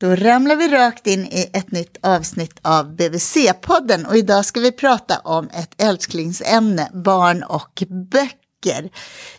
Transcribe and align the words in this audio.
Då 0.00 0.16
ramlar 0.16 0.56
vi 0.56 0.68
rakt 0.68 1.06
in 1.06 1.24
i 1.24 1.50
ett 1.52 1.70
nytt 1.70 1.96
avsnitt 2.02 2.58
av 2.62 2.96
BVC-podden 2.96 4.06
och 4.06 4.16
idag 4.16 4.44
ska 4.44 4.60
vi 4.60 4.72
prata 4.72 5.18
om 5.18 5.48
ett 5.48 5.82
älsklingsämne, 5.82 6.90
barn 6.92 7.42
och 7.42 7.82
böcker. 8.10 8.90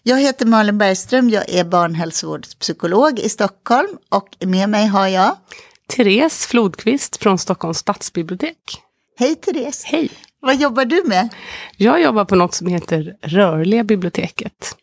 Jag 0.04 0.21
heter 0.21 0.45
Malin 0.45 0.77
Bergström, 0.77 1.30
jag 1.30 1.49
är 1.49 1.63
barnhälsovårdspsykolog 1.63 3.20
i 3.20 3.30
Stockholm 3.30 3.98
och 4.09 4.45
med 4.45 4.70
mig 4.70 4.88
har 4.88 5.07
jag 5.07 5.35
Therese 5.95 6.45
Flodqvist 6.45 7.17
från 7.17 7.38
Stockholms 7.38 7.77
stadsbibliotek. 7.77 8.81
Hej 9.20 9.35
Therese! 9.35 9.84
Hej! 9.84 10.09
Vad 10.39 10.55
jobbar 10.55 10.85
du 10.85 11.03
med? 11.05 11.30
Jag 11.77 12.02
jobbar 12.02 12.26
på 12.26 12.35
något 12.35 12.53
som 12.53 12.67
heter 12.67 13.16
Rörliga 13.21 13.84
biblioteket 13.84 14.76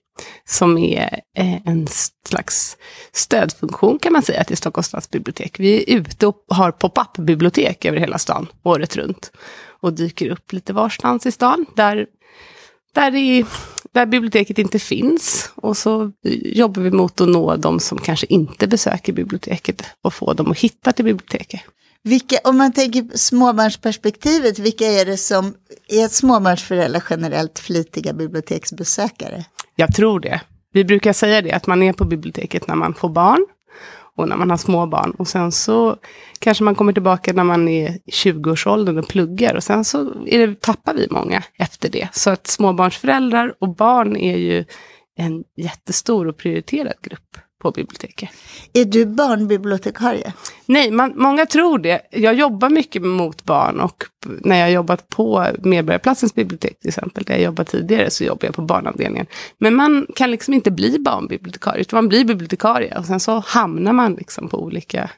som 0.49 0.79
är 0.79 1.21
eh, 1.37 1.69
en 1.69 1.87
slags 2.29 2.77
stödfunktion 3.13 3.99
kan 3.99 4.13
man 4.13 4.23
säga 4.23 4.45
till 4.45 4.57
Stockholms 4.57 4.87
stadsbibliotek. 4.87 5.61
Vi 5.61 5.93
är 5.93 5.97
ute 5.99 6.27
och 6.27 6.45
har 6.49 6.73
pop-up-bibliotek 6.73 7.85
över 7.85 7.99
hela 7.99 8.19
stan 8.19 8.47
året 8.63 8.97
runt. 8.97 9.33
Och 9.81 9.93
dyker 9.93 10.31
upp 10.31 10.53
lite 10.53 10.73
varstans 10.73 11.27
i 11.27 11.33
stan 11.33 11.67
där, 11.77 12.07
där, 12.95 13.15
i, 13.15 13.45
där 13.93 14.07
biblioteket 14.07 14.59
inte 14.59 14.79
finns. 14.79 15.51
Och 15.55 15.77
så 15.77 16.13
jobbar 16.43 16.83
vi 16.83 16.91
mot 16.91 17.21
att 17.21 17.29
nå 17.29 17.57
de 17.57 17.81
som 17.81 17.99
kanske 17.99 18.27
inte 18.29 18.67
besöker 18.67 19.13
biblioteket 19.13 19.83
och 20.03 20.15
få 20.15 20.33
dem 20.33 20.51
att 20.51 20.59
hitta 20.59 20.93
till 20.93 21.05
biblioteket. 21.05 21.61
Vilka, 22.07 22.39
om 22.45 22.57
man 22.57 22.73
tänker 22.73 23.17
småbarnsperspektivet, 23.17 24.59
vilka 24.59 24.87
är 24.87 25.05
det 25.05 25.17
som 25.17 25.55
är 25.89 26.09
småbarnsföräldrar 26.09 27.05
generellt 27.11 27.59
flitiga 27.59 28.13
biblioteksbesökare? 28.13 29.45
Jag 29.77 29.95
tror 29.95 30.21
det. 30.21 30.41
Vi 30.73 30.85
brukar 30.85 31.13
säga 31.13 31.43
det, 31.43 31.53
att 31.53 31.67
man 31.67 31.83
är 31.83 31.93
på 31.93 32.05
biblioteket 32.05 32.69
när 32.69 32.75
man 32.75 32.95
får 32.95 33.09
barn 33.09 33.47
och 34.17 34.29
när 34.29 34.37
man 34.37 34.51
har 34.51 34.57
små 34.57 34.87
barn. 34.87 35.11
Och 35.11 35.29
sen 35.29 35.53
så 35.53 35.97
kanske 36.39 36.65
man 36.65 36.75
kommer 36.75 36.93
tillbaka 36.93 37.33
när 37.33 37.45
man 37.45 37.69
är 37.69 37.91
i 37.91 38.01
20-årsåldern 38.11 38.99
och 38.99 39.09
pluggar. 39.09 39.55
Och 39.55 39.65
sen 39.65 39.85
så 39.85 40.13
är 40.27 40.47
det, 40.47 40.61
tappar 40.61 40.95
vi 40.95 41.09
många 41.11 41.43
efter 41.59 41.89
det. 41.89 42.09
Så 42.13 42.31
att 42.31 42.47
småbarnsföräldrar 42.47 43.55
och 43.59 43.77
barn 43.77 44.17
är 44.17 44.37
ju 44.37 44.65
en 45.17 45.45
jättestor 45.57 46.29
och 46.29 46.37
prioriterad 46.37 46.95
grupp 47.03 47.39
på 47.65 47.71
biblioteket. 47.71 48.31
Är 48.73 48.85
du 48.85 49.07
barnbibliotekarie? 49.07 50.33
Nej, 50.67 50.91
man, 50.91 51.13
många 51.17 51.47
tror 51.47 51.79
det. 51.79 52.01
Jag 52.11 52.35
jobbar 52.35 52.71
mycket 52.71 53.03
mot 53.03 53.45
barn 53.45 53.81
och 53.81 54.05
när 54.27 54.57
jag 54.57 54.71
jobbat 54.71 55.09
på 55.09 55.47
Medborgarplatsens 55.59 56.35
bibliotek 56.35 56.81
till 56.81 56.89
exempel, 56.89 57.25
där 57.25 57.35
jag 57.35 57.43
jobbade 57.43 57.71
tidigare, 57.71 58.11
så 58.11 58.25
jobbar 58.25 58.47
jag 58.47 58.55
på 58.55 58.63
barnavdelningen. 58.63 59.27
Men 59.59 59.75
man 59.75 60.07
kan 60.17 60.31
liksom 60.31 60.55
inte 60.55 60.71
bli 60.71 60.99
barnbibliotekarie, 60.99 61.81
utan 61.81 61.97
man 61.97 62.09
blir 62.09 62.25
bibliotekarie 62.25 62.99
och 62.99 63.05
sen 63.05 63.21
så 63.21 63.39
hamnar 63.47 63.93
man 63.93 64.15
liksom 64.15 64.49
på 64.49 64.63
olika, 64.63 65.11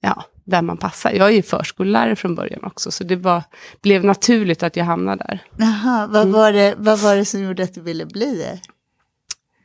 ja, 0.00 0.24
där 0.44 0.62
man 0.62 0.76
passar. 0.76 1.12
Jag 1.12 1.28
är 1.28 1.32
ju 1.32 1.42
förskollärare 1.42 2.16
från 2.16 2.34
början 2.34 2.64
också, 2.64 2.90
så 2.90 3.04
det 3.04 3.16
var, 3.16 3.42
blev 3.82 4.04
naturligt 4.04 4.62
att 4.62 4.76
jag 4.76 4.84
hamnade 4.84 5.24
där. 5.28 5.38
Jaha, 5.56 6.06
vad, 6.06 6.22
mm. 6.22 6.32
var 6.32 6.52
det, 6.52 6.74
vad 6.78 6.98
var 6.98 7.16
det 7.16 7.24
som 7.24 7.42
gjorde 7.42 7.62
att 7.62 7.74
du 7.74 7.80
ville 7.80 8.06
bli 8.06 8.36
det? 8.38 8.60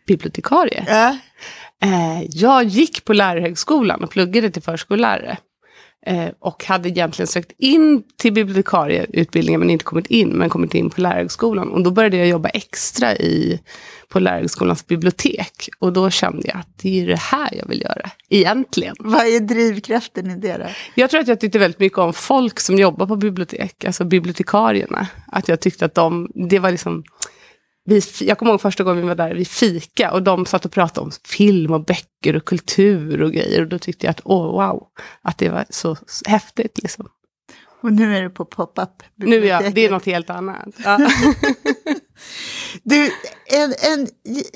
Bibliotekarie? 0.08 0.86
Ja. 0.88 1.18
Eh, 1.84 2.24
jag 2.30 2.64
gick 2.64 3.06
på 3.06 3.14
lärarhögskolan 3.14 4.04
och 4.04 4.10
pluggade 4.10 4.52
till 4.52 4.62
förskollärare. 4.62 5.38
Eh, 6.06 6.30
och 6.40 6.66
hade 6.66 6.90
egentligen 6.90 7.28
sökt 7.28 7.52
in 7.58 8.04
till 8.18 8.34
bibliotekarieutbildningen 8.34 9.60
men 9.60 9.70
inte 9.70 9.86
kommit 9.86 10.08
in, 10.08 10.30
men 10.30 10.50
kommit 10.50 10.76
in 10.76 10.90
på 10.90 11.02
lärarhögskolan. 11.02 11.70
Och 11.70 11.84
då 11.84 11.92
började 11.92 12.18
jag 12.18 12.28
jobba 12.28 12.50
extra 12.50 13.16
i, 13.16 13.60
på 14.08 14.20
lärarhögskolans 14.20 14.88
bibliotek. 14.88 15.70
Och 15.80 15.94
då 15.94 16.10
kände 16.10 16.48
jag 16.48 16.58
att 16.58 16.78
det 16.82 17.02
är 17.02 17.08
det 17.08 17.20
här 17.20 17.50
jag 17.52 17.68
vill 17.68 17.82
göra, 17.82 18.10
egentligen. 18.30 18.96
Vad 19.00 19.26
är 19.26 19.40
drivkraften 19.40 20.32
i 20.32 20.36
det 20.36 20.58
då? 20.58 20.66
Jag 20.96 21.10
tror 21.10 21.22
att 21.22 21.28
jag 21.28 21.40
tyckte 21.40 21.60
väldigt 21.60 21.80
mycket 21.80 21.98
om 21.98 22.14
folk 22.14 22.60
som 22.60 22.80
jobbar 22.80 23.08
på 23.08 23.16
bibliotek, 23.16 23.86
alltså 23.86 24.04
bibliotekarierna. 24.04 25.08
Att 25.28 25.48
jag 25.48 25.60
tyckte 25.60 25.86
att 25.86 25.96
de, 25.96 26.32
det 26.50 26.60
var 26.60 26.72
liksom 26.72 27.04
vi, 27.86 28.02
jag 28.22 28.38
kommer 28.38 28.52
ihåg 28.52 28.62
första 28.62 28.84
gången 28.84 29.02
vi 29.02 29.08
var 29.08 29.16
där, 29.16 29.36
vi 29.36 29.46
fika 29.46 30.12
och 30.12 30.24
de 30.24 30.46
satt 30.46 30.66
och 30.66 30.72
pratade 30.72 31.06
om 31.06 31.12
film 31.26 31.74
och 31.74 31.86
böcker 31.86 32.36
och 32.36 32.46
kultur 32.46 33.22
och 33.22 33.34
grejer. 33.34 33.62
Och 33.62 33.68
då 33.68 33.80
tyckte 33.80 34.06
jag 34.06 34.12
att, 34.12 34.22
åh 34.24 34.48
oh, 34.48 34.52
wow, 34.52 34.88
att 35.22 35.38
det 35.38 35.50
var 35.50 35.66
så 35.70 35.98
häftigt 36.26 36.80
liksom. 36.82 37.08
Och 37.82 37.94
nu 37.94 38.18
är 38.18 38.22
du 38.22 38.30
på 38.30 38.46
pop-up. 38.46 39.04
Nu 39.16 39.46
ja, 39.46 39.70
det 39.70 39.86
är 39.86 39.92
något 39.92 40.06
helt 40.06 40.30
annat. 40.30 40.68
Ja. 40.84 40.98
du, 42.84 43.12
en, 43.46 43.74
en 43.80 44.08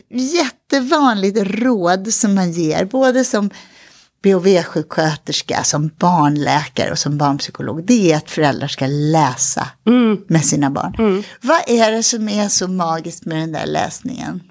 jättevanligt 0.10 1.38
råd 1.42 2.14
som 2.14 2.36
man 2.36 2.52
ger, 2.52 2.86
både 2.86 3.24
som 3.24 3.50
BHV-sjuksköterska, 4.26 5.64
som 5.64 5.92
barnläkare 6.00 6.92
och 6.92 7.00
som 7.00 7.18
barnpsykolog, 7.18 7.84
det 7.86 8.12
är 8.12 8.18
att 8.18 8.32
föräldrar 8.32 8.68
ska 8.68 8.88
läsa 8.88 9.68
mm. 9.88 10.18
med 10.28 10.46
sina 10.46 10.70
barn. 10.70 10.96
Mm. 10.98 11.24
Vad 11.42 11.62
är 11.68 11.92
det 11.92 12.04
som 12.04 12.30
är 12.30 12.50
så 12.50 12.68
magiskt 12.68 13.26
med 13.26 13.38
den 13.38 13.52
där 13.52 13.66
läsningen? 13.66 14.44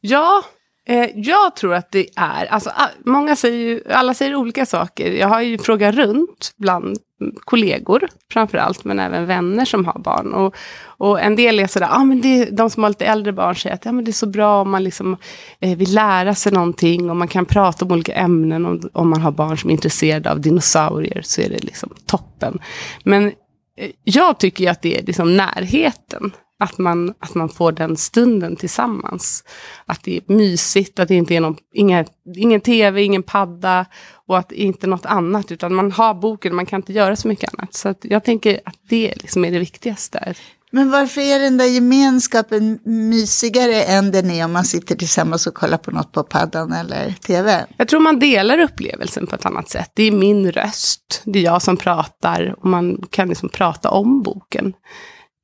Ja, 0.00 0.42
eh, 0.86 1.10
jag 1.14 1.56
tror 1.56 1.74
att 1.74 1.92
det 1.92 2.08
är, 2.16 2.46
alltså, 2.46 2.70
många 3.04 3.36
säger 3.36 3.58
ju, 3.58 3.82
alla 3.90 4.14
säger 4.14 4.34
olika 4.34 4.66
saker. 4.66 5.12
Jag 5.12 5.28
har 5.28 5.40
ju 5.40 5.58
frågat 5.58 5.94
runt 5.94 6.54
bland 6.56 6.98
kollegor 7.44 8.08
framförallt, 8.32 8.84
men 8.84 8.98
även 8.98 9.26
vänner 9.26 9.64
som 9.64 9.84
har 9.84 9.98
barn. 9.98 10.34
Och, 10.34 10.54
och 10.86 11.20
en 11.20 11.36
del 11.36 11.60
är 11.60 11.66
sådär, 11.66 11.88
ah, 11.90 12.04
men 12.04 12.20
det, 12.20 12.44
de 12.44 12.70
som 12.70 12.82
har 12.82 12.90
lite 12.90 13.06
äldre 13.06 13.32
barn 13.32 13.56
säger 13.56 13.74
att 13.74 13.84
ja, 13.84 13.92
men 13.92 14.04
det 14.04 14.10
är 14.10 14.12
så 14.12 14.26
bra 14.26 14.60
om 14.60 14.70
man 14.70 14.84
liksom, 14.84 15.16
eh, 15.60 15.76
vill 15.76 15.94
lära 15.94 16.34
sig 16.34 16.52
någonting 16.52 17.10
och 17.10 17.16
man 17.16 17.28
kan 17.28 17.46
prata 17.46 17.84
om 17.84 17.92
olika 17.92 18.14
ämnen. 18.14 18.66
Om, 18.66 18.90
om 18.92 19.10
man 19.10 19.20
har 19.20 19.30
barn 19.30 19.58
som 19.58 19.70
är 19.70 19.74
intresserade 19.74 20.30
av 20.30 20.40
dinosaurier 20.40 21.20
så 21.24 21.40
är 21.40 21.48
det 21.48 21.64
liksom 21.64 21.94
toppen. 22.06 22.58
Men 23.04 23.26
eh, 23.26 23.90
jag 24.04 24.38
tycker 24.38 24.70
att 24.70 24.82
det 24.82 24.98
är 24.98 25.02
liksom 25.02 25.36
närheten 25.36 26.32
att 26.58 26.78
man, 26.78 27.14
att 27.18 27.34
man 27.34 27.48
får 27.48 27.72
den 27.72 27.96
stunden 27.96 28.56
tillsammans. 28.56 29.44
Att 29.86 30.02
det 30.02 30.16
är 30.16 30.32
mysigt, 30.32 30.98
att 30.98 31.08
det 31.08 31.14
inte 31.14 31.34
är 31.34 31.40
någon, 31.40 31.56
inga, 31.74 32.04
ingen 32.36 32.60
tv, 32.60 33.02
ingen 33.02 33.22
padda 33.22 33.86
och 34.26 34.38
att 34.38 34.52
inte 34.52 34.86
något 34.86 35.06
annat. 35.06 35.52
Utan 35.52 35.74
man 35.74 35.92
har 35.92 36.14
boken 36.14 36.54
man 36.54 36.66
kan 36.66 36.80
inte 36.80 36.92
göra 36.92 37.16
så 37.16 37.28
mycket 37.28 37.54
annat. 37.54 37.74
Så 37.74 37.94
jag 38.02 38.24
tänker 38.24 38.60
att 38.64 38.78
det 38.88 39.14
liksom 39.16 39.44
är 39.44 39.50
det 39.50 39.58
viktigaste. 39.58 40.34
Men 40.70 40.90
varför 40.90 41.20
är 41.20 41.38
den 41.38 41.56
där 41.56 41.64
gemenskapen 41.64 42.78
mysigare 42.84 43.82
än 43.82 44.10
den 44.10 44.30
är 44.30 44.44
om 44.44 44.52
man 44.52 44.64
sitter 44.64 44.96
tillsammans 44.96 45.46
och 45.46 45.54
kollar 45.54 45.78
på 45.78 45.90
något 45.90 46.12
på 46.12 46.22
paddan 46.22 46.72
eller 46.72 47.12
tv? 47.12 47.66
Jag 47.76 47.88
tror 47.88 48.00
man 48.00 48.18
delar 48.18 48.58
upplevelsen 48.58 49.26
på 49.26 49.34
ett 49.34 49.46
annat 49.46 49.68
sätt. 49.68 49.90
Det 49.94 50.02
är 50.02 50.12
min 50.12 50.52
röst, 50.52 51.22
det 51.24 51.38
är 51.38 51.42
jag 51.42 51.62
som 51.62 51.76
pratar 51.76 52.54
och 52.58 52.66
man 52.66 53.02
kan 53.10 53.28
liksom 53.28 53.48
prata 53.48 53.90
om 53.90 54.22
boken 54.22 54.72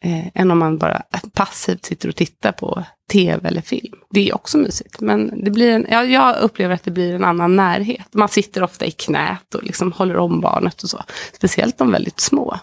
eh, 0.02 0.26
än 0.34 0.50
om 0.50 0.58
man 0.58 0.78
bara 0.78 1.02
passivt 1.32 1.84
sitter 1.84 2.08
och 2.08 2.16
tittar 2.16 2.52
på 2.52 2.84
tv 3.12 3.48
eller 3.48 3.62
film. 3.62 3.98
Det 4.10 4.28
är 4.28 4.34
också 4.34 4.58
mysigt, 4.58 5.00
men 5.00 5.44
det 5.44 5.50
blir 5.50 5.70
en, 5.70 5.86
ja, 5.90 6.04
jag 6.04 6.36
upplever 6.42 6.74
att 6.74 6.84
det 6.84 6.90
blir 6.90 7.14
en 7.14 7.24
annan 7.24 7.56
närhet. 7.56 8.06
Man 8.12 8.28
sitter 8.28 8.62
ofta 8.62 8.84
i 8.84 8.90
knät 8.90 9.54
och 9.54 9.62
liksom 9.62 9.92
håller 9.92 10.16
om 10.16 10.40
barnet 10.40 10.82
och 10.82 10.90
så. 10.90 11.02
Speciellt 11.32 11.78
de 11.78 11.90
väldigt 11.90 12.20
små. 12.20 12.58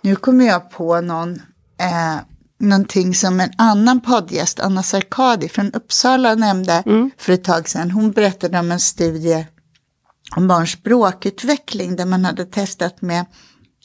Nu 0.00 0.16
kommer 0.16 0.46
jag 0.46 0.70
på 0.70 1.00
någon, 1.00 1.34
eh, 1.80 2.16
någonting 2.58 3.14
som 3.14 3.40
en 3.40 3.50
annan 3.58 4.00
poddgäst, 4.00 4.60
Anna 4.60 4.82
Sarkadi 4.82 5.48
från 5.48 5.72
Uppsala, 5.72 6.34
nämnde 6.34 6.82
mm. 6.86 7.10
för 7.18 7.32
ett 7.32 7.44
tag 7.44 7.68
sedan. 7.68 7.90
Hon 7.90 8.10
berättade 8.10 8.58
om 8.58 8.72
en 8.72 8.80
studie 8.80 9.46
om 10.36 10.48
barns 10.48 10.70
språkutveckling 10.70 11.96
där 11.96 12.06
man 12.06 12.24
hade 12.24 12.44
testat 12.44 13.02
med 13.02 13.24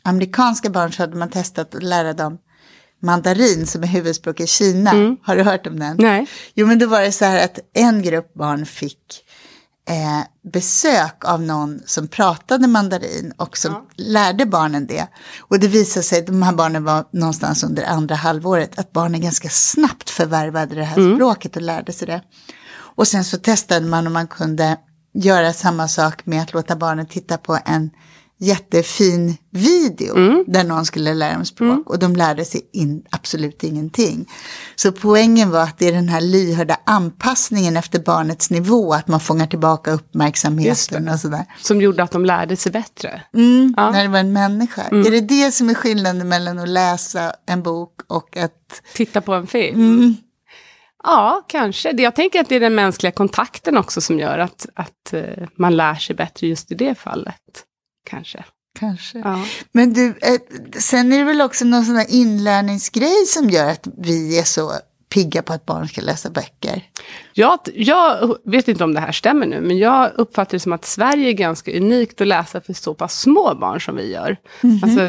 amerikanska 0.03 0.69
barn 0.69 0.91
så 0.91 1.03
hade 1.03 1.15
man 1.15 1.29
testat 1.29 1.75
att 1.75 1.83
lära 1.83 2.13
dem 2.13 2.37
mandarin 3.01 3.67
som 3.67 3.83
är 3.83 3.87
huvudspråk 3.87 4.39
i 4.39 4.47
Kina. 4.47 4.91
Mm. 4.91 5.17
Har 5.23 5.35
du 5.35 5.43
hört 5.43 5.67
om 5.67 5.79
den? 5.79 5.97
Nej. 5.99 6.27
Jo, 6.53 6.67
men 6.67 6.79
då 6.79 6.87
var 6.87 7.01
det 7.01 7.11
så 7.11 7.25
här 7.25 7.45
att 7.45 7.59
en 7.73 8.01
grupp 8.01 8.33
barn 8.33 8.65
fick 8.65 9.23
eh, 9.89 10.51
besök 10.51 11.25
av 11.25 11.41
någon 11.41 11.79
som 11.85 12.07
pratade 12.07 12.67
mandarin 12.67 13.33
och 13.37 13.57
som 13.57 13.71
ja. 13.71 13.85
lärde 13.95 14.45
barnen 14.45 14.87
det. 14.87 15.07
Och 15.39 15.59
det 15.59 15.67
visade 15.67 16.03
sig, 16.03 16.21
de 16.21 16.41
här 16.41 16.53
barnen 16.53 16.83
var 16.83 17.05
någonstans 17.11 17.63
under 17.63 17.83
andra 17.83 18.15
halvåret, 18.15 18.79
att 18.79 18.91
barnen 18.91 19.21
ganska 19.21 19.49
snabbt 19.49 20.09
förvärvade 20.09 20.75
det 20.75 20.83
här 20.83 20.97
mm. 20.97 21.15
språket 21.15 21.55
och 21.55 21.61
lärde 21.61 21.93
sig 21.93 22.07
det. 22.07 22.21
Och 22.73 23.07
sen 23.07 23.23
så 23.23 23.37
testade 23.37 23.85
man 23.85 24.07
om 24.07 24.13
man 24.13 24.27
kunde 24.27 24.77
göra 25.13 25.53
samma 25.53 25.87
sak 25.87 26.25
med 26.25 26.41
att 26.41 26.53
låta 26.53 26.75
barnen 26.75 27.05
titta 27.05 27.37
på 27.37 27.59
en 27.65 27.89
jättefin 28.41 29.37
video 29.49 30.15
mm. 30.17 30.43
där 30.47 30.63
någon 30.63 30.85
skulle 30.85 31.13
lära 31.13 31.33
dem 31.33 31.45
språk 31.45 31.71
mm. 31.71 31.83
och 31.85 31.99
de 31.99 32.15
lärde 32.15 32.45
sig 32.45 32.69
in, 32.73 33.03
absolut 33.09 33.63
ingenting. 33.63 34.29
Så 34.75 34.91
poängen 34.91 35.51
var 35.51 35.63
att 35.63 35.77
det 35.77 35.87
är 35.87 35.91
den 35.91 36.09
här 36.09 36.21
lyhörda 36.21 36.77
anpassningen 36.85 37.77
efter 37.77 37.99
barnets 37.99 38.49
nivå, 38.49 38.93
att 38.93 39.07
man 39.07 39.19
fångar 39.19 39.47
tillbaka 39.47 39.91
uppmärksamheten 39.91 41.09
och 41.09 41.19
sådär. 41.19 41.45
Som 41.61 41.81
gjorde 41.81 42.03
att 42.03 42.11
de 42.11 42.25
lärde 42.25 42.55
sig 42.55 42.71
bättre? 42.71 43.21
Mm, 43.33 43.73
ja. 43.77 43.91
när 43.91 44.03
det 44.03 44.09
var 44.09 44.19
en 44.19 44.33
människa. 44.33 44.81
Mm. 44.81 45.07
Är 45.07 45.11
det 45.11 45.21
det 45.21 45.51
som 45.51 45.69
är 45.69 45.73
skillnaden 45.73 46.29
mellan 46.29 46.59
att 46.59 46.69
läsa 46.69 47.33
en 47.47 47.63
bok 47.63 47.93
och 48.07 48.37
att... 48.37 48.81
Titta 48.93 49.21
på 49.21 49.33
en 49.33 49.47
film? 49.47 49.97
Mm. 49.97 50.15
Ja, 51.03 51.45
kanske. 51.47 51.91
Jag 51.91 52.15
tänker 52.15 52.41
att 52.41 52.49
det 52.49 52.55
är 52.55 52.59
den 52.59 52.75
mänskliga 52.75 53.11
kontakten 53.11 53.77
också 53.77 54.01
som 54.01 54.19
gör 54.19 54.39
att, 54.39 54.65
att 54.75 55.13
eh, 55.13 55.47
man 55.55 55.77
lär 55.77 55.95
sig 55.95 56.15
bättre 56.15 56.47
just 56.47 56.71
i 56.71 56.75
det 56.75 56.95
fallet. 56.95 57.65
Kanske. 58.09 58.45
Kanske. 58.79 59.19
Ja. 59.19 59.45
Men 59.71 59.93
du, 59.93 60.15
sen 60.79 61.13
är 61.13 61.17
det 61.17 61.23
väl 61.23 61.41
också 61.41 61.65
någon 61.65 61.85
sån 61.85 61.95
här 61.95 62.05
inlärningsgrej 62.09 63.25
som 63.27 63.49
gör 63.49 63.69
att 63.69 63.87
vi 63.97 64.39
är 64.39 64.43
så 64.43 64.71
pigga 65.13 65.41
på 65.41 65.53
att 65.53 65.65
barn 65.65 65.87
ska 65.87 66.01
läsa 66.01 66.29
böcker. 66.29 66.83
Jag, 67.33 67.59
jag 67.73 68.37
vet 68.45 68.67
inte 68.67 68.83
om 68.83 68.93
det 68.93 68.99
här 68.99 69.11
stämmer 69.11 69.45
nu, 69.45 69.61
men 69.61 69.77
jag 69.77 70.11
uppfattar 70.15 70.51
det 70.51 70.59
som 70.59 70.73
att 70.73 70.85
Sverige 70.85 71.29
är 71.29 71.33
ganska 71.33 71.77
unikt 71.77 72.21
att 72.21 72.27
läsa 72.27 72.61
för 72.61 72.73
så 72.73 72.93
pass 72.93 73.19
små 73.19 73.55
barn 73.55 73.81
som 73.81 73.95
vi 73.95 74.11
gör. 74.11 74.37
Alltså, 74.83 75.07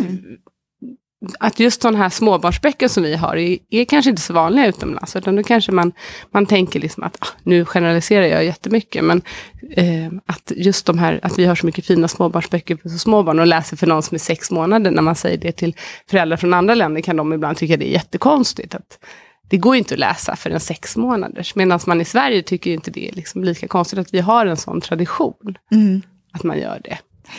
att 1.38 1.60
just 1.60 1.82
sådana 1.82 1.98
här 1.98 2.08
småbarnsböcker 2.08 2.88
som 2.88 3.02
vi 3.02 3.16
har 3.16 3.36
är, 3.36 3.58
är 3.70 3.84
kanske 3.84 4.10
inte 4.10 4.22
så 4.22 4.32
vanliga 4.32 4.66
utomlands. 4.66 5.16
Utan 5.16 5.36
då 5.36 5.42
kanske 5.42 5.72
man, 5.72 5.92
man 6.30 6.46
tänker 6.46 6.80
liksom 6.80 7.02
att, 7.02 7.16
ah, 7.20 7.26
nu 7.42 7.64
generaliserar 7.64 8.26
jag 8.26 8.44
jättemycket, 8.44 9.04
men 9.04 9.22
eh, 9.70 10.12
att 10.26 10.52
just 10.56 10.86
de 10.86 10.98
här, 10.98 11.20
att 11.22 11.38
vi 11.38 11.44
har 11.44 11.54
så 11.54 11.66
mycket 11.66 11.86
fina 11.86 12.08
småbarnsböcker 12.08 12.76
för 12.76 12.88
så 12.88 12.98
små 12.98 13.22
barn 13.22 13.38
och 13.38 13.46
läser 13.46 13.76
för 13.76 13.86
någon 13.86 14.02
som 14.02 14.14
är 14.14 14.18
sex 14.18 14.50
månader, 14.50 14.90
när 14.90 15.02
man 15.02 15.14
säger 15.14 15.38
det 15.38 15.52
till 15.52 15.76
föräldrar 16.10 16.36
från 16.36 16.54
andra 16.54 16.74
länder 16.74 17.00
kan 17.00 17.16
de 17.16 17.32
ibland 17.32 17.56
tycka 17.56 17.76
det 17.76 17.88
är 17.88 17.92
jättekonstigt. 17.92 18.74
Att, 18.74 18.98
det 19.48 19.58
går 19.58 19.74
ju 19.74 19.78
inte 19.78 19.94
att 19.94 20.00
läsa 20.00 20.36
för 20.36 20.50
en 20.50 20.60
sex 20.60 20.96
månaders. 20.96 21.54
Medan 21.54 21.80
man 21.86 22.00
i 22.00 22.04
Sverige 22.04 22.42
tycker 22.42 22.70
inte 22.70 22.90
det 22.90 23.08
är 23.08 23.12
liksom 23.12 23.44
lika 23.44 23.68
konstigt 23.68 23.98
att 23.98 24.14
vi 24.14 24.20
har 24.20 24.46
en 24.46 24.56
sån 24.56 24.80
tradition. 24.80 25.58
Att 26.32 26.42
man 26.42 26.58
gör 26.58 26.80
det. 26.84 26.98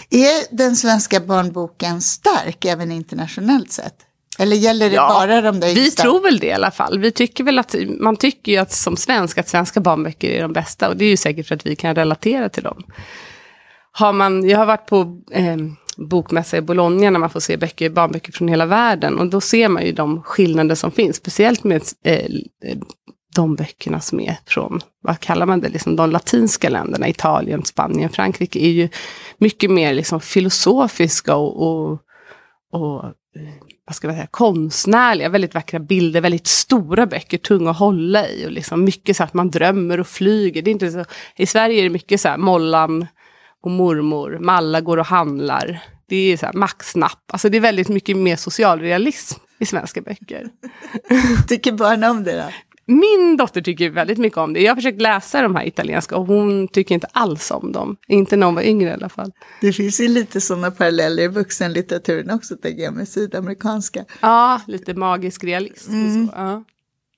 Är 0.09 0.56
den 0.56 0.75
svenska 0.75 1.19
barnboken 1.19 2.01
stark 2.01 2.65
även 2.65 2.91
internationellt 2.91 3.71
sett? 3.71 3.95
Eller 4.39 4.56
gäller 4.56 4.89
det 4.89 4.97
bara 4.97 5.41
de 5.41 5.59
där 5.59 5.75
Vi 5.75 5.91
tror 5.91 6.21
väl 6.21 6.39
det 6.39 6.47
i 6.47 6.51
alla 6.51 6.71
fall. 6.71 7.00
Vi 7.00 7.12
tycker 7.12 7.44
väl 7.44 7.59
att, 7.59 7.75
man 8.00 8.15
tycker 8.15 8.51
ju 8.51 8.57
att 8.57 8.71
som 8.71 8.97
svensk 8.97 9.38
att 9.38 9.50
svenska 9.50 9.80
barnböcker 9.80 10.30
är 10.30 10.41
de 10.41 10.53
bästa. 10.53 10.89
Och 10.89 10.97
det 10.97 11.06
är 11.06 11.09
ju 11.09 11.18
säkert 11.18 11.47
för 11.47 11.56
att 11.56 11.65
vi 11.65 11.75
kan 11.75 11.95
relatera 11.95 12.50
till 12.50 12.63
dem. 12.63 12.83
Har 13.91 14.13
man, 14.13 14.50
jag 14.50 14.57
har 14.57 14.65
varit 14.65 14.85
på 14.85 15.21
eh, 15.31 15.57
bokmässa 15.97 16.57
i 16.57 16.62
Bologna 16.62 17.09
när 17.09 17.19
man 17.19 17.30
får 17.30 17.39
se 17.39 17.57
böcker, 17.57 17.89
barnböcker 17.89 18.31
från 18.31 18.47
hela 18.47 18.65
världen. 18.65 19.19
Och 19.19 19.27
då 19.27 19.41
ser 19.41 19.69
man 19.69 19.85
ju 19.85 19.91
de 19.91 20.24
skillnader 20.24 20.75
som 20.75 20.91
finns. 20.91 21.15
Speciellt 21.15 21.63
med 21.63 21.81
eh, 22.03 22.27
de 23.33 23.56
böckerna 23.56 24.00
som 24.00 24.19
är 24.19 24.38
från, 24.45 24.81
vad 25.01 25.19
kallar 25.19 25.45
man 25.45 25.62
det, 25.62 25.69
liksom 25.69 25.95
de 25.95 26.09
latinska 26.09 26.69
länderna, 26.69 27.09
Italien, 27.09 27.65
Spanien, 27.65 28.09
Frankrike, 28.09 28.59
är 28.59 28.69
ju 28.69 28.89
mycket 29.38 29.71
mer 29.71 29.94
liksom 29.94 30.21
filosofiska 30.21 31.35
och, 31.35 31.62
och, 31.62 32.00
och 32.71 33.13
vad 33.85 33.95
ska 33.95 34.07
man 34.07 34.15
säga, 34.15 34.27
konstnärliga, 34.31 35.30
väldigt 35.30 35.53
vackra 35.53 35.80
bilder, 35.80 36.21
väldigt 36.21 36.47
stora 36.47 37.06
böcker, 37.06 37.38
tunga 37.38 37.71
att 37.71 37.77
hålla 37.77 38.27
i 38.27 38.47
och 38.47 38.51
liksom 38.51 38.83
mycket 38.83 39.18
så 39.18 39.24
att 39.24 39.33
man 39.33 39.51
drömmer 39.51 40.00
och 40.00 40.07
flyger. 40.07 40.62
Det 40.62 40.69
är 40.69 40.71
inte 40.71 40.91
så, 40.91 41.06
I 41.35 41.45
Sverige 41.45 41.80
är 41.80 41.83
det 41.83 41.89
mycket 41.89 42.21
så 42.21 42.30
här 42.30 42.38
Mollan 42.38 43.07
och 43.62 43.71
mormor, 43.71 44.38
Malla 44.41 44.81
går 44.81 44.97
och 44.97 45.06
handlar. 45.06 45.80
Det 46.07 46.15
är 46.15 46.38
så 46.38 46.45
här 46.45 46.53
maxnapp, 46.53 47.24
alltså 47.27 47.50
det 47.50 47.57
är 47.57 47.62
väldigt 47.62 47.89
mycket 47.89 48.18
mer 48.18 48.35
socialrealism 48.35 49.39
i 49.59 49.65
svenska 49.65 50.01
böcker. 50.01 50.50
Tycker 51.47 51.71
barn 51.71 52.03
om 52.03 52.24
det 52.24 52.35
då? 52.35 52.50
Min 52.85 53.38
dotter 53.38 53.62
tycker 53.62 53.89
väldigt 53.89 54.18
mycket 54.18 54.38
om 54.38 54.53
det. 54.53 54.62
Jag 54.62 54.71
har 54.71 54.75
försökt 54.75 55.01
läsa 55.01 55.41
de 55.41 55.56
här 55.56 55.68
italienska 55.68 56.18
och 56.18 56.25
hon 56.27 56.68
tycker 56.68 56.95
inte 56.95 57.07
alls 57.12 57.51
om 57.51 57.71
dem. 57.71 57.97
Inte 58.07 58.35
när 58.35 58.45
hon 58.45 58.56
var 58.56 58.62
yngre 58.62 58.89
i 58.89 58.94
alla 58.94 59.09
fall. 59.09 59.31
Det 59.62 59.74
finns 59.74 60.00
ju 60.01 60.07
lite 60.07 60.41
sådana 60.41 60.71
paralleller 60.71 61.24
i 61.24 61.27
vuxenlitteraturen 61.27 62.30
också, 62.30 62.56
tänker 62.56 62.83
jag, 62.83 62.94
med 62.94 63.07
sydamerikanska. 63.07 64.06
Ja, 64.21 64.62
lite 64.68 64.94
magisk 64.94 65.44
realism. 65.44 66.06
Och 66.06 66.12
så. 66.12 66.33
Ja, 66.35 66.63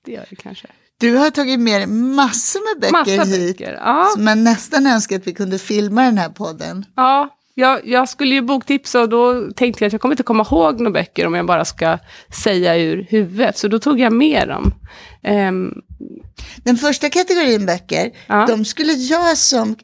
det 0.04 0.12
gör 0.12 0.24
det 0.30 0.36
kanske. 0.36 0.66
Du 0.98 1.16
har 1.16 1.30
tagit 1.30 1.60
med 1.60 1.80
dig 1.80 1.86
massor 1.86 2.74
med 2.74 2.80
böcker 2.82 2.92
Massa 3.18 3.30
hit. 3.36 3.58
böcker. 3.58 3.72
Ja, 3.72 4.08
man 4.18 4.44
nästan 4.44 4.86
önskar 4.86 5.16
att 5.16 5.26
vi 5.26 5.34
kunde 5.34 5.58
filma 5.58 6.02
den 6.02 6.18
här 6.18 6.28
podden. 6.28 6.84
ja 6.96 7.32
jag, 7.58 7.88
jag 7.88 8.08
skulle 8.08 8.34
ju 8.34 8.40
boktipsa 8.42 9.00
och 9.00 9.08
då 9.08 9.50
tänkte 9.52 9.84
jag 9.84 9.86
att 9.86 9.92
jag 9.92 10.00
kommer 10.00 10.12
inte 10.12 10.22
komma 10.22 10.46
ihåg 10.50 10.80
några 10.80 10.90
böcker 10.90 11.26
om 11.26 11.34
jag 11.34 11.46
bara 11.46 11.64
ska 11.64 11.98
säga 12.44 12.76
ur 12.76 13.06
huvudet. 13.10 13.58
Så 13.58 13.68
då 13.68 13.78
tog 13.78 14.00
jag 14.00 14.12
med 14.12 14.48
dem. 14.48 14.72
Ehm, 15.22 15.74
Den 16.56 16.76
första 16.76 17.10
kategorin 17.10 17.66
böcker, 17.66 18.10
Ja. 18.26 18.46
de 18.48 18.64
skulle 18.64 18.92
jag 18.92 19.38
som 19.38 19.76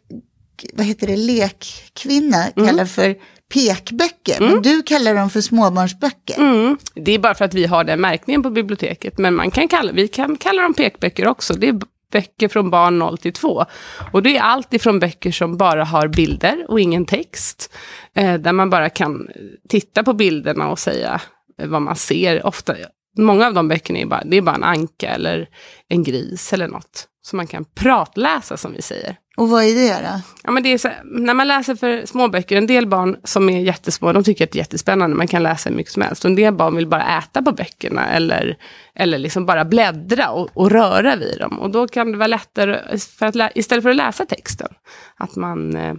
vad 0.73 0.87
heter 0.87 1.07
det, 1.07 1.17
lekkvinna 1.17 2.47
Mm. 2.57 2.69
kalla 2.69 2.87
för 2.87 3.17
pekböcker. 3.55 4.41
Men 4.41 4.63
du 4.63 4.83
kallar 4.83 5.15
dem 5.15 5.31
för 5.31 5.41
småbarnsböcker. 5.41 6.39
Mm. 6.39 6.77
Det 6.95 7.13
är 7.13 7.19
bara 7.19 7.35
för 7.35 7.45
att 7.45 7.55
vi 7.55 7.65
har 7.67 7.85
den 7.85 8.01
märkningen 8.01 8.43
på 8.43 8.51
biblioteket. 8.51 9.19
Men 9.19 9.35
man 9.35 9.51
kan 9.51 9.69
kalla, 9.69 9.93
vi 9.93 10.09
kan 10.09 10.37
kalla 10.37 10.63
dem 10.63 10.75
pekböcker 10.75 11.27
också. 11.27 11.55
Det 11.55 11.69
är 11.69 11.81
böcker 12.13 12.49
från 12.49 12.71
barn 12.71 12.99
0 12.99 13.19
till 13.19 13.33
2. 13.33 13.65
Och 14.13 14.23
det 14.23 14.37
är 14.37 14.43
allt 14.43 14.75
ifrån 14.75 14.99
böcker 14.99 15.33
som 15.33 15.57
bara 15.57 15.85
har 15.85 16.09
bilder 16.09 16.67
och 16.69 16.81
ingen 16.81 17.05
text. 17.05 17.75
Eh, 18.15 18.35
där 18.35 18.53
man 18.53 18.71
bara 18.71 18.89
kan 18.89 19.29
titta 19.69 20.03
på 20.03 20.13
bilderna 20.13 20.71
och 20.71 20.79
säga 20.79 21.21
vad 21.57 21.83
man 21.83 21.97
ser. 21.97 22.47
Ofta, 22.47 22.75
många 23.19 23.47
av 23.47 23.55
de 23.55 23.69
böckerna 23.69 23.99
är 23.99 24.07
bara, 24.07 24.23
det 24.25 24.37
är 24.37 24.43
bara 24.43 24.57
en 24.57 24.65
anka 24.65 25.09
eller 25.09 25.49
en 25.89 26.03
gris 26.03 26.53
eller 26.53 26.69
något. 26.69 27.09
Så 27.25 27.37
man 27.37 27.47
kan 27.47 27.65
pratläsa 27.65 28.57
som 28.57 28.73
vi 28.73 28.83
säger. 28.83 29.17
Och 29.37 29.49
vad 29.49 29.65
är 29.65 29.75
det 29.75 30.09
då? 30.09 30.21
Ja, 30.43 30.51
men 30.51 30.63
det 30.63 30.73
är 30.73 30.79
så, 30.79 30.89
när 31.05 31.35
man 31.35 31.49
läser 31.49 31.75
för 31.75 32.07
småböcker, 32.07 32.57
en 32.57 32.67
del 32.67 32.87
barn 32.87 33.17
som 33.25 33.49
är 33.49 33.61
jättesmå, 33.61 34.13
de 34.13 34.25
tycker 34.25 34.45
att 34.45 34.53
det 34.53 34.57
är 34.57 34.61
jättespännande, 34.61 35.17
man 35.17 35.29
kan 35.29 35.43
läsa 35.43 35.71
hur 35.71 35.77
mycket 35.77 35.93
som 35.93 36.03
helst. 36.03 36.25
Och 36.25 36.31
en 36.31 36.37
del 36.37 36.55
barn 36.55 36.77
vill 36.77 36.87
bara 36.87 37.19
äta 37.19 37.43
på 37.43 37.53
böckerna 37.53 38.09
eller, 38.09 38.57
eller 38.95 39.19
liksom 39.19 39.47
bara 39.47 39.65
bläddra 39.65 40.31
och, 40.31 40.49
och 40.55 40.71
röra 40.71 41.17
vid 41.17 41.39
dem. 41.39 41.59
Och 41.59 41.71
då 41.71 41.89
kan 41.89 42.13
det 42.13 42.19
vara 42.19 42.27
lättare, 42.27 42.99
för 42.99 43.27
att 43.27 43.53
istället 43.55 43.83
för 43.83 43.91
att 43.91 43.97
läsa 43.97 44.27
texten, 44.27 44.69
att 45.17 45.37
man 45.37 45.77
eh, 45.77 45.95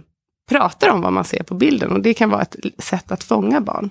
pratar 0.48 0.90
om 0.90 1.00
vad 1.00 1.12
man 1.12 1.24
ser 1.24 1.42
på 1.42 1.54
bilden. 1.54 1.92
Och 1.92 2.00
det 2.00 2.14
kan 2.14 2.30
vara 2.30 2.42
ett 2.42 2.56
sätt 2.78 3.12
att 3.12 3.24
fånga 3.24 3.60
barn. 3.60 3.90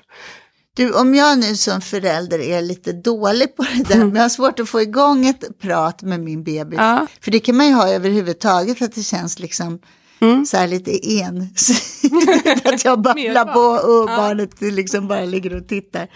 Du, 0.76 0.94
om 0.94 1.16
jag 1.16 1.40
nu 1.40 1.56
som 1.56 1.82
förälder 1.82 2.40
är 2.40 2.62
lite 2.62 2.92
dålig 2.92 3.56
på 3.56 3.64
det 3.64 3.84
där, 3.84 3.98
men 3.98 4.16
jag 4.16 4.22
har 4.22 4.30
svårt 4.30 4.60
att 4.60 4.70
få 4.70 4.82
igång 4.82 5.26
ett 5.26 5.60
prat 5.60 6.02
med 6.02 6.20
min 6.20 6.44
bebis. 6.44 6.78
Ja. 6.78 7.08
För 7.22 7.32
det 7.32 7.40
kan 7.40 7.58
man 7.58 7.68
ju 7.68 7.74
ha 7.74 7.90
överhuvudtaget, 7.90 8.82
att 8.82 8.96
det 8.96 9.04
känns 9.04 9.40
liksom 9.40 9.80
Mm. 10.24 10.46
så 10.46 10.58
här 10.58 10.68
lite 10.68 10.92
ensidigt. 11.22 12.66
att 12.66 12.86
jag 12.86 13.02
babblar 13.02 13.46
på 13.46 13.60
och 13.60 14.08
barnet 14.08 14.62
liksom 14.62 15.08
bara 15.08 15.26
ligger 15.26 15.56
och 15.56 15.68
tittar. 15.68 16.08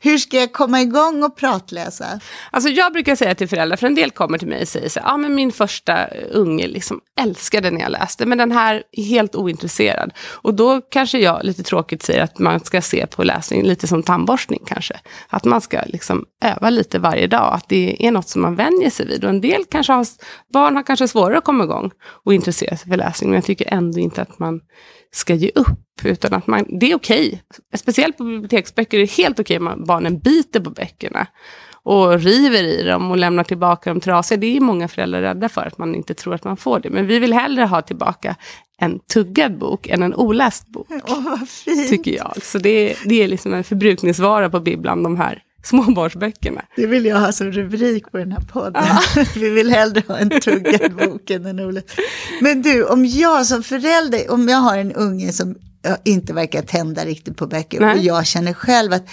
Hur 0.00 0.18
ska 0.18 0.36
jag 0.36 0.52
komma 0.52 0.80
igång 0.80 1.22
och 1.22 1.36
pratläsa? 1.36 2.20
Alltså 2.50 2.70
jag 2.70 2.92
brukar 2.92 3.16
säga 3.16 3.34
till 3.34 3.48
föräldrar, 3.48 3.76
för 3.76 3.86
en 3.86 3.94
del 3.94 4.10
kommer 4.10 4.38
till 4.38 4.48
mig 4.48 4.62
och 4.62 4.68
säger 4.68 4.88
så 4.88 5.00
här, 5.00 5.14
ah, 5.14 5.16
men 5.16 5.34
min 5.34 5.52
första 5.52 6.06
unge 6.32 6.66
liksom 6.66 7.00
älskade 7.20 7.70
när 7.70 7.80
jag 7.80 7.90
läste, 7.90 8.26
men 8.26 8.38
den 8.38 8.52
här 8.52 8.82
är 8.92 9.02
helt 9.02 9.34
ointresserad. 9.34 10.12
Och 10.18 10.54
då 10.54 10.80
kanske 10.80 11.18
jag 11.18 11.44
lite 11.44 11.62
tråkigt 11.62 12.02
säger 12.02 12.22
att 12.22 12.38
man 12.38 12.60
ska 12.60 12.82
se 12.82 13.06
på 13.06 13.24
läsning 13.24 13.62
lite 13.62 13.86
som 13.86 14.02
tandborstning 14.02 14.62
kanske. 14.66 15.00
Att 15.28 15.44
man 15.44 15.60
ska 15.60 15.80
liksom 15.86 16.24
öva 16.44 16.70
lite 16.70 16.98
varje 16.98 17.26
dag, 17.26 17.54
att 17.54 17.68
det 17.68 18.06
är 18.06 18.10
något 18.10 18.28
som 18.28 18.42
man 18.42 18.56
vänjer 18.56 18.90
sig 18.90 19.06
vid. 19.06 19.24
Och 19.24 19.30
en 19.30 19.40
del 19.40 19.64
kanske 19.70 19.92
har, 19.92 20.06
barn 20.52 20.76
har 20.76 20.82
kanske 20.82 21.08
svårare 21.08 21.38
att 21.38 21.44
komma 21.44 21.64
igång 21.64 21.90
och 22.24 22.34
intressera 22.34 22.76
sig 22.76 22.88
för 22.88 22.96
läsning, 22.96 23.30
men 23.30 23.42
tycker 23.52 23.74
ändå 23.74 23.98
inte 23.98 24.22
att 24.22 24.38
man 24.38 24.60
ska 25.10 25.34
ge 25.34 25.50
upp. 25.54 26.04
Utan 26.04 26.34
att 26.34 26.46
man, 26.46 26.66
det 26.80 26.90
är 26.90 26.96
okej. 26.96 27.42
Speciellt 27.74 28.16
på 28.18 28.24
biblioteksböcker 28.24 28.98
är 28.98 29.00
det 29.00 29.12
helt 29.12 29.40
okej 29.40 29.58
om 29.58 29.84
barnen 29.86 30.18
biter 30.18 30.60
på 30.60 30.70
böckerna. 30.70 31.26
Och 31.84 32.20
river 32.20 32.62
i 32.62 32.82
dem 32.82 33.10
och 33.10 33.16
lämnar 33.16 33.44
tillbaka 33.44 33.90
dem 33.90 34.00
trasiga. 34.00 34.38
Det 34.38 34.56
är 34.56 34.60
många 34.60 34.88
föräldrar 34.88 35.20
rädda 35.20 35.48
för 35.48 35.60
att 35.60 35.78
man 35.78 35.94
inte 35.94 36.14
tror 36.14 36.34
att 36.34 36.44
man 36.44 36.56
får 36.56 36.80
det. 36.80 36.90
Men 36.90 37.06
vi 37.06 37.18
vill 37.18 37.32
hellre 37.32 37.64
ha 37.64 37.82
tillbaka 37.82 38.36
en 38.78 38.98
tuggad 38.98 39.58
bok 39.58 39.86
än 39.86 40.02
en 40.02 40.14
oläst 40.14 40.68
bok. 40.68 40.86
Åh, 40.90 41.24
vad 41.24 41.48
fint. 41.48 41.88
Tycker 41.88 42.16
jag. 42.16 42.42
Så 42.42 42.58
det, 42.58 42.96
det 43.04 43.22
är 43.22 43.28
liksom 43.28 43.54
en 43.54 43.64
förbrukningsvara 43.64 44.50
på 44.50 44.60
bibblan, 44.60 45.02
de 45.02 45.16
här 45.16 45.42
småbarnsböckerna. 45.62 46.62
Det 46.76 46.86
vill 46.86 47.04
jag 47.04 47.20
ha 47.20 47.32
som 47.32 47.52
rubrik 47.52 48.10
på 48.10 48.18
den 48.18 48.32
här 48.32 48.40
podden. 48.40 48.84
Vi 49.34 49.50
vill 49.50 49.70
hellre 49.70 50.02
ha 50.08 50.18
en 50.18 50.30
tuggad 50.40 50.94
bok 50.96 51.30
än 51.30 51.46
en 51.46 51.60
oläst. 51.60 51.90
Men 52.40 52.62
du, 52.62 52.84
om 52.84 53.06
jag 53.06 53.46
som 53.46 53.62
förälder, 53.62 54.30
om 54.30 54.48
jag 54.48 54.58
har 54.58 54.78
en 54.78 54.92
unge 54.92 55.32
som 55.32 55.54
ja, 55.82 55.96
inte 56.04 56.32
verkar 56.32 56.62
tända 56.62 57.04
riktigt 57.04 57.36
på 57.36 57.46
böcker 57.46 57.80
Nej. 57.80 57.98
och 57.98 58.04
jag 58.04 58.26
känner 58.26 58.52
själv 58.52 58.92
att 58.92 59.06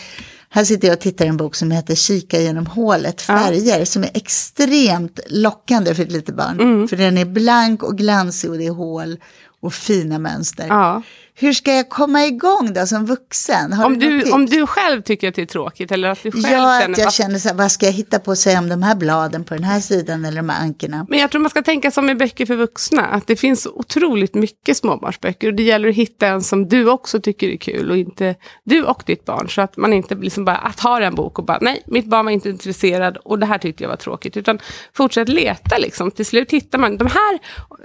här 0.51 0.63
sitter 0.63 0.87
jag 0.87 0.95
och 0.95 1.01
tittar 1.01 1.25
i 1.25 1.27
en 1.27 1.37
bok 1.37 1.55
som 1.55 1.71
heter 1.71 1.95
Kika 1.95 2.41
genom 2.41 2.65
hålet, 2.65 3.21
färger, 3.21 3.85
som 3.85 4.03
är 4.03 4.09
extremt 4.13 5.19
lockande 5.27 5.95
för 5.95 6.03
ett 6.03 6.11
litet 6.11 6.35
barn. 6.35 6.59
Mm. 6.59 6.87
För 6.87 6.97
den 6.97 7.17
är 7.17 7.25
blank 7.25 7.83
och 7.83 7.97
glansig 7.97 8.49
och 8.51 8.57
det 8.57 8.67
är 8.67 8.71
hål 8.71 9.17
och 9.61 9.73
fina 9.73 10.19
mönster. 10.19 10.67
Ja. 10.69 11.03
Hur 11.39 11.53
ska 11.53 11.73
jag 11.73 11.89
komma 11.89 12.25
igång 12.25 12.73
då 12.73 12.85
som 12.85 13.05
vuxen? 13.05 13.73
Har 13.73 13.85
Om 13.85 13.99
du 13.99 14.19
du, 14.21 14.31
om 14.31 14.45
du 14.45 14.67
själv 14.67 15.01
tycker 15.01 15.29
att 15.29 15.35
det 15.35 15.41
är 15.41 15.45
tråkigt 15.45 15.91
eller 15.91 16.09
att 16.09 16.23
du 16.23 16.31
själv 16.31 16.43
Ja, 16.43 16.79
känner 16.81 16.91
att 16.91 16.97
jag 16.97 17.05
"Vad 17.05 17.13
känner 17.13 17.39
så 17.39 17.49
här, 17.49 17.55
vad 17.55 17.71
ska 17.71 17.85
jag 17.85 17.93
hitta 17.93 18.19
på 18.19 18.31
att 18.31 18.37
säga 18.37 18.59
om 18.59 18.69
de 18.69 18.83
här 18.83 18.95
bladen 18.95 19.43
på 19.43 19.53
den 19.53 19.63
här 19.63 19.79
sidan 19.79 20.25
eller 20.25 20.37
de 20.37 20.49
här 20.49 20.61
ankorna? 20.63 21.05
Men 21.09 21.19
jag 21.19 21.31
tror 21.31 21.41
man 21.41 21.49
ska 21.49 21.61
tänka 21.61 21.91
som 21.91 22.05
med 22.05 22.17
böcker 22.17 22.45
för 22.45 22.55
vuxna, 22.55 23.05
att 23.05 23.27
det 23.27 23.35
finns 23.35 23.67
otroligt 23.67 24.33
mycket 24.33 24.77
småbarnsböcker. 24.77 25.47
Och 25.47 25.53
det 25.53 25.63
gäller 25.63 25.89
att 25.89 25.95
hitta 25.95 26.27
en 26.27 26.41
som 26.41 26.67
du 26.67 26.89
också 26.89 27.21
tycker 27.21 27.47
är 27.49 27.57
kul, 27.57 27.91
och 27.91 27.97
inte 27.97 28.35
du 28.63 28.83
och 28.83 29.03
ditt 29.05 29.25
barn. 29.25 29.49
Så 29.49 29.61
att 29.61 29.77
man 29.77 29.93
inte 29.93 30.15
liksom 30.15 30.45
bara 30.45 30.57
att 30.57 30.79
ha 30.79 31.01
en 31.01 31.15
bok 31.15 31.39
och 31.39 31.45
bara, 31.45 31.57
nej, 31.61 31.83
mitt 31.85 32.05
barn 32.05 32.25
var 32.25 32.31
inte 32.31 32.49
intresserad 32.49 33.17
och 33.17 33.39
det 33.39 33.45
här 33.45 33.57
tyckte 33.57 33.83
jag 33.83 33.89
var 33.89 33.97
tråkigt. 33.97 34.37
Utan 34.37 34.59
fortsätt 34.93 35.29
leta 35.29 35.77
liksom. 35.77 36.11
Till 36.11 36.25
slut 36.25 36.51
hittar 36.51 36.77
man, 36.79 36.97
de 36.97 37.07
här 37.07 37.33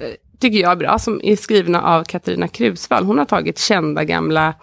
eh, 0.00 0.14
tycker 0.44 0.58
jag 0.58 0.72
är 0.72 0.76
bra, 0.76 0.98
som 0.98 1.20
är 1.22 1.36
skrivna 1.36 1.82
av 1.82 2.04
Katarina 2.04 2.48
Krusvall. 2.48 3.04
Hon 3.04 3.18
har 3.18 3.24
tagit 3.24 3.58
kända 3.58 4.04
gamla 4.04 4.54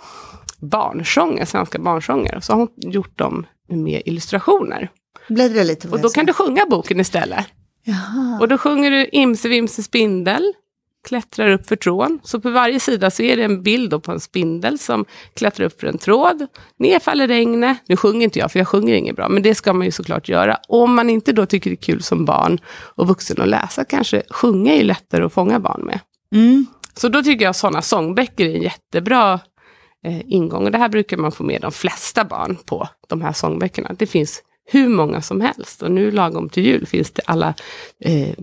barnsånger, 0.59 1.45
svenska 1.45 1.79
barnsånger, 1.79 2.35
och 2.35 2.43
så 2.43 2.53
har 2.53 2.57
hon 2.57 2.69
gjort 2.91 3.17
dem 3.17 3.45
med 3.67 4.01
illustrationer. 4.05 4.89
Bläddra 5.29 5.63
lite 5.63 5.87
Och 5.87 6.01
då 6.01 6.09
kan 6.09 6.25
du 6.25 6.33
sjunga 6.33 6.65
boken 6.69 6.99
istället. 6.99 7.45
Jaha. 7.83 8.39
Och 8.41 8.47
då 8.47 8.57
sjunger 8.57 8.91
du 8.91 9.09
Imse 9.11 9.49
vimse 9.49 9.83
spindel, 9.83 10.53
klättrar 11.07 11.51
upp 11.51 11.67
för 11.67 11.75
tråden. 11.75 12.19
Så 12.23 12.39
på 12.39 12.49
varje 12.49 12.79
sida 12.79 13.11
så 13.11 13.23
är 13.23 13.37
det 13.37 13.43
en 13.43 13.63
bild 13.63 14.03
på 14.03 14.11
en 14.11 14.19
spindel 14.19 14.79
som 14.79 15.05
klättrar 15.33 15.65
upp 15.65 15.79
för 15.79 15.87
en 15.87 15.97
tråd. 15.97 16.47
Ner 16.79 16.99
faller 16.99 17.27
regnet. 17.27 17.77
Nu 17.87 17.95
sjunger 17.95 18.23
inte 18.23 18.39
jag, 18.39 18.51
för 18.51 18.59
jag 18.59 18.67
sjunger 18.67 18.93
inget 18.93 19.15
bra, 19.15 19.29
men 19.29 19.43
det 19.43 19.55
ska 19.55 19.73
man 19.73 19.85
ju 19.85 19.91
såklart 19.91 20.29
göra. 20.29 20.57
Och 20.67 20.81
om 20.81 20.95
man 20.95 21.09
inte 21.09 21.33
då 21.33 21.45
tycker 21.45 21.69
det 21.69 21.73
är 21.73 21.83
kul 21.83 22.03
som 22.03 22.25
barn 22.25 22.59
och 22.95 23.07
vuxen 23.07 23.41
att 23.41 23.47
läsa, 23.47 23.83
kanske 23.83 24.23
sjunga 24.29 24.73
är 24.73 24.77
ju 24.77 24.83
lättare 24.83 25.23
att 25.23 25.33
fånga 25.33 25.59
barn 25.59 25.81
med. 25.81 25.99
Mm. 26.35 26.65
Så 26.93 27.09
då 27.09 27.23
tycker 27.23 27.45
jag 27.45 27.55
sådana 27.55 27.81
sångböcker 27.81 28.45
är 28.45 28.55
en 28.55 28.61
jättebra 28.61 29.39
eh, 30.05 30.21
ingång. 30.25 30.65
Och 30.65 30.71
det 30.71 30.77
här 30.77 30.89
brukar 30.89 31.17
man 31.17 31.31
få 31.31 31.43
med 31.43 31.61
de 31.61 31.71
flesta 31.71 32.25
barn 32.25 32.57
på, 32.65 32.89
de 33.07 33.21
här 33.21 33.33
sångböckerna. 33.33 33.93
Det 33.97 34.07
finns 34.07 34.43
hur 34.65 34.89
många 34.89 35.21
som 35.21 35.41
helst. 35.41 35.81
Och 35.83 35.91
nu 35.91 36.11
lagom 36.11 36.49
till 36.49 36.65
jul 36.65 36.85
finns 36.85 37.11
det 37.11 37.21
alla 37.25 37.53
eh, 37.99 38.35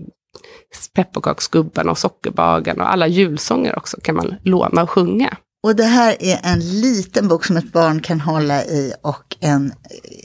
pepparkaksgubbarna 0.95 1.91
och 1.91 1.97
sockerbagaren 1.97 2.81
och 2.81 2.91
alla 2.91 3.07
julsånger 3.07 3.77
också 3.77 3.97
kan 4.01 4.15
man 4.15 4.35
låna 4.43 4.83
och 4.83 4.89
sjunga. 4.89 5.37
Och 5.63 5.75
det 5.75 5.83
här 5.83 6.15
är 6.19 6.39
en 6.43 6.59
liten 6.81 7.27
bok 7.27 7.45
som 7.45 7.57
ett 7.57 7.71
barn 7.71 8.01
kan 8.01 8.21
hålla 8.21 8.63
i 8.63 8.93
och 9.01 9.35
en 9.39 9.71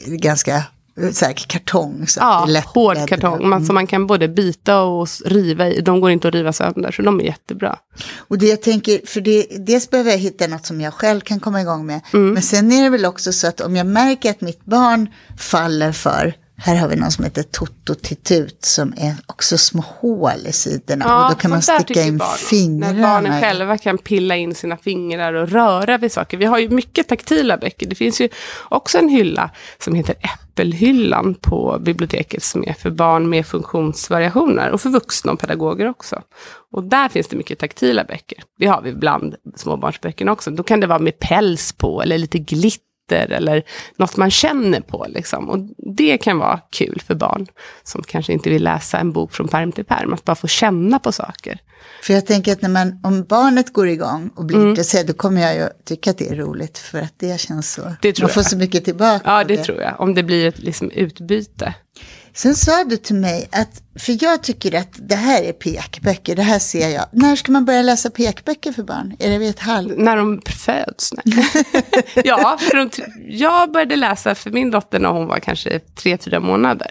eh, 0.06 0.12
ganska 0.12 0.56
eh, 1.00 1.10
så 1.12 1.24
här, 1.24 1.32
kartong. 1.32 2.06
Så 2.06 2.20
Ja, 2.20 2.44
lätt 2.48 2.64
hård 2.64 2.96
att 2.96 3.06
bläddra. 3.06 3.30
kartong 3.30 3.48
man, 3.48 3.66
som 3.66 3.74
man 3.74 3.86
kan 3.86 4.06
både 4.06 4.28
bita 4.28 4.80
och 4.82 5.08
riva 5.24 5.68
i. 5.68 5.80
De 5.80 6.00
går 6.00 6.10
inte 6.10 6.28
att 6.28 6.34
riva 6.34 6.52
sönder, 6.52 6.90
så 6.90 7.02
de 7.02 7.20
är 7.20 7.24
jättebra. 7.24 7.78
Och 8.16 8.38
det 8.38 8.46
jag 8.46 8.62
tänker, 8.62 9.00
för 9.06 9.20
det, 9.20 9.46
dels 9.66 9.90
behöver 9.90 10.10
jag 10.10 10.18
hitta 10.18 10.46
något 10.46 10.66
som 10.66 10.80
jag 10.80 10.94
själv 10.94 11.20
kan 11.20 11.40
komma 11.40 11.60
igång 11.60 11.86
med. 11.86 12.00
Mm. 12.12 12.32
Men 12.32 12.42
sen 12.42 12.72
är 12.72 12.82
det 12.82 12.90
väl 12.90 13.04
också 13.04 13.32
så 13.32 13.46
att 13.46 13.60
om 13.60 13.76
jag 13.76 13.86
märker 13.86 14.30
att 14.30 14.40
mitt 14.40 14.64
barn 14.64 15.08
faller 15.38 15.92
för, 15.92 16.34
här 16.56 16.76
har 16.76 16.88
vi 16.88 16.96
någon 16.96 17.10
som 17.10 17.24
heter 17.24 17.42
Toto 17.42 17.94
Titut 17.94 18.64
som 18.64 18.94
är 18.96 19.14
också 19.26 19.58
små 19.58 19.84
hål 20.00 20.46
i 20.46 20.52
sidorna. 20.52 21.24
och 21.24 21.30
då 21.30 21.36
kan 21.40 21.50
man 21.50 21.62
sticka 21.62 22.02
in 22.02 22.18
barn 22.18 22.36
fingrarna. 22.36 22.92
När 22.92 23.02
barnen 23.02 23.42
själva 23.42 23.78
kan 23.78 23.98
pilla 23.98 24.36
in 24.36 24.54
sina 24.54 24.76
fingrar 24.76 25.32
och 25.32 25.48
röra 25.48 25.98
vid 25.98 26.12
saker. 26.12 26.36
Vi 26.36 26.44
har 26.44 26.58
ju 26.58 26.68
mycket 26.68 27.08
taktila 27.08 27.56
böcker. 27.56 27.86
Det 27.86 27.94
finns 27.94 28.20
ju 28.20 28.28
också 28.68 28.98
en 28.98 29.08
hylla 29.08 29.50
som 29.78 29.94
heter 29.94 30.14
Äppelhyllan 30.20 31.34
på 31.34 31.78
biblioteket 31.80 32.42
som 32.42 32.64
är 32.64 32.72
för 32.72 32.90
barn 32.90 33.28
med 33.28 33.46
funktionsvariationer 33.46 34.70
och 34.70 34.80
för 34.80 34.90
vuxna 34.90 35.32
och 35.32 35.40
pedagoger 35.40 35.88
också. 35.88 36.22
Och 36.72 36.84
där 36.84 37.08
finns 37.08 37.28
det 37.28 37.36
mycket 37.36 37.58
taktila 37.58 38.04
böcker. 38.04 38.38
Det 38.58 38.66
har 38.66 38.82
vi 38.82 38.92
bland 38.92 39.34
småbarnsböckerna 39.56 40.32
också. 40.32 40.50
Då 40.50 40.62
kan 40.62 40.80
det 40.80 40.86
vara 40.86 40.98
med 40.98 41.18
päls 41.18 41.72
på 41.72 42.02
eller 42.02 42.18
lite 42.18 42.38
glitter 42.38 42.93
eller 43.12 43.62
något 43.96 44.16
man 44.16 44.30
känner 44.30 44.80
på. 44.80 45.06
Liksom. 45.08 45.48
Och 45.50 45.58
det 45.96 46.18
kan 46.18 46.38
vara 46.38 46.60
kul 46.70 47.02
för 47.06 47.14
barn 47.14 47.46
som 47.82 48.02
kanske 48.02 48.32
inte 48.32 48.50
vill 48.50 48.64
läsa 48.64 48.98
en 48.98 49.12
bok 49.12 49.32
från 49.32 49.48
pärm 49.48 49.72
till 49.72 49.84
pärm. 49.84 50.12
Att 50.12 50.24
bara 50.24 50.34
få 50.36 50.46
känna 50.46 50.98
på 50.98 51.12
saker. 51.12 51.58
För 52.02 52.14
jag 52.14 52.26
tänker 52.26 52.52
att 52.52 52.62
när 52.62 52.68
man, 52.68 53.00
om 53.02 53.24
barnet 53.24 53.72
går 53.72 53.88
igång 53.88 54.30
och 54.36 54.44
blir 54.44 54.56
Mm. 54.56 54.68
intresserad, 54.70 55.06
då 55.06 55.12
kommer 55.12 55.40
jag 55.42 55.54
ju 55.54 55.68
tycka 55.84 56.10
att 56.10 56.18
det 56.18 56.28
är 56.28 56.34
roligt. 56.36 56.78
För 56.78 56.98
att 56.98 57.14
det 57.16 57.40
känns 57.40 57.72
så. 57.72 57.82
Det 58.02 58.12
tror 58.12 58.24
man 58.24 58.32
får 58.34 58.42
jag. 58.42 58.50
så 58.50 58.56
mycket 58.56 58.84
tillbaka. 58.84 59.20
Ja, 59.24 59.40
av 59.40 59.46
det 59.46 59.56
tror 59.56 59.80
jag. 59.80 60.00
Om 60.00 60.14
det 60.14 60.22
blir 60.22 60.48
ett 60.48 60.58
liksom, 60.58 60.90
utbyte. 60.90 61.74
Sen 62.36 62.54
sa 62.54 62.84
du 62.84 62.96
till 62.96 63.16
mig 63.16 63.48
att, 63.52 63.82
för 63.98 64.24
jag 64.24 64.42
tycker 64.42 64.74
att 64.74 65.08
det 65.08 65.14
här 65.14 65.42
är 65.42 65.52
pekböcker, 65.52 66.36
det 66.36 66.42
här 66.42 66.58
ser 66.58 66.88
jag. 66.88 67.04
När 67.12 67.36
ska 67.36 67.52
man 67.52 67.64
börja 67.64 67.82
läsa 67.82 68.10
pekböcker 68.10 68.72
för 68.72 68.82
barn? 68.82 69.16
Är 69.18 69.30
det 69.30 69.38
vid 69.38 69.50
ett 69.50 69.58
halv? 69.58 69.98
När 69.98 70.16
de 70.16 70.42
föds? 70.46 71.12
Nej. 71.24 71.46
ja, 72.24 72.58
för 72.60 72.76
de, 72.76 72.90
jag 73.28 73.72
började 73.72 73.96
läsa 73.96 74.34
för 74.34 74.50
min 74.50 74.70
dotter 74.70 74.98
när 74.98 75.08
hon 75.08 75.26
var 75.26 75.38
kanske 75.38 75.78
tre, 75.78 76.18
fyra 76.18 76.40
månader. 76.40 76.90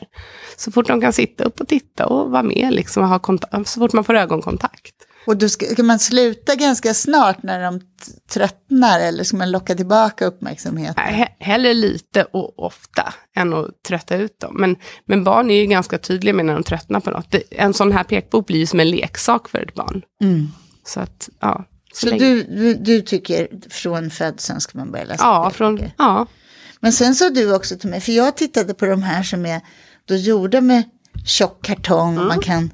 Så 0.58 0.72
fort 0.72 0.88
de 0.88 1.02
kan 1.02 1.14
sitta 1.14 1.44
upp 1.44 1.62
och 1.62 1.68
titta 1.68 2.06
och 2.06 2.32
vara 2.32 2.44
med, 2.44 2.74
liksom, 2.74 3.04
och 3.04 3.10
ha 3.10 3.20
kontakt, 3.20 3.68
så 3.68 3.80
fort 3.80 3.94
man 3.94 4.04
får 4.04 4.14
ögonkontakt. 4.14 4.96
Och 5.26 5.38
då 5.38 5.50
ska, 5.50 5.66
ska 5.66 5.84
man 5.84 6.00
sluta 6.00 6.56
ganska 6.56 6.94
snart 6.94 7.44
när 7.44 7.60
de 7.64 7.82
tröttnar 8.30 9.00
eller 9.00 9.24
ska 9.24 9.38
man 9.38 9.52
locka 9.52 9.76
tillbaka 9.76 10.26
uppmärksamheten? 10.26 10.94
Nej, 10.98 11.14
he- 11.40 11.44
Hellre 11.46 11.74
lite 11.74 12.24
och 12.24 12.60
ofta 12.66 13.14
än 13.36 13.54
att 13.54 13.68
trötta 13.88 14.16
ut 14.16 14.40
dem. 14.40 14.56
Men, 14.60 14.76
men 15.06 15.24
barn 15.24 15.50
är 15.52 15.56
ju 15.56 15.66
ganska 15.66 15.98
tydliga 15.98 16.34
med 16.34 16.46
när 16.46 16.54
de 16.54 16.64
tröttnar 16.64 17.00
på 17.00 17.12
något. 17.12 17.32
Det, 17.32 17.44
en 17.52 17.74
sån 17.74 17.92
här 17.92 18.04
pekbok 18.04 18.48
blir 18.48 18.60
ju 18.60 18.66
som 18.66 18.80
en 18.80 18.90
leksak 18.90 19.50
för 19.50 19.60
ett 19.60 19.74
barn. 19.74 20.02
Mm. 20.24 20.48
Så 20.86 21.00
att, 21.00 21.30
ja. 21.40 21.66
Så 21.94 22.06
länge- 22.06 22.20
du, 22.20 22.44
du, 22.44 22.74
du 22.74 23.02
tycker 23.02 23.48
från 23.70 24.10
födseln 24.10 24.62
ska 24.62 24.78
man 24.78 24.92
börja 24.92 25.06
läsa 25.06 25.24
Ja, 25.24 25.50
från, 25.50 25.80
ja, 25.98 26.26
Men 26.80 26.94
sen 26.94 27.16
sa 27.16 27.30
du 27.30 27.56
också 27.56 27.76
till 27.78 27.90
mig, 27.90 28.02
för 28.02 28.12
jag 28.12 28.38
tittade 28.38 28.74
på 28.74 28.86
de 28.86 29.04
här 29.04 29.24
som 29.24 29.46
är 29.46 29.62
då 30.06 30.16
gjorda 30.16 30.62
med 30.62 30.84
tjock 31.26 31.66
kartong, 31.66 32.14
Mm. 32.16 32.28
man 32.28 32.40
kan, 32.40 32.70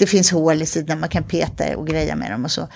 det 0.00 0.06
finns 0.06 0.30
hål 0.30 0.62
i 0.62 0.66
sidan, 0.66 1.00
man 1.00 1.08
kan 1.08 1.24
peta 1.24 1.76
och 1.76 1.86
greja 1.86 2.16
med 2.16 2.30
dem 2.30 2.44
och 2.44 2.50
så. 2.50 2.68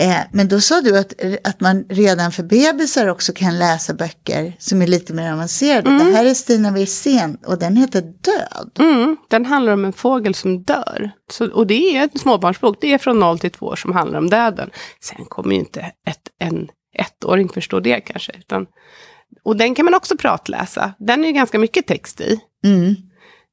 Eh, 0.00 0.20
men 0.32 0.48
då 0.48 0.60
sa 0.60 0.80
du 0.80 0.98
att, 0.98 1.12
att 1.44 1.60
man 1.60 1.84
redan 1.88 2.32
för 2.32 2.42
bebisar 2.42 3.06
också 3.06 3.32
kan 3.32 3.58
läsa 3.58 3.94
böcker 3.94 4.52
som 4.58 4.82
är 4.82 4.86
lite 4.86 5.14
mer 5.14 5.32
avancerade. 5.32 5.90
Det 5.90 6.12
här 6.12 6.24
är 6.24 6.34
Stina 6.34 6.70
Wirsén 6.70 7.38
och 7.46 7.58
den 7.58 7.76
heter 7.76 8.00
Död. 8.00 8.70
Mm, 8.78 9.16
den 9.30 9.46
handlar 9.46 9.72
om 9.72 9.84
en 9.84 9.92
fågel 9.92 10.34
som 10.34 10.62
dör. 10.62 11.10
Så, 11.30 11.50
och 11.50 11.66
det 11.66 11.96
är 11.96 12.02
en 12.02 12.18
småbarnsbok. 12.18 12.76
Det 12.80 12.94
är 12.94 12.98
från 12.98 13.18
0 13.18 13.38
till 13.38 13.50
2 13.50 13.66
år 13.66 13.76
som 13.76 13.92
handlar 13.92 14.18
om 14.18 14.30
döden. 14.30 14.70
Sen 15.00 15.24
kommer 15.28 15.52
ju 15.54 15.58
inte 15.58 15.80
ett, 15.80 16.28
en 16.40 16.68
ettåring 16.98 17.48
förstå 17.48 17.80
det 17.80 18.00
kanske. 18.00 18.32
Utan, 18.38 18.66
och 19.44 19.56
den 19.56 19.74
kan 19.74 19.84
man 19.84 19.94
också 19.94 20.16
pratläsa. 20.16 20.94
Den 20.98 21.24
är 21.24 21.28
ju 21.28 21.34
ganska 21.34 21.58
mycket 21.58 21.86
text 21.86 22.20
i. 22.20 22.40
Mm. 22.64 22.94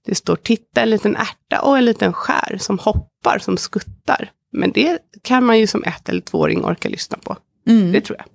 Det 0.06 0.16
står 0.16 0.36
titta 0.36 0.82
en 0.82 0.90
liten 0.90 1.16
ärta 1.16 1.62
och 1.62 1.78
en 1.78 1.86
liten 1.86 2.14
skär 2.14 2.58
som 2.60 2.80
hoppar, 2.80 3.40
som 3.40 3.58
skuttar. 3.58 4.32
Men 4.52 4.72
det 4.72 5.00
kan 5.22 5.46
man 5.46 5.60
ju 5.60 5.68
som 5.68 5.84
ett 5.84 6.10
eller 6.10 6.22
tvååring 6.22 6.66
orka 6.66 6.90
lyssna 6.90 7.18
på. 7.18 7.38
Mm. 7.68 7.92
Det 7.92 8.02
tror 8.02 8.18
jag. 8.18 8.28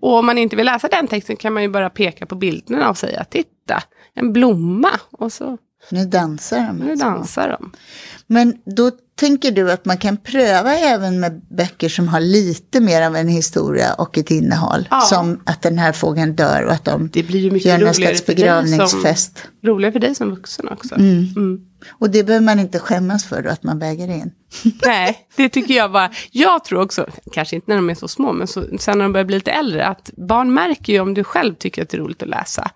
Och 0.00 0.18
om 0.18 0.26
man 0.26 0.38
inte 0.38 0.56
vill 0.56 0.66
läsa 0.66 0.88
den 0.88 1.06
texten 1.06 1.36
kan 1.36 1.52
man 1.52 1.62
ju 1.62 1.68
bara 1.68 1.90
peka 1.90 2.26
på 2.26 2.34
bilderna 2.34 2.90
och 2.90 2.98
säga 2.98 3.24
titta, 3.24 3.82
en 4.14 4.32
blomma. 4.32 4.90
Och 5.10 5.32
så 5.32 5.58
Nu 5.90 6.04
dansar 6.06 6.56
de. 6.58 6.76
nu 6.76 6.90
alltså. 6.90 7.04
dansar 7.06 7.48
de. 7.48 7.72
Men 8.26 8.56
då 8.76 8.90
tänker 9.14 9.50
du 9.50 9.72
att 9.72 9.84
man 9.84 9.98
kan 9.98 10.16
pröva 10.16 10.74
även 10.74 11.20
med 11.20 11.40
böcker 11.50 11.88
som 11.88 12.08
har 12.08 12.20
lite 12.20 12.80
mer 12.80 13.02
av 13.02 13.16
en 13.16 13.28
historia 13.28 13.94
och 13.94 14.18
ett 14.18 14.30
innehåll. 14.30 14.88
Ja. 14.90 15.00
Som 15.00 15.42
att 15.46 15.62
den 15.62 15.78
här 15.78 15.92
fågeln 15.92 16.36
dör 16.36 16.62
och 16.62 16.72
att 16.72 16.84
de 16.84 17.10
Det 17.12 17.22
blir 17.22 17.40
ju 17.40 17.50
mycket 17.50 17.68
gör 17.68 17.78
någon 17.78 17.94
slags 17.94 18.22
dig 18.22 18.26
som, 18.26 18.34
begravningsfest. 18.34 19.48
roligare 19.62 19.92
för 19.92 20.00
dig 20.00 20.14
som 20.14 20.30
vuxen 20.30 20.68
också. 20.68 20.94
Mm. 20.94 21.26
Mm. 21.36 21.60
Och 21.90 22.10
det 22.10 22.24
behöver 22.24 22.44
man 22.44 22.60
inte 22.60 22.78
skämmas 22.78 23.24
för 23.24 23.42
då, 23.42 23.50
att 23.50 23.62
man 23.62 23.78
väger 23.78 24.08
in. 24.08 24.30
Nej, 24.84 25.18
det 25.36 25.48
tycker 25.48 25.74
jag 25.74 25.92
bara. 25.92 26.10
Jag 26.30 26.64
tror 26.64 26.82
också, 26.82 27.06
kanske 27.32 27.56
inte 27.56 27.70
när 27.70 27.76
de 27.76 27.90
är 27.90 27.94
så 27.94 28.08
små, 28.08 28.32
men 28.32 28.46
så, 28.46 28.64
sen 28.78 28.98
när 28.98 29.04
de 29.04 29.12
börjar 29.12 29.24
bli 29.24 29.36
lite 29.36 29.50
äldre, 29.50 29.86
att 29.86 30.10
barn 30.16 30.54
märker 30.54 30.92
ju 30.92 31.00
om 31.00 31.14
du 31.14 31.24
själv 31.24 31.54
tycker 31.54 31.82
att 31.82 31.88
det 31.88 31.96
är 31.96 32.00
roligt 32.00 32.22
att 32.22 32.28
läsa. 32.28 32.70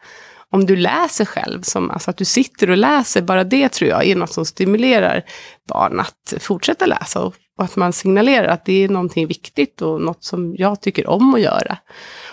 Om 0.53 0.67
du 0.67 0.77
läser 0.77 1.25
själv, 1.25 1.63
som, 1.63 1.91
alltså 1.91 2.11
att 2.11 2.17
du 2.17 2.25
sitter 2.25 2.71
och 2.71 2.77
läser, 2.77 3.23
bara 3.23 3.45
det 3.45 3.69
tror 3.69 3.91
jag 3.91 4.07
är 4.07 4.17
något 4.17 4.33
som 4.33 4.45
stimulerar 4.45 5.25
barn 5.69 6.01
att 6.01 6.35
fortsätta 6.41 6.87
läsa. 6.87 7.23
Och, 7.23 7.35
och 7.59 7.65
att 7.65 7.77
man 7.77 7.93
signalerar 7.93 8.49
att 8.49 8.65
det 8.65 8.85
är 8.85 8.89
någonting 8.89 9.27
viktigt 9.27 9.83
och 9.83 10.01
något 10.01 10.25
som 10.25 10.55
jag 10.59 10.81
tycker 10.81 11.07
om 11.07 11.35
att 11.35 11.41
göra. 11.41 11.79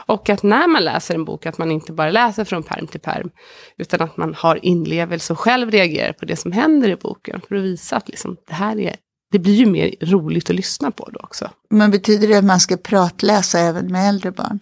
Och 0.06 0.30
att 0.30 0.44
när 0.44 0.68
man 0.68 0.84
läser 0.84 1.16
en 1.16 1.26
bok, 1.26 1.46
att 1.46 1.58
man 1.58 1.72
inte 1.72 1.94
bara 1.94 2.12
läser 2.12 2.44
från 2.44 2.64
perm 2.64 2.88
till 2.88 3.00
perm, 3.00 3.30
utan 3.78 4.02
att 4.02 4.18
man 4.18 4.34
har 4.34 4.66
inlevelse 4.66 5.34
och 5.34 5.40
själv 5.40 5.72
reagerar 5.72 6.14
på 6.14 6.26
det 6.26 6.36
som 6.36 6.52
händer 6.52 6.90
i 6.90 6.96
boken, 6.96 7.42
för 7.48 7.56
att 7.56 7.64
visa 7.64 7.96
att 7.96 8.10
liksom, 8.10 8.38
det 8.48 8.54
här 8.54 8.80
är 8.80 8.96
det 9.32 9.40
blir 9.40 9.54
ju 9.54 9.66
mer 9.66 9.96
roligt 10.02 10.50
att 10.50 10.56
lyssna 10.56 10.92
på 10.92 11.10
då 11.14 11.20
också. 11.24 11.50
Men 11.70 11.92
betyder 11.92 12.28
det 12.28 12.38
att 12.38 12.44
man 12.44 12.60
ska 12.60 12.78
pratläsa 12.78 13.60
även 13.60 13.92
med 13.92 14.10
äldre 14.10 14.32
barn? 14.32 14.60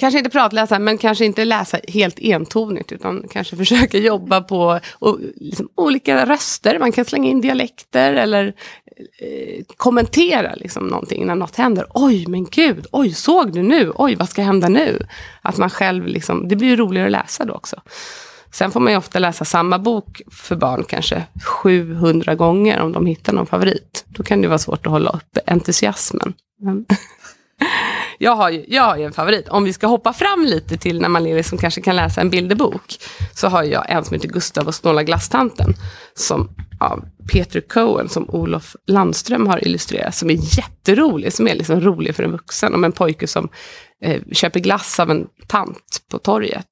Kanske 0.00 0.18
inte 0.18 0.30
pratläsa, 0.30 0.78
men 0.78 0.98
kanske 0.98 1.24
inte 1.24 1.44
läsa 1.44 1.78
helt 1.88 2.18
entonigt, 2.18 2.92
utan 2.92 3.28
kanske 3.30 3.56
försöka 3.64 3.98
jobba 3.98 4.40
på 4.40 4.80
och, 4.92 5.18
liksom, 5.36 5.68
olika 5.74 6.26
röster. 6.26 6.78
Man 6.78 6.92
kan 6.92 7.04
slänga 7.04 7.30
in 7.30 7.40
dialekter 7.40 8.12
eller 8.12 8.46
eh, 8.46 9.64
kommentera 9.76 10.54
liksom 10.54 10.86
någonting 10.86 11.26
när 11.26 11.34
något 11.34 11.56
händer. 11.56 11.86
Oj, 11.94 12.26
men 12.26 12.44
gud, 12.44 12.86
oj, 12.92 13.14
såg 13.14 13.52
du 13.52 13.62
nu? 13.62 13.92
Oj, 13.94 14.14
vad 14.14 14.28
ska 14.28 14.42
hända 14.42 14.68
nu? 14.68 15.06
Att 15.42 15.56
man 15.56 15.70
själv, 15.70 16.06
liksom, 16.06 16.48
det 16.48 16.56
blir 16.56 16.68
ju 16.68 16.76
roligare 16.76 17.06
att 17.06 17.12
läsa 17.12 17.44
då 17.44 17.54
också. 17.54 17.76
Sen 18.52 18.70
får 18.70 18.80
man 18.80 18.92
ju 18.92 18.98
ofta 18.98 19.18
läsa 19.18 19.44
samma 19.44 19.78
bok 19.78 20.22
för 20.30 20.56
barn 20.56 20.84
kanske 20.88 21.22
700 21.62 22.34
gånger 22.34 22.80
om 22.80 22.92
de 22.92 23.06
hittar 23.06 23.32
någon 23.32 23.46
favorit. 23.46 24.04
Då 24.08 24.22
kan 24.22 24.42
det 24.42 24.48
vara 24.48 24.58
svårt 24.58 24.86
att 24.86 24.92
hålla 24.92 25.10
uppe 25.10 25.40
entusiasmen. 25.46 26.34
Jag, 28.22 28.36
har 28.36 28.50
ju, 28.50 28.64
jag 28.68 28.82
har 28.82 28.96
ju 28.96 29.04
en 29.04 29.12
favorit. 29.12 29.48
Om 29.48 29.64
vi 29.64 29.72
ska 29.72 29.86
hoppa 29.86 30.12
fram 30.12 30.44
lite 30.44 30.76
till 30.76 31.00
när 31.00 31.08
man 31.08 31.44
som 31.44 31.58
kanske 31.58 31.80
kan 31.80 31.96
läsa 31.96 32.20
en 32.20 32.30
bilderbok. 32.30 32.98
Så 33.34 33.48
har 33.48 33.62
jag 33.62 33.90
en 33.90 34.04
som 34.04 34.14
heter 34.14 34.28
Gustav 34.28 34.66
och 34.66 34.74
snåla 34.74 35.02
glasstanten. 35.02 35.74
Som 36.14 36.48
av 36.80 37.04
Peter 37.32 37.60
Cohen, 37.60 38.08
som 38.08 38.30
Olof 38.30 38.76
Landström 38.86 39.46
har 39.46 39.64
illustrerat. 39.64 40.14
Som 40.14 40.30
är 40.30 40.58
jätterolig, 40.58 41.32
som 41.32 41.48
är 41.48 41.54
liksom 41.54 41.80
rolig 41.80 42.16
för 42.16 42.22
en 42.22 42.32
vuxen. 42.32 42.74
Om 42.74 42.84
en 42.84 42.92
pojke 42.92 43.26
som 43.26 43.48
eh, 44.02 44.22
köper 44.32 44.60
glass 44.60 45.00
av 45.00 45.10
en 45.10 45.26
tant 45.46 46.02
på 46.10 46.18
torget. 46.18 46.66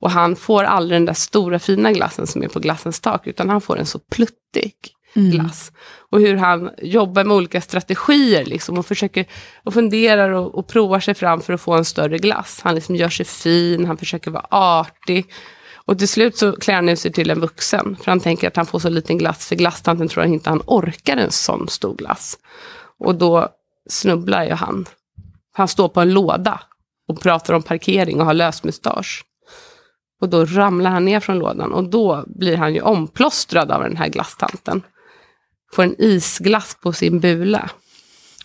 Och 0.00 0.10
han 0.10 0.36
får 0.36 0.64
aldrig 0.64 0.96
den 0.96 1.06
där 1.06 1.14
stora 1.14 1.58
fina 1.58 1.92
glassen 1.92 2.26
som 2.26 2.42
är 2.42 2.48
på 2.48 2.60
glassens 2.60 3.00
tak. 3.00 3.26
Utan 3.26 3.48
han 3.48 3.60
får 3.60 3.78
en 3.78 3.86
så 3.86 3.98
pluttig 3.98 4.74
Mm. 5.18 5.30
glass. 5.30 5.72
Och 6.10 6.20
hur 6.20 6.36
han 6.36 6.70
jobbar 6.82 7.24
med 7.24 7.36
olika 7.36 7.60
strategier 7.60 8.44
liksom, 8.44 8.78
och 8.78 8.86
försöker 8.86 9.26
och 9.64 9.74
funderar 9.74 10.30
och, 10.30 10.54
och 10.54 10.66
provar 10.66 11.00
sig 11.00 11.14
fram 11.14 11.40
för 11.40 11.52
att 11.52 11.60
få 11.60 11.72
en 11.72 11.84
större 11.84 12.18
glass. 12.18 12.60
Han 12.64 12.74
liksom 12.74 12.96
gör 12.96 13.08
sig 13.08 13.26
fin, 13.26 13.86
han 13.86 13.96
försöker 13.96 14.30
vara 14.30 14.46
artig. 14.50 15.26
Och 15.74 15.98
till 15.98 16.08
slut 16.08 16.36
så 16.36 16.52
klär 16.52 16.74
han 16.74 16.88
ut 16.88 16.98
sig 16.98 17.12
till 17.12 17.30
en 17.30 17.40
vuxen. 17.40 17.96
För 18.02 18.10
han 18.10 18.20
tänker 18.20 18.48
att 18.48 18.56
han 18.56 18.66
får 18.66 18.78
så 18.78 18.88
liten 18.88 19.18
glass, 19.18 19.46
för 19.46 19.56
glasstanten 19.56 20.08
tror 20.08 20.22
han 20.22 20.32
inte 20.32 20.50
han 20.50 20.62
orkar 20.66 21.16
en 21.16 21.32
sån 21.32 21.68
stor 21.68 21.94
glass. 21.96 22.38
Och 22.98 23.14
då 23.14 23.48
snubblar 23.90 24.44
ju 24.44 24.52
han. 24.52 24.86
Han 25.52 25.68
står 25.68 25.88
på 25.88 26.00
en 26.00 26.14
låda 26.14 26.60
och 27.08 27.20
pratar 27.20 27.54
om 27.54 27.62
parkering 27.62 28.20
och 28.20 28.26
har 28.26 28.34
lös 28.34 28.64
mustasch. 28.64 29.24
Och 30.20 30.28
då 30.28 30.44
ramlar 30.44 30.90
han 30.90 31.04
ner 31.04 31.20
från 31.20 31.38
lådan 31.38 31.72
och 31.72 31.84
då 31.84 32.24
blir 32.26 32.56
han 32.56 32.74
ju 32.74 32.80
omplåstrad 32.80 33.70
av 33.70 33.82
den 33.82 33.96
här 33.96 34.08
glasstanten 34.08 34.82
får 35.72 35.82
en 35.82 35.94
isglass 35.98 36.76
på 36.82 36.92
sin 36.92 37.20
bula. 37.20 37.70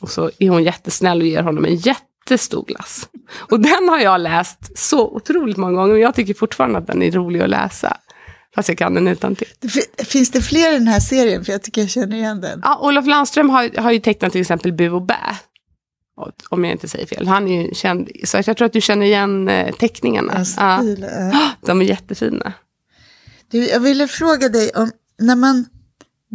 Och 0.02 0.10
så 0.10 0.32
är 0.40 0.50
hon 0.50 0.64
jättesnäll 0.64 1.22
och 1.22 1.28
ger 1.28 1.44
honom 1.44 1.66
en 1.66 1.76
jättestor 1.76 2.66
glass. 2.66 3.10
Och 3.36 3.60
den 3.60 3.90
har 3.90 4.00
jag 4.00 4.22
läst 4.22 4.78
så 4.78 5.08
otroligt 5.08 5.58
många 5.58 5.74
gånger, 5.74 5.94
men 5.94 6.02
jag 6.02 6.16
tycker 6.16 6.34
fortfarande 6.34 6.78
att 6.78 6.88
den 6.88 7.02
är 7.02 7.12
rolig 7.12 7.42
att 7.42 7.50
läsa. 7.50 7.98
Fast 8.56 8.70
jag 8.70 8.78
kan 8.78 8.94
den 8.94 9.08
utan 9.08 9.36
till. 9.36 9.48
Finns 9.98 10.32
det 10.32 10.42
fler 10.42 10.72
i 10.72 10.74
den 10.74 10.88
här 10.88 11.00
serien? 11.00 11.46
För 11.46 11.52
jag 11.52 11.64
tycker 11.64 11.82
jag 11.82 11.90
känner 11.90 12.18
igen 12.18 12.42
den. 12.42 12.62
Ja, 12.64 12.80
Olof 12.82 13.08
Landström 13.08 13.50
har, 13.50 13.82
har 13.82 13.92
ju 13.92 14.00
tecknat 14.00 14.32
till 14.32 14.42
exempel 14.42 14.74
Bu 14.74 14.90
och 14.90 15.02
Bä. 15.02 15.38
Om 16.50 16.66
jag 16.66 16.72
inte 16.72 16.88
säger 16.88 17.06
fel. 17.06 17.28
Han 17.28 17.48
är 17.48 17.62
ju 17.62 17.74
känd, 17.74 18.10
så 18.24 18.38
jag 18.46 18.58
tror 18.58 18.66
att 18.66 18.74
du 18.74 18.82
känner 18.82 19.06
igen 19.06 19.50
eh, 19.50 19.76
teckningarna. 19.76 20.34
Alltså, 20.34 20.62
ja. 20.62 21.52
De 21.66 21.82
är 21.82 21.86
jättefina. 21.86 22.54
Du, 23.52 23.68
jag 23.68 23.80
ville 23.80 24.08
fråga 24.08 24.50
dig 24.50 24.72
om 24.76 24.92
när 25.20 25.36
man 25.36 25.66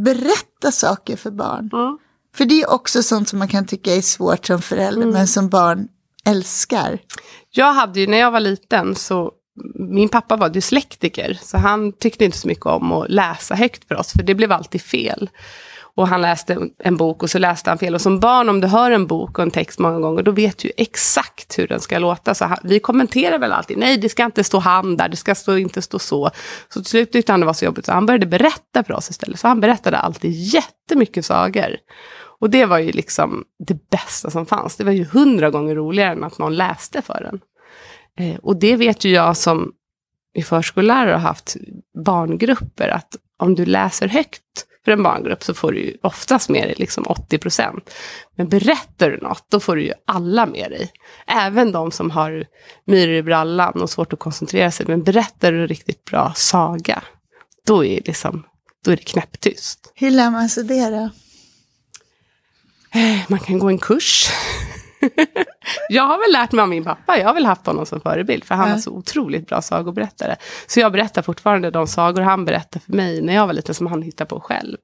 berätta 0.04 0.72
saker 0.72 1.16
för 1.16 1.30
barn. 1.30 1.70
Mm. 1.72 1.98
För 2.36 2.44
det 2.44 2.62
är 2.62 2.70
också 2.70 3.02
sånt 3.02 3.28
som 3.28 3.38
man 3.38 3.48
kan 3.48 3.66
tycka 3.66 3.94
är 3.94 4.00
svårt 4.00 4.46
som 4.46 4.62
förälder, 4.62 5.02
mm. 5.02 5.14
men 5.14 5.28
som 5.28 5.48
barn 5.48 5.88
älskar. 6.26 6.98
Jag 7.50 7.72
hade 7.72 8.00
ju, 8.00 8.06
när 8.06 8.18
jag 8.18 8.30
var 8.30 8.40
liten, 8.40 8.94
så 8.94 9.32
min 9.74 10.08
pappa 10.08 10.36
var 10.36 10.48
dyslektiker, 10.48 11.38
så 11.42 11.58
han 11.58 11.92
tyckte 11.92 12.24
inte 12.24 12.38
så 12.38 12.48
mycket 12.48 12.66
om 12.66 12.92
att 12.92 13.10
läsa 13.10 13.54
högt 13.54 13.88
för 13.88 13.94
oss, 13.94 14.12
för 14.12 14.22
det 14.22 14.34
blev 14.34 14.52
alltid 14.52 14.82
fel. 14.82 15.30
Och 15.98 16.08
han 16.08 16.20
läste 16.20 16.68
en 16.78 16.96
bok 16.96 17.22
och 17.22 17.30
så 17.30 17.38
läste 17.38 17.70
han 17.70 17.78
fel. 17.78 17.94
Och 17.94 18.00
som 18.00 18.20
barn, 18.20 18.48
om 18.48 18.60
du 18.60 18.68
hör 18.68 18.90
en 18.90 19.06
bok 19.06 19.38
och 19.38 19.42
en 19.42 19.50
text 19.50 19.78
många 19.78 19.98
gånger, 20.00 20.22
då 20.22 20.30
vet 20.30 20.58
du 20.58 20.72
exakt 20.76 21.58
hur 21.58 21.68
den 21.68 21.80
ska 21.80 21.98
låta. 21.98 22.34
Så 22.34 22.44
han, 22.44 22.58
vi 22.64 22.80
kommenterar 22.80 23.38
väl 23.38 23.52
alltid, 23.52 23.78
nej 23.78 23.98
det 23.98 24.08
ska 24.08 24.24
inte 24.24 24.44
stå 24.44 24.58
han 24.58 24.96
där, 24.96 25.08
det 25.08 25.16
ska 25.16 25.34
stå, 25.34 25.56
inte 25.56 25.82
stå 25.82 25.98
så. 25.98 26.30
Så 26.68 26.80
till 26.80 26.90
slut 26.90 27.12
tyckte 27.12 27.32
han 27.32 27.40
det 27.40 27.46
var 27.46 27.52
så 27.52 27.64
jobbigt, 27.64 27.86
så 27.86 27.92
han 27.92 28.06
började 28.06 28.26
berätta 28.26 28.84
för 28.84 28.94
oss 28.94 29.10
istället. 29.10 29.40
Så 29.40 29.48
han 29.48 29.60
berättade 29.60 29.98
alltid 29.98 30.30
jättemycket 30.32 31.24
sagor. 31.24 31.76
Och 32.40 32.50
det 32.50 32.66
var 32.66 32.78
ju 32.78 32.92
liksom 32.92 33.44
det 33.66 33.90
bästa 33.90 34.30
som 34.30 34.46
fanns. 34.46 34.76
Det 34.76 34.84
var 34.84 34.92
ju 34.92 35.04
hundra 35.04 35.50
gånger 35.50 35.74
roligare 35.74 36.12
än 36.12 36.24
att 36.24 36.38
någon 36.38 36.56
läste 36.56 37.02
för 37.02 37.30
en. 37.32 37.40
Eh, 38.26 38.36
och 38.36 38.56
det 38.56 38.76
vet 38.76 39.04
ju 39.04 39.10
jag 39.10 39.36
som 39.36 39.72
i 40.34 40.42
förskollärare 40.42 41.12
har 41.12 41.18
haft 41.18 41.56
barngrupper, 42.04 42.88
att 42.88 43.16
om 43.38 43.54
du 43.54 43.64
läser 43.64 44.08
högt 44.08 44.67
för 44.88 44.92
en 44.92 45.02
barngrupp 45.02 45.44
så 45.44 45.54
får 45.54 45.72
du 45.72 45.80
ju 45.80 45.96
oftast 46.02 46.48
med 46.48 46.62
dig 46.62 46.74
liksom 46.78 47.04
80 47.06 47.38
procent. 47.38 47.90
Men 48.36 48.48
berättar 48.48 49.10
du 49.10 49.16
något, 49.16 49.44
då 49.50 49.60
får 49.60 49.76
du 49.76 49.82
ju 49.82 49.92
alla 50.06 50.46
med 50.46 50.70
dig. 50.70 50.92
Även 51.26 51.72
de 51.72 51.90
som 51.90 52.10
har 52.10 52.46
myror 52.84 53.14
i 53.14 53.22
brallan 53.22 53.82
och 53.82 53.90
svårt 53.90 54.12
att 54.12 54.18
koncentrera 54.18 54.70
sig. 54.70 54.86
Men 54.88 55.02
berättar 55.02 55.52
du 55.52 55.66
riktigt 55.66 56.04
bra 56.04 56.32
saga, 56.36 57.02
då 57.66 57.84
är, 57.84 58.00
liksom, 58.04 58.42
då 58.84 58.90
är 58.90 58.96
det 58.96 59.02
knäpptyst. 59.02 59.92
Hur 59.94 60.10
lär 60.10 60.30
man 60.30 60.48
sig 60.48 60.64
det 60.64 60.90
då? 60.90 61.10
Eh, 62.98 63.20
man 63.28 63.40
kan 63.40 63.58
gå 63.58 63.68
en 63.68 63.78
kurs. 63.78 64.28
jag 65.88 66.02
har 66.02 66.18
väl 66.18 66.32
lärt 66.32 66.52
mig 66.52 66.62
av 66.62 66.68
min 66.68 66.84
pappa. 66.84 67.18
Jag 67.18 67.26
har 67.26 67.34
väl 67.34 67.46
haft 67.46 67.66
honom 67.66 67.86
som 67.86 68.00
förebild. 68.00 68.44
För 68.44 68.54
han 68.54 68.68
ja. 68.68 68.74
var 68.74 68.80
så 68.80 68.90
otroligt 68.90 69.46
bra 69.46 69.62
sagoberättare. 69.62 70.36
Så 70.66 70.80
jag 70.80 70.92
berättar 70.92 71.22
fortfarande 71.22 71.70
de 71.70 71.86
sagor 71.86 72.20
han 72.20 72.44
berättade 72.44 72.84
för 72.84 72.92
mig 72.92 73.22
när 73.22 73.34
jag 73.34 73.46
var 73.46 73.54
liten. 73.54 73.74
Som 73.74 73.86
han 73.86 74.02
hittade 74.02 74.28
på 74.28 74.40
själv. 74.40 74.76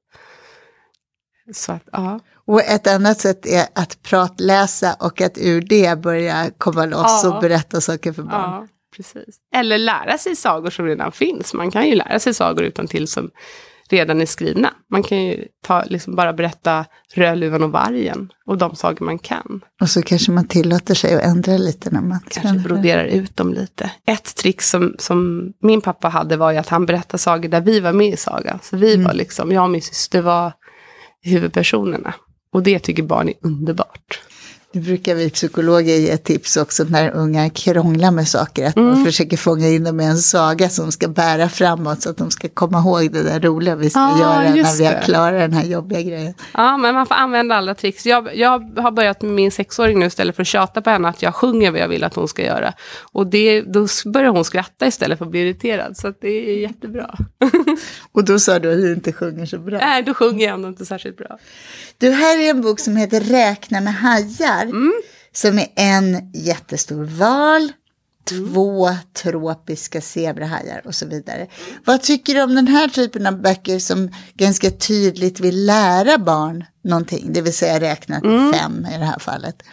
Så 1.53 1.71
att, 1.71 1.83
ja. 1.91 2.19
Och 2.47 2.61
ett 2.61 2.87
annat 2.87 3.19
sätt 3.19 3.45
är 3.45 3.65
att 3.75 4.01
pratläsa 4.03 4.95
och 4.99 5.21
att 5.21 5.37
ur 5.37 5.61
det 5.61 5.99
börja 5.99 6.51
komma 6.57 6.85
loss 6.85 7.21
ja. 7.23 7.35
och 7.35 7.41
berätta 7.41 7.81
saker 7.81 8.13
för 8.13 8.23
barn. 8.23 8.51
Ja, 8.51 8.67
precis. 8.95 9.35
Eller 9.55 9.77
lära 9.77 10.17
sig 10.17 10.35
sagor 10.35 10.69
som 10.69 10.85
redan 10.85 11.11
finns. 11.11 11.53
Man 11.53 11.71
kan 11.71 11.87
ju 11.87 11.95
lära 11.95 12.19
sig 12.19 12.33
sagor 12.33 12.63
utan 12.63 12.87
till 12.87 13.07
som 13.07 13.31
redan 13.89 14.21
är 14.21 14.25
skrivna. 14.25 14.73
Man 14.91 15.03
kan 15.03 15.25
ju 15.25 15.45
ta, 15.63 15.83
liksom 15.83 16.15
bara 16.15 16.33
berätta 16.33 16.85
Rödluvan 17.13 17.63
och 17.63 17.71
vargen 17.71 18.31
och 18.45 18.57
de 18.57 18.75
sagor 18.75 19.05
man 19.05 19.19
kan. 19.19 19.61
Och 19.81 19.89
så 19.89 20.01
kanske 20.01 20.31
man 20.31 20.47
tillåter 20.47 20.95
sig 20.95 21.15
att 21.15 21.21
ändra 21.21 21.57
lite 21.57 21.89
när 21.89 22.01
man 22.01 22.19
Kanske 22.29 22.67
broderar 22.67 23.05
ut 23.05 23.37
dem 23.37 23.53
lite. 23.53 23.91
Ett 24.05 24.35
trick 24.35 24.61
som, 24.61 24.95
som 24.99 25.51
min 25.61 25.81
pappa 25.81 26.09
hade 26.09 26.37
var 26.37 26.51
ju 26.51 26.57
att 26.57 26.69
han 26.69 26.85
berättade 26.85 27.17
sagor 27.17 27.49
där 27.49 27.61
vi 27.61 27.79
var 27.79 27.93
med 27.93 28.13
i 28.13 28.17
sagan. 28.17 28.59
Så 28.63 28.77
vi 28.77 28.93
mm. 28.93 29.05
var 29.05 29.13
liksom, 29.13 29.51
jag 29.51 29.63
och 29.63 29.69
min 29.69 29.81
syster 29.81 30.21
var 30.21 30.53
huvudpersonerna. 31.21 32.13
Och 32.53 32.63
det 32.63 32.79
tycker 32.79 33.03
barn 33.03 33.29
är 33.29 33.33
underbart. 33.41 34.21
Det 34.75 34.81
brukar 34.81 35.15
vi 35.15 35.29
psykologer 35.29 35.95
ge 35.95 36.17
tips 36.17 36.57
också 36.57 36.83
när 36.83 37.11
unga 37.11 37.49
krånglar 37.49 38.11
med 38.11 38.27
saker. 38.27 38.65
Att 38.65 38.75
mm. 38.75 38.89
man 38.89 39.05
försöker 39.05 39.37
fånga 39.37 39.67
in 39.69 39.83
dem 39.83 39.99
i 39.99 40.05
en 40.05 40.17
saga 40.17 40.69
som 40.69 40.91
ska 40.91 41.07
bära 41.07 41.49
framåt 41.49 42.01
så 42.01 42.09
att 42.09 42.17
de 42.17 42.31
ska 42.31 42.49
komma 42.49 42.79
ihåg 42.79 43.11
det 43.11 43.23
där 43.23 43.39
roliga 43.39 43.75
vi 43.75 43.89
ska 43.89 43.99
ah, 43.99 44.19
göra 44.19 44.55
när 44.55 44.77
vi 44.77 44.85
har 44.85 45.01
klarat 45.01 45.39
den 45.39 45.53
här 45.53 45.65
jobbiga 45.65 46.01
grejen. 46.01 46.33
Ja, 46.53 46.77
men 46.77 46.95
man 46.95 47.05
får 47.05 47.15
använda 47.15 47.55
alla 47.55 47.75
tricks. 47.75 48.05
Jag, 48.05 48.35
jag 48.35 48.79
har 48.81 48.91
börjat 48.91 49.21
med 49.21 49.31
min 49.31 49.51
sexåring 49.51 49.99
nu 49.99 50.05
istället 50.05 50.35
för 50.35 50.41
att 50.41 50.47
tjata 50.47 50.81
på 50.81 50.89
henne 50.89 51.07
att 51.07 51.21
jag 51.21 51.35
sjunger 51.35 51.71
vad 51.71 51.79
jag 51.79 51.87
vill 51.87 52.03
att 52.03 52.15
hon 52.15 52.27
ska 52.27 52.43
göra. 52.43 52.73
Och 53.11 53.27
det, 53.27 53.61
då 53.61 53.87
börjar 54.05 54.29
hon 54.29 54.45
skratta 54.45 54.87
istället 54.87 55.17
för 55.17 55.25
att 55.25 55.31
bli 55.31 55.39
irriterad. 55.41 55.97
Så 55.97 56.13
det 56.21 56.49
är 56.51 56.59
jättebra. 56.59 57.15
Och 58.11 58.25
då 58.25 58.39
sa 58.39 58.59
du 58.59 58.73
att 58.73 58.81
du 58.81 58.93
inte 58.93 59.13
sjunger 59.13 59.45
så 59.45 59.57
bra. 59.57 59.77
Nej, 59.77 60.03
då 60.03 60.13
sjunger 60.13 60.45
jag 60.45 60.53
ändå 60.53 60.67
inte 60.67 60.85
särskilt 60.85 61.17
bra. 61.17 61.37
Du, 61.97 62.11
här 62.11 62.37
är 62.37 62.49
en 62.49 62.61
bok 62.61 62.79
som 62.79 62.95
heter 62.95 63.19
Räkna 63.19 63.81
med 63.81 63.93
hajar. 63.93 64.63
Mm. 64.63 64.93
Som 65.31 65.59
är 65.59 65.67
en 65.75 66.31
jättestor 66.33 67.03
val, 67.03 67.71
två 68.29 68.89
tropiska 69.13 70.01
zebrahajar 70.01 70.81
och 70.85 70.95
så 70.95 71.07
vidare. 71.07 71.47
Vad 71.85 72.01
tycker 72.01 72.33
du 72.33 72.43
om 72.43 72.55
den 72.55 72.67
här 72.67 72.87
typen 72.87 73.27
av 73.27 73.41
böcker 73.41 73.79
som 73.79 74.11
ganska 74.33 74.71
tydligt 74.71 75.39
vill 75.39 75.65
lära 75.65 76.17
barn 76.17 76.65
någonting, 76.83 77.33
det 77.33 77.41
vill 77.41 77.53
säga 77.53 77.79
räkna 77.79 78.21
till 78.21 78.29
mm. 78.29 78.53
fem 78.53 78.87
i 78.95 78.97
det 78.97 79.05
här 79.05 79.19
fallet? 79.19 79.63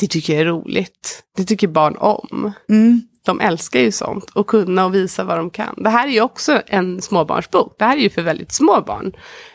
Det 0.00 0.06
tycker 0.06 0.32
jag 0.32 0.42
är 0.42 0.46
roligt. 0.46 1.22
Det 1.36 1.44
tycker 1.44 1.68
barn 1.68 1.96
om. 1.96 2.52
Mm. 2.68 3.02
De 3.24 3.40
älskar 3.40 3.80
ju 3.80 3.92
sånt 3.92 4.30
och 4.30 4.46
kunna 4.46 4.84
och 4.84 4.94
visa 4.94 5.24
vad 5.24 5.38
de 5.38 5.50
kan. 5.50 5.82
Det 5.82 5.90
här 5.90 6.06
är 6.08 6.12
ju 6.12 6.20
också 6.20 6.62
en 6.66 7.02
småbarnsbok. 7.02 7.76
Det 7.78 7.84
här 7.84 7.96
är 7.96 8.00
ju 8.00 8.10
för 8.10 8.22
väldigt 8.22 8.52
små 8.52 8.84
barn, 8.86 9.12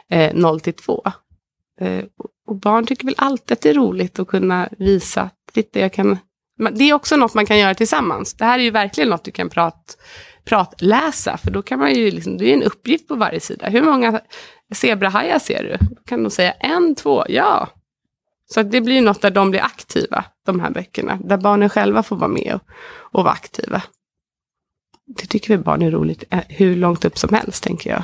eh, 0.09 0.35
0 0.35 0.59
till 0.59 0.73
2. 0.73 1.03
Eh, 1.79 2.03
och 2.47 2.55
barn 2.55 2.85
tycker 2.85 3.05
väl 3.05 3.15
alltid 3.17 3.51
att 3.51 3.61
det 3.61 3.69
är 3.69 3.73
roligt 3.73 4.19
att 4.19 4.27
kunna 4.27 4.69
visa, 4.77 5.29
titta 5.53 5.79
jag 5.79 5.93
kan... 5.93 6.17
Det 6.71 6.83
är 6.83 6.93
också 6.93 7.15
något 7.15 7.33
man 7.33 7.45
kan 7.45 7.59
göra 7.59 7.75
tillsammans. 7.75 8.33
Det 8.33 8.45
här 8.45 8.59
är 8.59 8.63
ju 8.63 8.71
verkligen 8.71 9.09
något 9.09 9.23
du 9.23 9.31
kan 9.31 9.49
prat, 9.49 9.97
pratläsa, 10.45 11.37
för 11.37 11.51
då 11.51 11.61
kan 11.61 11.79
man 11.79 11.93
ju, 11.93 12.11
liksom, 12.11 12.37
det 12.37 12.49
är 12.49 12.53
en 12.53 12.63
uppgift 12.63 13.07
på 13.07 13.15
varje 13.15 13.39
sida. 13.39 13.69
Hur 13.69 13.81
många 13.81 14.21
zebrahajar 14.75 15.39
ser 15.39 15.63
du? 15.63 15.87
Då 15.95 16.01
kan 16.05 16.23
de 16.23 16.29
säga 16.29 16.51
en, 16.51 16.95
två, 16.95 17.23
ja. 17.29 17.69
Så 18.53 18.63
det 18.63 18.81
blir 18.81 19.01
något 19.01 19.21
där 19.21 19.31
de 19.31 19.51
blir 19.51 19.61
aktiva, 19.61 20.25
de 20.45 20.59
här 20.59 20.69
böckerna. 20.71 21.19
Där 21.23 21.37
barnen 21.37 21.69
själva 21.69 22.03
får 22.03 22.15
vara 22.15 22.27
med 22.27 22.53
och, 22.55 22.61
och 23.11 23.23
vara 23.23 23.33
aktiva. 23.33 23.81
Det 25.05 25.27
tycker 25.27 25.57
vi 25.57 25.63
barn 25.63 25.81
är 25.81 25.91
roligt 25.91 26.23
eh, 26.29 26.39
hur 26.47 26.75
långt 26.75 27.05
upp 27.05 27.17
som 27.17 27.33
helst, 27.33 27.63
tänker 27.63 27.89
jag. 27.89 28.03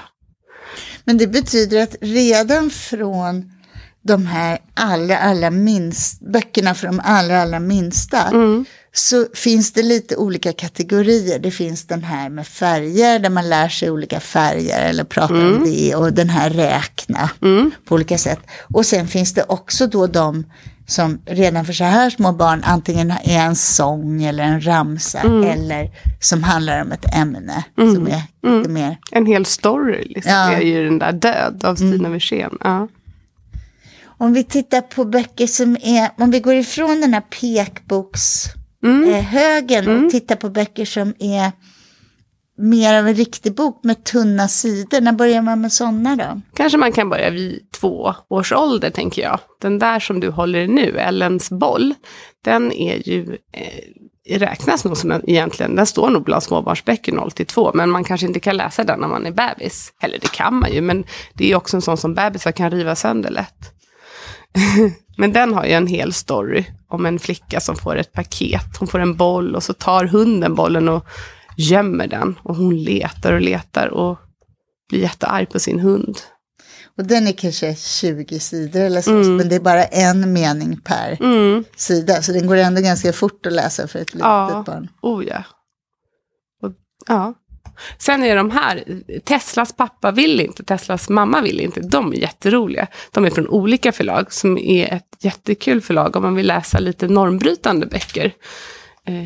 Men 1.04 1.18
det 1.18 1.28
betyder 1.28 1.84
att 1.84 1.96
redan 2.02 2.70
från 2.70 3.52
de 4.08 4.26
här 4.26 4.58
allra, 4.74 5.18
allra 5.18 5.52
minst, 5.52 6.22
böckerna 6.22 6.74
för 6.74 6.88
de 6.88 7.02
allra, 7.04 7.42
allra 7.42 7.60
minsta, 7.60 8.22
Mm. 8.22 8.66
så 8.94 9.26
finns 9.34 9.74
det 9.74 9.84
lite 9.84 10.16
olika 10.16 10.54
kategorier. 10.54 11.40
Det 11.40 11.52
finns 11.52 11.88
den 11.88 12.04
här 12.04 12.30
med 12.30 12.48
färger, 12.48 13.20
där 13.20 13.30
man 13.30 13.50
lär 13.50 13.70
sig 13.70 13.90
olika 13.92 14.20
färger 14.20 14.90
eller 14.90 15.04
pratar 15.04 15.36
om 15.56 15.64
det, 15.66 15.96
och 15.96 16.14
den 16.14 16.30
här 16.30 16.50
räkna 16.50 17.30
Mm. 17.42 17.72
på 17.86 17.96
olika 17.96 18.18
sätt. 18.18 18.40
Och 18.74 18.86
sen 18.86 19.08
finns 19.08 19.34
det 19.34 19.44
också 19.48 19.88
då 19.88 20.08
de 20.08 20.44
som 20.88 21.20
redan 21.26 21.66
för 21.66 21.74
så 21.74 21.84
här 21.84 22.10
små 22.10 22.32
barn 22.32 22.62
antingen 22.66 23.12
är 23.12 23.40
en 23.40 23.56
sång 23.56 24.24
eller 24.24 24.44
en 24.44 24.66
ramsa 24.66 25.20
eller 25.20 25.92
som 26.20 26.44
handlar 26.44 26.82
om 26.82 26.92
ett 26.92 27.16
ämne 27.16 27.64
som 27.76 28.08
är 28.08 28.22
lite 28.58 28.70
mer 28.70 28.98
En 29.12 29.26
hel 29.26 29.46
story 29.46 30.04
liksom, 30.16 30.32
Ja. 30.34 30.52
är 30.52 30.62
ju 30.62 30.86
den 30.86 31.00
där 31.00 31.12
Död 31.12 31.62
av 31.66 31.76
Stina 31.76 32.10
Wirsén. 32.10 32.58
Ja. 32.64 32.88
Om 34.18 34.34
vi 34.34 34.44
tittar 34.44 34.82
på 34.82 35.06
böcker 35.06 35.48
som 35.48 35.78
är, 35.82 36.10
om 36.18 36.32
vi 36.32 36.40
går 36.40 36.54
ifrån 36.54 37.02
den 37.02 37.14
här 37.14 37.22
pekbokshögen 37.22 39.14
eh, 39.14 39.24
högen 39.24 40.06
och 40.06 40.12
tittar 40.12 40.36
på 40.36 40.50
böcker 40.50 40.86
som 40.86 41.14
är 41.20 41.52
mer 42.58 43.00
av 43.00 43.08
en 43.08 43.16
riktig 43.16 43.56
bok 43.56 43.84
med 43.84 44.04
tunna 44.04 44.48
sidor. 44.48 45.02
När 45.02 45.12
börjar 45.12 45.42
man 45.42 45.62
med 45.62 45.72
sådana 45.72 46.16
då? 46.16 46.42
Kanske 46.54 46.78
man 46.78 46.92
kan 46.92 47.10
börja 47.10 47.30
vid 47.30 47.72
två 47.72 48.14
års 48.30 48.52
ålder, 48.52 48.90
tänker 48.90 49.22
jag. 49.22 49.40
Den 49.62 49.80
där 49.80 50.00
som 50.00 50.20
du 50.20 50.30
håller 50.30 50.60
i 50.60 50.68
nu, 50.68 50.98
Ellens 50.98 51.50
boll, 51.50 51.94
den 52.44 52.72
är 52.72 53.08
ju, 53.10 53.38
eh, 53.54 54.40
räknas 54.40 54.86
nog 54.86 54.98
som 54.98 55.12
en, 55.12 55.30
egentligen, 55.30 55.76
den 55.76 55.86
står 55.86 56.10
nog 56.10 56.24
bland 56.24 56.44
småbarnsböcker 56.44 57.12
0 57.12 57.32
till 57.32 57.46
2, 57.46 57.72
men 57.74 57.90
man 57.90 58.04
kanske 58.04 58.28
inte 58.28 58.40
kan 58.40 58.58
läsa 58.58 58.84
den 58.84 59.00
när 59.00 59.08
man 59.08 59.26
är 59.26 59.32
bebis. 59.32 59.94
Eller 60.02 60.20
det 60.20 60.32
kan 60.32 60.60
man 60.60 60.74
ju, 60.74 60.82
men 60.82 61.04
det 61.34 61.52
är 61.52 61.56
också 61.56 61.78
en 61.78 61.82
sån 61.82 61.98
som 61.98 62.14
bebisar 62.14 62.52
kan 62.52 62.72
riva 62.72 62.96
sönder 62.96 63.30
lätt. 63.30 63.75
men 65.18 65.34
den 65.34 65.54
har 65.54 65.66
ju 65.66 65.72
en 65.72 65.88
hel 65.88 66.14
story 66.14 66.66
om 66.90 67.06
en 67.06 67.20
flicka 67.20 67.60
som 67.60 67.76
får 67.76 67.96
ett 67.96 68.14
paket. 68.14 68.78
Hon 68.80 68.88
får 68.88 69.00
en 69.00 69.16
boll 69.18 69.56
och 69.56 69.64
så 69.64 69.74
tar 69.74 70.06
hunden 70.06 70.56
bollen 70.56 70.90
och 70.90 71.06
gömmer 71.58 72.08
den. 72.08 72.40
Och 72.44 72.56
hon 72.56 72.84
letar 72.84 73.34
och 73.34 73.42
letar 73.42 73.88
och 73.88 74.18
blir 74.90 75.00
jättearg 75.02 75.50
på 75.50 75.60
sin 75.60 75.80
hund. 75.80 76.18
Och 76.98 77.04
den 77.06 77.28
är 77.28 77.32
kanske 77.32 77.76
20 77.76 78.40
sidor 78.40 78.82
eller 78.82 79.02
så, 79.02 79.12
men 79.12 79.50
det 79.50 79.56
är 79.56 79.60
bara 79.60 79.84
en 79.86 80.34
mening 80.34 80.80
per 80.84 81.18
Mm. 81.22 81.64
sida. 81.76 82.22
Så 82.22 82.32
den 82.32 82.48
går 82.48 82.56
ändå 82.56 82.82
ganska 82.82 83.14
fort 83.14 83.46
att 83.46 83.54
läsa 83.54 83.88
för 83.88 84.00
ett 84.00 84.14
litet 84.14 84.28
Ja. 84.28 84.64
barn. 84.68 84.88
Oh 85.02 85.26
ja. 85.26 85.44
Och, 86.64 86.72
ja. 87.08 87.34
Sen 87.98 88.24
är 88.24 88.36
de 88.36 88.52
här, 88.52 88.84
Teslas 89.24 89.74
pappa 89.74 90.12
vill 90.12 90.40
inte, 90.42 90.64
Teslas 90.64 91.10
mamma 91.10 91.42
vill 91.42 91.60
inte. 91.60 91.80
De 91.80 92.14
är 92.14 92.18
jätteroliga. 92.18 92.88
De 93.12 93.26
är 93.26 93.30
från 93.30 93.48
olika 93.48 93.92
förlag 93.92 94.34
som 94.34 94.58
är 94.58 94.94
ett 94.94 95.18
jättekul 95.20 95.82
förlag 95.82 96.16
om 96.16 96.24
man 96.24 96.36
vill 96.36 96.48
läsa 96.48 96.80
lite 96.80 97.08
normbrytande 97.08 97.86
böcker. 97.86 98.32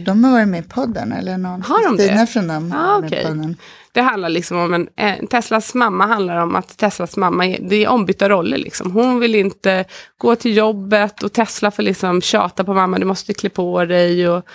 De 0.05 0.23
har 0.23 0.31
varit 0.31 0.47
med 0.47 0.65
i 0.65 0.67
podden, 0.67 1.11
eller 1.11 1.37
någon. 1.37 1.61
Har 1.61 1.83
de 1.87 1.97
Stina 1.97 2.21
det? 2.21 2.27
från 2.27 2.47
dem 2.47 2.73
Ah, 2.77 2.97
okej. 2.97 3.23
podden. 3.25 3.55
Det 3.91 4.01
handlar 4.01 4.29
liksom 4.29 4.57
om 4.57 4.73
en, 4.73 4.87
eh, 4.95 5.25
Teslas 5.29 5.73
mamma 5.73 6.05
handlar 6.05 6.37
om 6.37 6.55
att 6.55 6.77
Teslas 6.77 7.17
mamma, 7.17 7.47
är, 7.47 7.57
det 7.69 7.83
är 7.83 7.87
ombytta 7.87 8.29
roller 8.29 8.57
liksom. 8.57 8.91
Hon 8.91 9.19
vill 9.19 9.35
inte 9.35 9.85
gå 10.17 10.35
till 10.35 10.57
jobbet 10.57 11.23
och 11.23 11.33
Tesla 11.33 11.71
får 11.71 11.83
liksom 11.83 12.21
tjata 12.21 12.63
på 12.63 12.73
mamma, 12.73 12.99
du 12.99 13.05
måste 13.05 13.33
klä 13.33 13.49
på 13.49 13.85
dig 13.85 14.29
och 14.29 14.45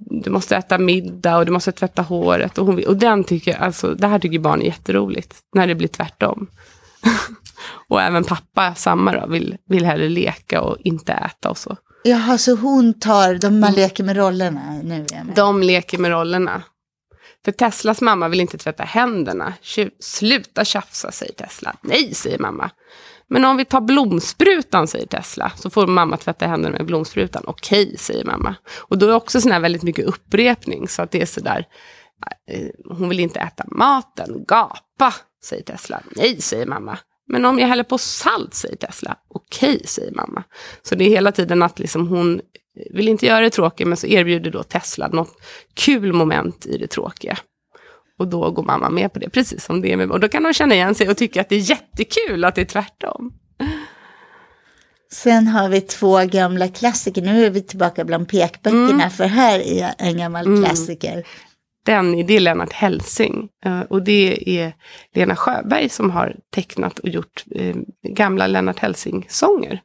du 0.00 0.30
måste 0.30 0.56
äta 0.56 0.78
middag 0.78 1.36
och 1.36 1.46
du 1.46 1.52
måste 1.52 1.72
tvätta 1.72 2.02
håret. 2.02 2.58
Och, 2.58 2.66
hon 2.66 2.84
och 2.86 2.96
den 2.96 3.24
tycker, 3.24 3.58
alltså, 3.58 3.94
det 3.94 4.06
här 4.06 4.18
tycker 4.18 4.38
barn 4.38 4.60
är 4.60 4.66
jätteroligt, 4.66 5.34
när 5.54 5.66
det 5.66 5.74
blir 5.74 5.88
tvärtom. 5.88 6.46
och 7.88 8.02
även 8.02 8.24
pappa, 8.24 8.74
samma 8.74 9.12
då, 9.12 9.26
vill, 9.26 9.56
vill 9.68 9.84
hellre 9.84 10.08
leka 10.08 10.60
och 10.60 10.76
inte 10.84 11.12
äta 11.12 11.50
och 11.50 11.58
så. 11.58 11.76
Jaha, 12.04 12.38
så 12.38 12.54
hon 12.54 13.00
tar, 13.00 13.34
de 13.34 13.60
man 13.60 13.72
leker 13.72 14.04
med 14.04 14.16
rollerna, 14.16 14.80
nu. 14.82 15.06
De 15.34 15.62
leker 15.62 15.98
med 15.98 16.10
rollerna. 16.10 16.62
För 17.44 17.52
Teslas 17.52 18.00
mamma 18.00 18.28
vill 18.28 18.40
inte 18.40 18.58
tvätta 18.58 18.82
händerna. 18.82 19.54
Sluta 20.00 20.64
tjafsa, 20.64 21.12
säger 21.12 21.32
Tesla. 21.32 21.76
Nej, 21.82 22.14
säger 22.14 22.38
mamma. 22.38 22.70
Men 23.30 23.44
om 23.44 23.56
vi 23.56 23.64
tar 23.64 23.80
blomsprutan, 23.80 24.88
säger 24.88 25.06
Tesla, 25.06 25.52
så 25.56 25.70
får 25.70 25.86
mamma 25.86 26.16
tvätta 26.16 26.46
händerna 26.46 26.76
med 26.76 26.86
blomsprutan. 26.86 27.42
Okej, 27.46 27.96
säger 27.98 28.24
mamma. 28.24 28.54
Och 28.78 28.98
då 28.98 29.06
är 29.06 29.10
det 29.10 29.16
också 29.16 29.40
sån 29.40 29.52
här 29.52 29.60
väldigt 29.60 29.82
mycket 29.82 30.04
upprepning, 30.04 30.88
så 30.88 31.02
att 31.02 31.10
det 31.10 31.22
är 31.22 31.26
sådär, 31.26 31.66
eh, 32.50 32.96
hon 32.98 33.08
vill 33.08 33.20
inte 33.20 33.40
äta 33.40 33.64
maten, 33.66 34.44
gapa, 34.48 35.14
säger 35.44 35.62
Tesla. 35.62 36.00
Nej, 36.16 36.40
säger 36.40 36.66
mamma. 36.66 36.98
Men 37.28 37.44
om 37.44 37.58
jag 37.58 37.68
häller 37.68 37.84
på 37.84 37.98
salt, 37.98 38.54
säger 38.54 38.76
Tesla. 38.76 39.16
Okej, 39.28 39.86
säger 39.86 40.12
mamma. 40.12 40.42
Så 40.82 40.94
det 40.94 41.04
är 41.04 41.08
hela 41.08 41.32
tiden 41.32 41.62
att 41.62 41.78
liksom 41.78 42.08
hon 42.08 42.40
vill 42.90 43.08
inte 43.08 43.26
göra 43.26 43.40
det 43.40 43.50
tråkiga, 43.50 43.86
men 43.86 43.96
så 43.96 44.06
erbjuder 44.06 44.50
då 44.50 44.62
Tesla 44.62 45.08
något 45.08 45.36
kul 45.74 46.12
moment 46.12 46.66
i 46.66 46.78
det 46.78 46.86
tråkiga. 46.86 47.38
Och 48.20 48.28
då 48.28 48.50
går 48.50 48.62
mamma 48.62 48.90
med 48.90 49.12
på 49.12 49.18
det, 49.18 49.30
precis 49.30 49.64
som 49.64 49.80
det 49.80 49.92
är 49.92 49.96
med 49.96 50.10
Och 50.10 50.20
då 50.20 50.28
kan 50.28 50.42
de 50.42 50.52
känna 50.52 50.74
igen 50.74 50.94
sig 50.94 51.08
och 51.08 51.16
tycka 51.16 51.40
att 51.40 51.48
det 51.48 51.56
är 51.56 51.70
jättekul 51.70 52.44
att 52.44 52.54
det 52.54 52.60
är 52.60 52.64
tvärtom. 52.64 53.32
Sen 55.12 55.46
har 55.46 55.68
vi 55.68 55.80
två 55.80 56.18
gamla 56.24 56.68
klassiker. 56.68 57.22
Nu 57.22 57.46
är 57.46 57.50
vi 57.50 57.62
tillbaka 57.62 58.04
bland 58.04 58.28
pekböckerna, 58.28 58.90
Mm. 58.90 59.10
för 59.10 59.24
här 59.24 59.58
är 59.60 59.94
en 59.98 60.18
gammal 60.18 60.64
klassiker. 60.64 61.24
Den, 61.86 62.26
det 62.26 62.36
är 62.36 62.40
Lennart 62.40 62.72
Helsing. 62.72 63.48
Eh, 63.64 63.80
Och 63.80 64.02
det 64.02 64.58
är 64.60 64.72
Lena 65.14 65.36
Sjöberg 65.36 65.88
som 65.88 66.10
har 66.10 66.36
tecknat 66.54 66.98
och 66.98 67.08
gjort 67.08 67.44
eh, 67.54 67.76
gamla 68.08 68.46
Lennart 68.46 68.78
Helsing-sånger. 68.78 69.80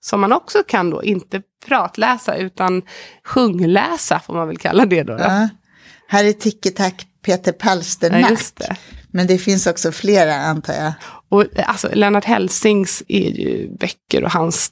Som 0.00 0.20
man 0.20 0.32
också 0.32 0.58
kan 0.66 0.90
då 0.90 1.02
inte 1.04 1.42
pratläsa 1.66 2.36
utan 2.36 2.82
sjungläsa, 3.24 4.18
får 4.20 4.34
man 4.34 4.48
väl 4.48 4.58
kalla 4.58 4.86
det 4.86 5.02
då. 5.02 5.16
då. 5.16 5.22
Ja. 5.22 5.48
Här 6.08 6.24
är 6.24 6.32
Ticke-tack 6.32 7.06
Peter 7.22 7.52
Ja, 7.52 7.64
Palsternack. 7.64 8.30
just 8.30 8.56
det. 8.56 8.76
Men 9.10 9.26
det 9.26 9.38
finns 9.38 9.66
också 9.66 9.92
flera 9.92 10.34
antar 10.36 10.74
jag. 10.74 10.92
Och 11.32 11.44
alltså, 11.56 11.88
Lennart 11.92 12.24
Helsings 12.24 13.02
är 13.08 13.30
ju 13.30 13.68
böcker 13.80 14.24
och 14.24 14.30
hans 14.30 14.70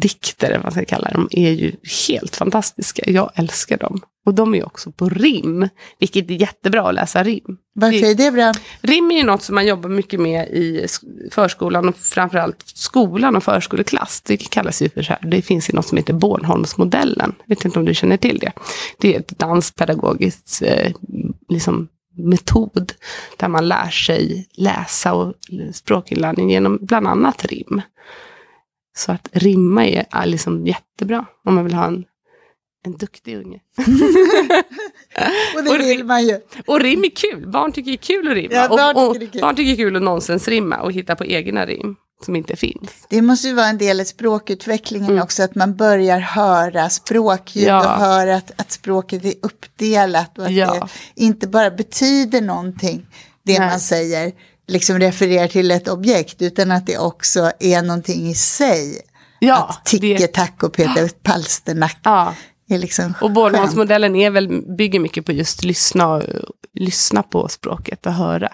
dikter, 0.00 0.52
vad 0.52 0.62
man 0.62 0.72
ska 0.72 0.84
kalla 0.84 1.10
dem, 1.10 1.28
är 1.30 1.50
ju 1.50 1.72
helt 2.08 2.36
fantastiska. 2.36 3.02
Jag 3.06 3.30
älskar 3.34 3.76
dem. 3.78 4.00
Och 4.26 4.34
de 4.34 4.54
är 4.54 4.66
också 4.66 4.92
på 4.92 5.08
rim, 5.08 5.68
vilket 5.98 6.30
är 6.30 6.34
jättebra 6.34 6.88
att 6.88 6.94
läsa 6.94 7.22
rim. 7.24 7.56
Varför 7.74 8.06
är 8.10 8.14
det 8.14 8.30
bra? 8.30 8.52
Rim 8.80 9.10
är 9.10 9.16
ju 9.16 9.22
något 9.24 9.42
som 9.42 9.54
man 9.54 9.66
jobbar 9.66 9.88
mycket 9.90 10.20
med 10.20 10.48
i 10.48 10.86
sk- 10.86 11.30
förskolan 11.30 11.88
och 11.88 11.96
framförallt 11.96 12.62
skolan 12.66 13.36
och 13.36 13.44
förskoleklass. 13.44 14.20
Det 14.20 14.36
kallas 14.36 14.82
ju 14.82 14.88
för 14.88 15.02
så 15.02 15.12
här. 15.12 15.28
Det 15.30 15.42
finns 15.42 15.70
ju 15.70 15.74
något 15.74 15.86
som 15.86 15.98
heter 15.98 16.12
Bornholmsmodellen. 16.14 17.34
Jag 17.46 17.56
vet 17.56 17.64
inte 17.64 17.78
om 17.78 17.84
du 17.84 17.94
känner 17.94 18.16
till 18.16 18.38
det. 18.38 18.52
Det 18.98 19.14
är 19.14 19.20
ett 19.20 19.38
danspedagogiskt 19.38 20.62
eh, 20.64 20.92
liksom, 21.48 21.88
metod 22.14 22.92
där 23.36 23.48
man 23.48 23.68
lär 23.68 23.90
sig 23.90 24.48
läsa 24.52 25.14
och 25.14 25.34
språkinlärning 25.72 26.50
genom 26.50 26.78
bland 26.80 27.06
annat 27.06 27.44
rim. 27.44 27.82
Så 28.96 29.12
att 29.12 29.28
rimma 29.32 29.86
är, 29.86 30.06
är 30.10 30.26
liksom 30.26 30.66
jättebra 30.66 31.26
om 31.44 31.54
man 31.54 31.64
vill 31.64 31.74
ha 31.74 31.86
en, 31.86 32.04
en 32.84 32.96
duktig 32.96 33.36
unge. 33.36 33.60
Och 35.56 35.64
det 35.64 35.70
Och 35.70 35.80
vill 35.80 36.04
man 36.04 36.26
ju. 36.26 36.40
Och 36.66 36.80
rim 36.80 37.04
är 37.04 37.10
kul. 37.10 37.46
Barn 37.48 37.72
tycker 37.72 37.90
det 37.90 37.94
är 37.94 37.96
kul 37.96 38.28
att 38.28 38.34
rimma. 38.34 38.54
Ja, 38.54 38.68
barn 38.68 38.96
och, 38.96 39.08
och, 39.08 39.20
tycker 39.20 39.40
barn 39.40 39.56
tycker 39.56 39.68
det 39.68 39.82
är 39.82 39.84
kul 39.84 39.96
att 39.96 40.02
nonsensrimma 40.02 40.80
och 40.80 40.92
hitta 40.92 41.16
på 41.16 41.24
egna 41.24 41.66
rim 41.66 41.96
som 42.24 42.36
inte 42.36 42.56
finns. 42.56 42.90
Det 43.08 43.22
måste 43.22 43.48
ju 43.48 43.54
vara 43.54 43.66
en 43.66 43.78
del 43.78 44.00
i 44.00 44.04
språkutvecklingen 44.04 45.22
också, 45.22 45.42
att 45.42 45.54
man 45.54 45.76
börjar 45.76 46.18
höra 46.18 46.90
språkljud 46.90 47.68
Mm. 47.68 47.76
Ja. 47.82 47.94
och 47.94 48.00
höra 48.00 48.36
att, 48.36 48.52
att 48.56 48.72
språket 48.72 49.24
är 49.24 49.34
uppdelat 49.42 50.38
och 50.38 50.44
att 50.46 50.52
Ja. 50.52 50.72
det 50.74 50.88
inte 51.22 51.48
bara 51.48 51.70
betyder 51.70 52.40
någonting, 52.40 53.06
det 53.44 53.58
Nej. 53.58 53.68
man 53.70 53.80
säger, 53.80 54.32
liksom 54.68 54.98
refererar 54.98 55.48
till 55.48 55.70
ett 55.70 55.88
objekt, 55.88 56.42
utan 56.42 56.70
att 56.70 56.86
det 56.86 56.98
också 56.98 57.52
är 57.60 57.82
någonting 57.82 58.28
i 58.30 58.34
sig. 58.34 59.00
Ja, 59.38 59.66
att 59.68 59.84
Ticke, 59.84 60.26
Tack 60.26 60.62
och 60.62 60.72
Peter 60.72 61.10
Palsternack 61.22 61.98
ja. 62.02 62.34
är 62.68 62.78
liksom 62.78 63.14
Och 63.20 63.30
är 64.16 64.30
väl, 64.30 64.62
bygger 64.76 65.00
mycket 65.00 65.26
på 65.26 65.32
just 65.32 65.64
lyssna, 65.64 66.22
lyssna 66.74 67.22
på 67.22 67.48
språket 67.48 68.06
och 68.06 68.12
höra. 68.12 68.52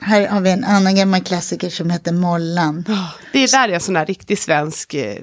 Här 0.00 0.28
har 0.28 0.40
vi 0.40 0.50
en 0.50 0.64
annan 0.64 0.94
gammal 0.94 1.20
klassiker 1.20 1.70
som 1.70 1.90
heter 1.90 2.12
Mollan. 2.12 2.84
Ah, 2.88 3.14
det 3.32 3.38
är 3.38 3.48
där 3.48 3.68
är 3.68 3.72
en 3.72 3.80
sån 3.80 3.94
där 3.94 4.06
riktig 4.06 4.38
svensk 4.38 4.94
eh, 4.94 5.16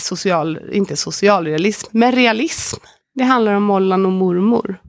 social, 0.00 0.58
inte 0.72 0.96
socialrealism, 0.96 1.88
men 1.90 2.12
realism. 2.12 2.76
Det 3.14 3.24
handlar 3.24 3.54
om 3.54 3.62
Mollan 3.62 4.06
och 4.06 4.12
mormor 4.12 4.80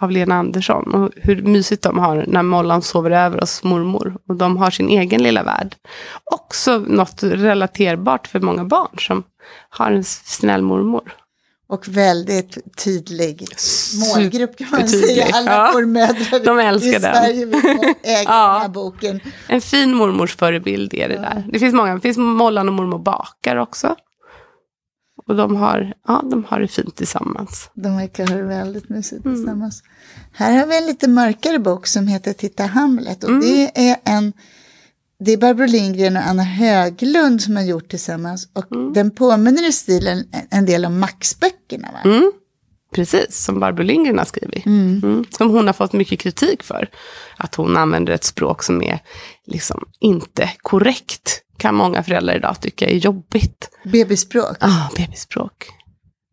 av 0.00 0.10
Lena 0.10 0.34
Andersson. 0.34 0.94
Och 0.94 1.10
hur 1.16 1.42
mysigt 1.42 1.82
de 1.82 1.98
har 1.98 2.24
när 2.28 2.42
Mollan 2.42 2.82
sover 2.82 3.10
över 3.10 3.40
hos 3.40 3.62
mormor. 3.62 4.16
Och 4.28 4.36
de 4.36 4.56
har 4.56 4.70
sin 4.70 4.88
egen 4.88 5.22
lilla 5.22 5.42
värld. 5.42 5.76
Också 6.24 6.78
något 6.78 7.22
relaterbart 7.22 8.26
för 8.26 8.40
många 8.40 8.64
barn 8.64 8.98
som 8.98 9.22
har 9.68 9.92
en 9.92 10.04
snäll 10.04 10.62
mormor. 10.62 11.12
Och 11.70 11.88
väldigt 11.88 12.76
tydlig 12.76 13.46
målgrupp 14.14 14.56
kan 14.58 14.70
man 14.70 14.88
Supertydlig, 14.88 15.16
säga. 15.24 15.36
Alla 15.36 15.50
ja. 15.52 15.70
mormödrar 15.72 16.44
De 16.44 16.58
älskar 16.58 16.88
i 16.88 16.92
den. 16.92 17.00
Sverige 17.14 17.46
vill 17.46 17.54
äga 18.02 18.22
Ja. 18.24 18.52
den 18.52 18.60
här 18.62 18.68
boken. 18.68 19.20
En 19.48 19.60
fin 19.60 19.94
mormors 19.94 20.36
förebild 20.36 20.94
är 20.94 21.08
det 21.08 21.16
där. 21.16 21.44
Det 21.52 21.58
finns 21.58 21.74
många. 21.74 21.94
Det 21.94 22.00
finns 22.00 22.16
Mollan 22.18 22.68
och 22.68 22.74
mormor 22.74 22.98
bakar 22.98 23.56
också. 23.56 23.96
Och 25.26 25.36
de 25.36 25.56
har, 25.56 25.94
ja, 26.06 26.22
de 26.30 26.44
har 26.48 26.60
det 26.60 26.68
fint 26.68 26.96
tillsammans. 26.96 27.70
De 27.74 27.96
verkar 27.96 28.26
ha 28.26 28.34
det 28.36 28.42
väldigt 28.42 28.88
mysigt 28.88 29.24
Mm. 29.24 29.36
tillsammans. 29.36 29.82
Här 30.32 30.58
har 30.58 30.66
vi 30.66 30.78
en 30.78 30.86
lite 30.86 31.08
mörkare 31.08 31.58
bok 31.58 31.86
som 31.86 32.06
heter 32.06 32.32
Titta 32.32 32.66
Hamlet. 32.66 33.24
Och 33.24 33.30
Mm. 33.30 33.40
det 33.40 33.90
är 33.90 33.96
en... 34.04 34.32
Det 35.20 35.32
är 35.32 35.36
Barbro 35.36 35.66
Lindgren 35.66 36.16
och 36.16 36.22
Anna 36.22 36.42
Höglund 36.42 37.42
som 37.42 37.56
har 37.56 37.62
gjort 37.62 37.88
tillsammans. 37.88 38.48
Och 38.54 38.72
Mm. 38.72 38.92
den 38.92 39.10
påminner 39.10 39.68
i 39.68 39.72
stilen 39.72 40.24
en 40.50 40.66
del 40.66 40.84
om 40.84 41.00
Max-böckerna. 41.00 41.88
Va? 41.92 42.10
Mm. 42.10 42.32
Precis, 42.94 43.44
som 43.44 43.60
Barbro 43.60 43.82
Lindgren 43.82 44.18
har 44.18 44.24
skrivit. 44.24 44.66
Mm. 44.66 45.24
Som 45.30 45.50
hon 45.50 45.66
har 45.66 45.74
fått 45.74 45.92
mycket 45.92 46.20
kritik 46.20 46.62
för. 46.62 46.88
Att 47.36 47.54
hon 47.54 47.76
använder 47.76 48.12
ett 48.12 48.24
språk 48.24 48.62
som 48.62 48.82
är 48.82 48.98
liksom 49.46 49.84
inte 50.00 50.50
korrekt. 50.62 51.42
Kan 51.58 51.74
många 51.74 52.02
föräldrar 52.02 52.34
idag 52.36 52.60
tycka 52.60 52.86
är 52.88 52.96
jobbigt. 52.96 53.70
Bebisspråk. 53.84 54.56
Ah, 54.60 54.88
bebisspråk. 54.96 55.66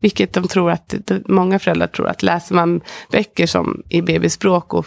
Vilket 0.02 0.34
de 0.34 0.48
tror 0.48 0.72
att, 0.72 0.94
många 1.28 1.60
föräldrar 1.60 1.88
tror 1.88 2.08
att 2.08 2.24
läser 2.24 2.56
man 2.56 2.82
böcker 3.12 3.48
som 3.48 3.84
i 3.90 4.02
bebisspråk 4.02 4.74
och 4.74 4.86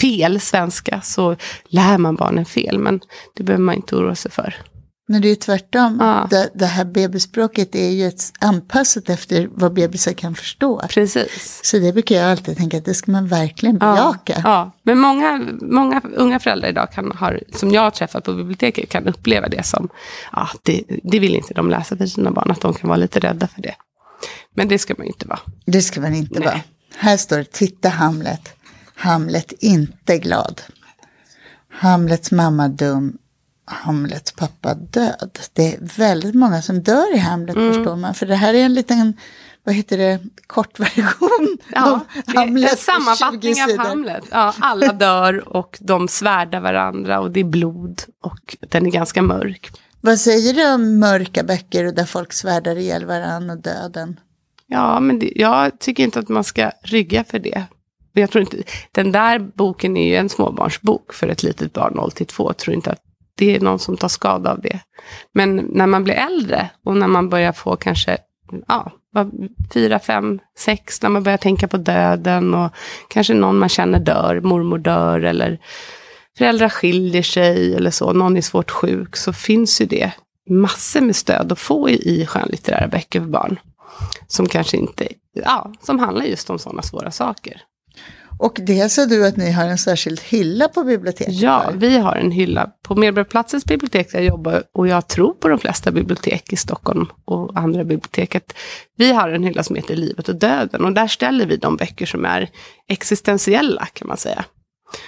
fel 0.00 0.40
svenska 0.40 1.00
så 1.00 1.36
lär 1.68 1.98
man 1.98 2.14
barnen 2.14 2.44
fel. 2.44 2.78
Men 2.78 3.00
det 3.36 3.42
behöver 3.42 3.64
man 3.64 3.74
inte 3.74 3.96
oroa 3.96 4.14
sig 4.14 4.30
för. 4.30 4.54
Men 5.10 5.22
det 5.22 5.28
är 5.28 5.30
ju 5.30 5.36
tvärtom. 5.36 5.96
Ja. 6.00 6.26
Det, 6.30 6.50
det 6.54 6.66
här 6.66 6.84
bebisspråket 6.84 7.74
är 7.74 7.90
ju 7.90 8.06
ett 8.06 8.32
anpassat 8.40 9.08
efter 9.08 9.48
vad 9.52 9.72
bebisar 9.72 10.12
kan 10.12 10.34
förstå. 10.34 10.82
Precis. 10.88 11.60
Så 11.64 11.78
det 11.78 11.92
brukar 11.92 12.14
jag 12.14 12.30
alltid 12.30 12.56
tänka 12.56 12.78
att 12.78 12.84
det 12.84 12.94
ska 12.94 13.12
man 13.12 13.26
verkligen 13.28 13.78
Ja, 13.80 13.94
bejaka. 13.94 14.42
ja. 14.44 14.70
Men 14.82 14.98
många, 14.98 15.46
många 15.60 16.02
unga 16.16 16.40
föräldrar 16.40 16.68
idag 16.68 16.92
kan, 16.92 17.12
har, 17.12 17.40
som 17.54 17.70
jag 17.70 17.82
har 17.82 17.90
träffat 17.90 18.24
på 18.24 18.32
biblioteket 18.34 18.88
kan 18.88 19.06
uppleva 19.06 19.48
det 19.48 19.62
som, 19.62 19.88
ja, 20.32 20.48
det, 20.62 20.82
det 21.02 21.18
vill 21.18 21.34
inte 21.34 21.54
de 21.54 21.70
läsa 21.70 21.96
för 21.96 22.06
sina 22.06 22.30
barn, 22.30 22.50
att 22.50 22.60
de 22.60 22.74
kan 22.74 22.88
vara 22.88 22.98
lite 22.98 23.20
rädda 23.20 23.48
för 23.48 23.62
det. 23.62 23.74
Men 24.54 24.68
det 24.68 24.78
ska 24.78 24.94
man 24.98 25.06
ju 25.06 25.12
inte 25.12 25.26
vara. 25.28 25.40
Det 25.66 25.82
ska 25.82 26.00
man 26.00 26.14
inte 26.14 26.38
Nej. 26.38 26.48
vara. 26.48 26.60
Här 26.96 27.16
står 27.16 27.38
det, 27.38 27.44
titta 27.52 27.88
Hamlet. 27.88 28.52
Hamlet 28.94 29.52
inte 29.52 30.18
glad. 30.18 30.60
Hamlets 31.72 32.30
mamma 32.30 32.68
dum. 32.68 33.18
Hamlets 33.64 34.32
pappa 34.32 34.74
död. 34.74 35.38
Det 35.52 35.74
är 35.74 35.78
väldigt 35.96 36.34
många 36.34 36.62
som 36.62 36.82
dör 36.82 37.14
i 37.14 37.18
Hamlet 37.18 37.56
Mm. 37.56 37.74
förstår 37.74 37.96
man. 37.96 38.14
För 38.14 38.26
det 38.26 38.34
här 38.36 38.54
är 38.54 38.64
en 38.64 38.74
liten, 38.74 39.16
vad 39.64 39.74
heter 39.74 39.98
det, 39.98 40.20
kortversion 40.46 41.58
Ja, 41.74 41.90
av 41.92 42.00
en 42.26 42.36
Hamlet. 42.36 42.70
20 42.70 42.76
sammanfattning 42.76 43.54
av. 43.62 43.86
Hamlet. 43.86 44.24
Ja, 44.30 44.54
alla 44.60 44.92
dör 44.92 45.48
och 45.48 45.78
de 45.80 46.08
svärdar 46.08 46.60
varandra 46.60 47.20
och 47.20 47.30
det 47.30 47.40
är 47.40 47.44
blod 47.44 48.02
och 48.22 48.56
den 48.68 48.86
är 48.86 48.90
ganska 48.90 49.22
mörk. 49.22 49.70
Vad 50.00 50.18
säger 50.20 50.54
du 50.54 50.74
om 50.74 50.98
mörka 50.98 51.42
böcker 51.42 51.86
och 51.86 51.94
där 51.94 52.04
folk 52.04 52.32
svärdar 52.32 52.76
ihjäl 52.76 53.04
varandra 53.04 53.54
och 53.54 53.62
döden? 53.62 54.20
Ja, 54.66 55.00
men 55.00 55.18
det, 55.18 55.32
jag 55.34 55.78
tycker 55.80 56.02
inte 56.04 56.18
att 56.18 56.28
man 56.28 56.44
ska 56.44 56.70
rygga 56.82 57.24
för 57.24 57.38
det. 57.38 57.64
Och 58.14 58.20
Jag 58.20 58.30
tror 58.30 58.40
inte, 58.42 58.56
den 58.92 59.12
där 59.12 59.38
boken 59.38 59.96
är 59.96 60.08
ju 60.08 60.16
en 60.16 60.28
småbarnsbok 60.28 61.12
för 61.14 61.28
ett 61.28 61.42
litet 61.42 61.72
barn 61.72 61.92
0 61.96 62.10
till 62.12 62.26
2. 62.26 62.48
Jag 62.48 62.56
tror 62.56 62.74
inte 62.76 62.90
att 62.90 63.00
det 63.34 63.56
är 63.56 63.60
någon 63.60 63.78
som 63.78 63.96
tar 63.96 64.08
skada 64.08 64.50
av 64.52 64.60
det. 64.60 64.80
Men 65.34 65.56
när 65.56 65.86
man 65.86 66.04
blir 66.04 66.14
äldre 66.14 66.70
och 66.84 66.96
när 66.96 67.06
man 67.06 67.28
börjar 67.28 67.52
få 67.52 67.76
kanske 67.76 68.18
ja, 68.68 68.92
vad- 69.12 69.48
fyra, 69.74 69.98
fem, 69.98 70.38
sex, 70.58 71.02
när 71.02 71.10
man 71.10 71.22
börjar 71.22 71.38
tänka 71.38 71.68
på 71.68 71.76
döden 71.76 72.54
och 72.54 72.72
kanske 73.08 73.34
någon 73.34 73.58
man 73.58 73.68
känner 73.68 73.98
dör, 74.00 74.40
mormor 74.40 74.78
dör 74.78 75.20
eller 75.20 75.58
föräldrar 76.38 76.68
skiljer 76.68 77.22
sig 77.22 77.74
eller 77.74 77.90
så, 77.90 78.12
någon 78.12 78.36
är 78.36 78.40
svårt 78.40 78.70
sjuk, 78.70 79.16
så 79.16 79.32
finns 79.32 79.80
ju 79.80 79.86
det 79.86 80.12
massor 80.50 81.00
med 81.00 81.16
stöd 81.16 81.52
att 81.52 81.58
få 81.58 81.90
i, 81.90 81.94
i 82.20 82.26
skönlitterära 82.26 82.88
böcker 82.88 83.20
för 83.20 83.28
barn. 83.28 83.60
Som 84.26 84.46
kanske 84.48 84.76
inte, 84.76 85.08
ja, 85.32 85.72
som 85.82 85.98
handlar 85.98 86.24
just 86.24 86.50
om 86.50 86.58
sådana 86.58 86.82
svåra 86.82 87.10
saker. 87.10 87.62
Och 88.38 88.58
det 88.62 88.88
sa 88.88 89.06
du 89.06 89.26
att 89.26 89.36
ni 89.36 89.50
har 89.50 89.64
en 89.64 89.78
särskild 89.78 90.20
hylla 90.20 90.68
på 90.68 90.84
biblioteket 90.84 91.34
Ja, 91.34 91.64
för. 91.70 91.78
vi 91.78 91.98
har 91.98 92.16
en 92.16 92.30
hylla 92.30 92.70
på 92.82 92.94
Medborgarplatsens 92.94 93.64
bibliotek 93.64 94.12
där 94.12 94.18
jag 94.18 94.26
jobbar 94.26 94.62
och 94.74 94.88
jag 94.88 95.08
tror 95.08 95.32
på 95.32 95.48
de 95.48 95.58
flesta 95.58 95.90
bibliotek 95.90 96.52
i 96.52 96.56
Stockholm 96.56 97.06
och 97.24 97.58
andra 97.58 97.84
bibliotek. 97.84 98.34
att 98.34 98.54
Vi 98.96 99.12
har 99.12 99.28
en 99.28 99.44
hylla 99.44 99.62
som 99.62 99.76
heter 99.76 99.96
Livet 99.96 100.28
och 100.28 100.36
döden 100.36 100.84
och 100.84 100.92
där 100.92 101.06
ställer 101.06 101.46
vi 101.46 101.56
de 101.56 101.76
böcker 101.76 102.06
som 102.06 102.24
är 102.24 102.48
existentiella 102.88 103.86
kan 103.86 104.08
man 104.08 104.16
säga. 104.16 104.44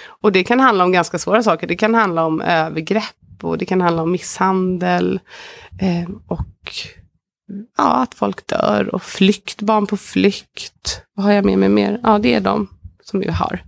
Och 0.05 0.31
det 0.31 0.43
kan 0.43 0.59
handla 0.59 0.83
om 0.83 0.91
ganska 0.91 1.19
svåra 1.19 1.43
saker. 1.43 1.67
Det 1.67 1.75
kan 1.75 1.95
handla 1.95 2.25
om 2.25 2.41
övergrepp 2.41 3.43
och 3.43 3.57
det 3.57 3.65
kan 3.65 3.81
handla 3.81 4.01
om 4.01 4.11
misshandel 4.11 5.19
eh, 5.81 6.09
och 6.27 6.73
ja, 7.77 8.03
att 8.03 8.15
folk 8.15 8.47
dör 8.47 8.95
och 8.95 9.03
flykt, 9.03 9.61
barn 9.61 9.87
på 9.87 9.97
flykt. 9.97 11.01
Vad 11.13 11.25
har 11.25 11.33
jag 11.33 11.45
med 11.45 11.57
mig 11.57 11.69
mer? 11.69 11.99
Ja, 12.03 12.19
det 12.19 12.33
är 12.33 12.41
de 12.41 12.67
som 13.03 13.19
vi 13.19 13.29
har. 13.31 13.63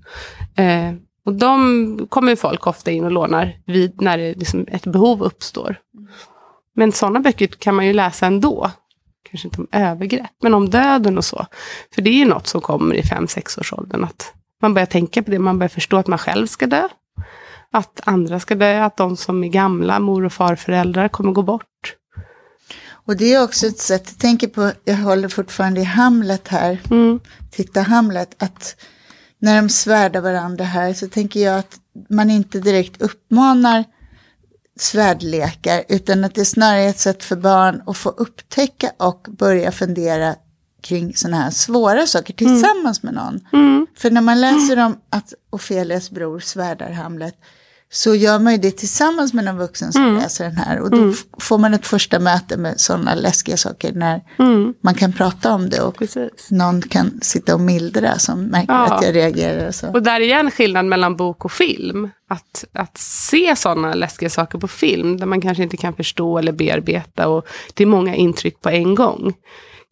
Eh, 0.56 0.93
och 1.26 1.34
de 1.34 2.08
kommer 2.10 2.36
folk 2.36 2.67
ofta 2.67 2.91
in 2.91 3.04
och 3.04 3.12
lånar 3.12 3.58
vid 3.65 4.02
när 4.02 4.17
det 4.17 4.34
liksom 4.34 4.65
ett 4.67 4.86
behov 4.86 5.23
uppstår. 5.23 5.76
Men 6.76 6.91
sådana 6.91 7.19
böcker 7.19 7.47
kan 7.47 7.76
man 7.76 7.86
ju 7.86 7.93
läsa 7.93 8.26
ändå. 8.26 8.71
Kanske 9.30 9.47
inte 9.47 9.62
om 9.62 9.67
övergrepp, 9.71 10.32
men 10.41 10.54
om 10.54 10.69
döden 10.69 11.17
och 11.17 11.26
så. 11.26 11.45
För 11.95 12.02
det 12.02 12.10
är 12.10 12.17
ju 12.17 12.26
något 12.26 12.47
som 12.47 12.62
kommer 12.62 12.95
i 12.95 13.02
5-6 13.02 13.60
års 13.60 13.73
åldern. 13.73 14.04
Att 14.04 14.34
man 14.63 14.73
börjar 14.73 14.86
tänka 14.86 15.23
på 15.23 15.32
det, 15.32 15.39
man 15.39 15.60
börjar 15.60 15.69
förstå 15.69 15.97
att 15.97 16.08
man 16.08 16.19
själv 16.19 16.47
ska 16.47 16.67
dö. 16.67 16.88
Att 17.71 18.02
andra 18.04 18.39
ska 18.39 18.56
dö, 18.56 18.84
att 18.84 18.97
de 18.97 19.17
som 19.17 19.43
är 19.43 19.47
gamla, 19.47 19.99
mor 19.99 20.26
och 20.26 20.34
farföräldrar, 20.34 21.08
kommer 21.08 21.32
gå 21.32 21.41
bort. 21.41 21.95
Och 23.06 23.17
det 23.17 23.34
är 23.34 23.43
också 23.43 23.67
ett 23.67 23.80
sätt, 23.80 24.04
jag 24.06 24.19
tänker 24.19 24.47
på, 24.47 24.71
jag 24.84 24.95
håller 24.95 25.28
fortfarande 25.28 25.82
i 25.82 25.84
Hamlet 25.84 26.47
här, 26.47 26.80
Mm. 26.91 27.19
titta 27.52 27.82
Hamlet, 27.82 28.43
att 28.43 28.76
när 29.39 29.62
de 29.62 29.69
svärdar 29.69 30.21
varandra 30.21 30.65
här 30.65 30.93
så 30.93 31.08
tänker 31.08 31.39
jag 31.39 31.60
att 31.60 31.78
man 32.10 32.30
inte 32.30 32.60
direkt 32.60 33.02
uppmanar 33.02 33.84
svärdlekar 34.80 35.84
utan 35.89 36.23
att 36.23 36.36
det 36.36 36.45
snarare 36.45 36.82
är 36.82 36.89
ett 36.89 36.99
sätt 36.99 37.23
för 37.23 37.36
barn 37.36 37.82
att 37.88 37.97
få 37.97 38.10
upptäcka 38.10 38.91
och 38.99 39.28
börja 39.30 39.71
fundera 39.71 40.36
kring 40.84 41.15
sådana 41.15 41.38
här 41.43 41.50
svåra 41.52 42.08
saker 42.08 42.34
tillsammans 42.34 43.04
med 43.04 43.13
någon. 43.13 43.39
Mm. 43.54 43.88
För 43.98 44.12
när 44.12 44.22
man 44.22 44.41
läser 44.41 44.86
om 44.86 44.98
att 45.10 45.34
Ofelias 45.50 46.12
bror 46.12 46.39
svärdar 46.39 46.91
Hamlet 46.91 47.36
så 47.91 48.15
gör 48.15 48.39
man 48.39 48.54
ju 48.54 48.60
det 48.60 48.72
tillsammans 48.78 49.34
med 49.34 49.46
någon 49.46 49.58
vuxen 49.58 49.93
som 49.93 50.02
Mm. 50.04 50.15
läser 50.15 50.43
den 50.46 50.58
här. 50.58 50.80
Och 50.80 50.91
då 50.91 51.10
f- 51.10 51.24
får 51.39 51.58
man 51.58 51.74
ett 51.74 51.88
första 51.88 52.19
möte 52.19 52.58
med 52.58 52.80
sådana 52.80 53.15
läskiga 53.15 53.58
saker 53.58 53.91
när 53.93 54.22
Mm. 54.39 54.74
man 54.82 54.96
kan 54.96 55.13
prata 55.13 55.54
om 55.54 55.69
det 55.69 55.82
och 55.82 55.98
Precis. 55.98 56.32
någon 56.50 56.82
kan 56.82 57.19
sitta 57.22 57.54
och 57.56 57.62
mildra 57.62 58.19
som 58.19 58.43
märker 58.43 58.74
Ja. 58.74 58.96
att 58.96 59.04
jag 59.06 59.15
reagerar. 59.15 59.67
Och 59.67 59.76
så. 59.76 59.88
Och 59.91 60.04
där 60.04 60.15
är 60.15 60.19
igen 60.19 60.52
skillnad 60.52 60.86
mellan 60.86 61.15
bok 61.15 61.46
och 61.46 61.52
film. 61.52 62.10
Att, 62.30 62.65
att 62.74 62.98
se 62.98 63.56
sådana 63.56 63.93
läskiga 63.93 64.30
saker 64.30 64.60
på 64.60 64.67
film, 64.67 65.17
där 65.17 65.26
man 65.26 65.41
kanske 65.41 65.63
inte 65.63 65.78
kan 65.78 65.93
förstå 65.93 66.38
eller 66.38 66.52
bearbeta. 66.52 67.28
Och 67.28 67.46
det 67.74 67.84
är 67.84 67.88
många 67.88 68.15
intryck 68.15 68.62
på 68.62 68.69
en 68.69 68.96
gång. 68.96 69.34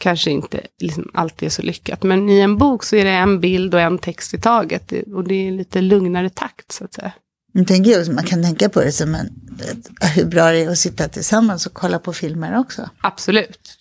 Kanske 0.01 0.31
inte 0.31 0.61
liksom 0.79 1.11
alltid 1.13 1.45
är 1.45 1.49
så 1.49 1.61
lyckat. 1.61 2.03
Men 2.03 2.29
i 2.29 2.39
en 2.39 2.57
bok 2.57 2.83
så 2.83 2.95
är 2.95 3.05
det 3.05 3.11
en 3.11 3.39
bild 3.39 3.73
och 3.73 3.81
en 3.81 3.97
text 3.97 4.33
i 4.33 4.37
taget. 4.37 4.93
Och 5.15 5.23
det 5.27 5.47
är 5.47 5.51
lite 5.51 5.81
lugnare 5.81 6.29
takt, 6.29 6.71
så 6.71 6.85
att 6.85 6.93
säga. 6.93 7.11
Jag 7.53 7.67
tänker 7.67 7.99
också, 7.99 8.11
man 8.11 8.23
kan 8.23 8.43
tänka 8.43 8.69
på 8.69 8.81
det 8.81 8.91
som 8.91 9.15
en, 9.15 9.29
hur 10.15 10.25
bra 10.25 10.51
det 10.51 10.63
är 10.63 10.69
att 10.69 10.77
sitta 10.77 11.07
tillsammans 11.07 11.65
och 11.65 11.73
kolla 11.73 11.99
på 11.99 12.13
filmer 12.13 12.59
också. 12.59 12.89
Absolut. 13.01 13.77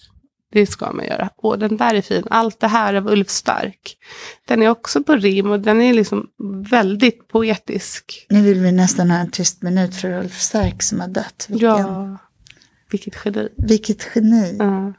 Det 0.52 0.66
ska 0.66 0.92
man 0.92 1.04
göra. 1.06 1.30
Och 1.37 1.59
den 1.59 1.76
där 1.76 1.94
är 1.94 2.02
fin. 2.02 2.24
Allt 2.30 2.61
det 2.61 2.68
här 2.68 2.94
av 2.94 3.06
Ulf 3.09 3.30
Stark. 3.30 3.96
Den 4.48 4.62
är 4.62 4.68
också 4.68 5.02
på 5.02 5.16
rim 5.16 5.50
och 5.50 5.61
den 5.61 5.80
är 5.80 5.94
liksom 5.94 6.26
väldigt 6.70 7.28
poetisk. 7.28 8.26
Nu 8.30 8.42
vill 8.42 8.61
vi 8.61 8.72
nästan 8.72 9.11
ha 9.11 9.18
en 9.18 9.30
tyst 9.30 9.62
minut 9.62 9.94
för 9.94 10.18
Ulf 10.18 10.40
Stark 10.40 10.83
som 10.83 11.00
har 11.00 11.09
dött. 11.09 11.46
Vilken, 11.48 11.68
Ja. 11.68 12.18
Vilket 12.90 13.14
geni. 13.24 13.48
Vilket 13.56 14.06
geni. 14.14 14.56
Ja. 14.59 14.92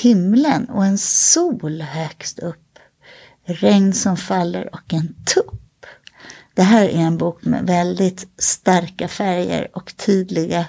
Himlen 0.00 0.68
och 0.68 0.84
en 0.84 0.98
sol 0.98 1.80
högst 1.80 2.38
upp. 2.38 2.78
Regn 3.44 3.92
som 3.92 4.16
faller 4.16 4.74
och 4.74 4.94
en 4.94 5.24
tupp. 5.34 5.86
Det 6.54 6.62
här 6.62 6.88
är 6.88 6.98
en 6.98 7.18
bok 7.18 7.44
med 7.44 7.66
väldigt 7.66 8.28
starka 8.38 9.08
färger 9.08 9.68
och 9.72 9.96
tydliga 9.96 10.66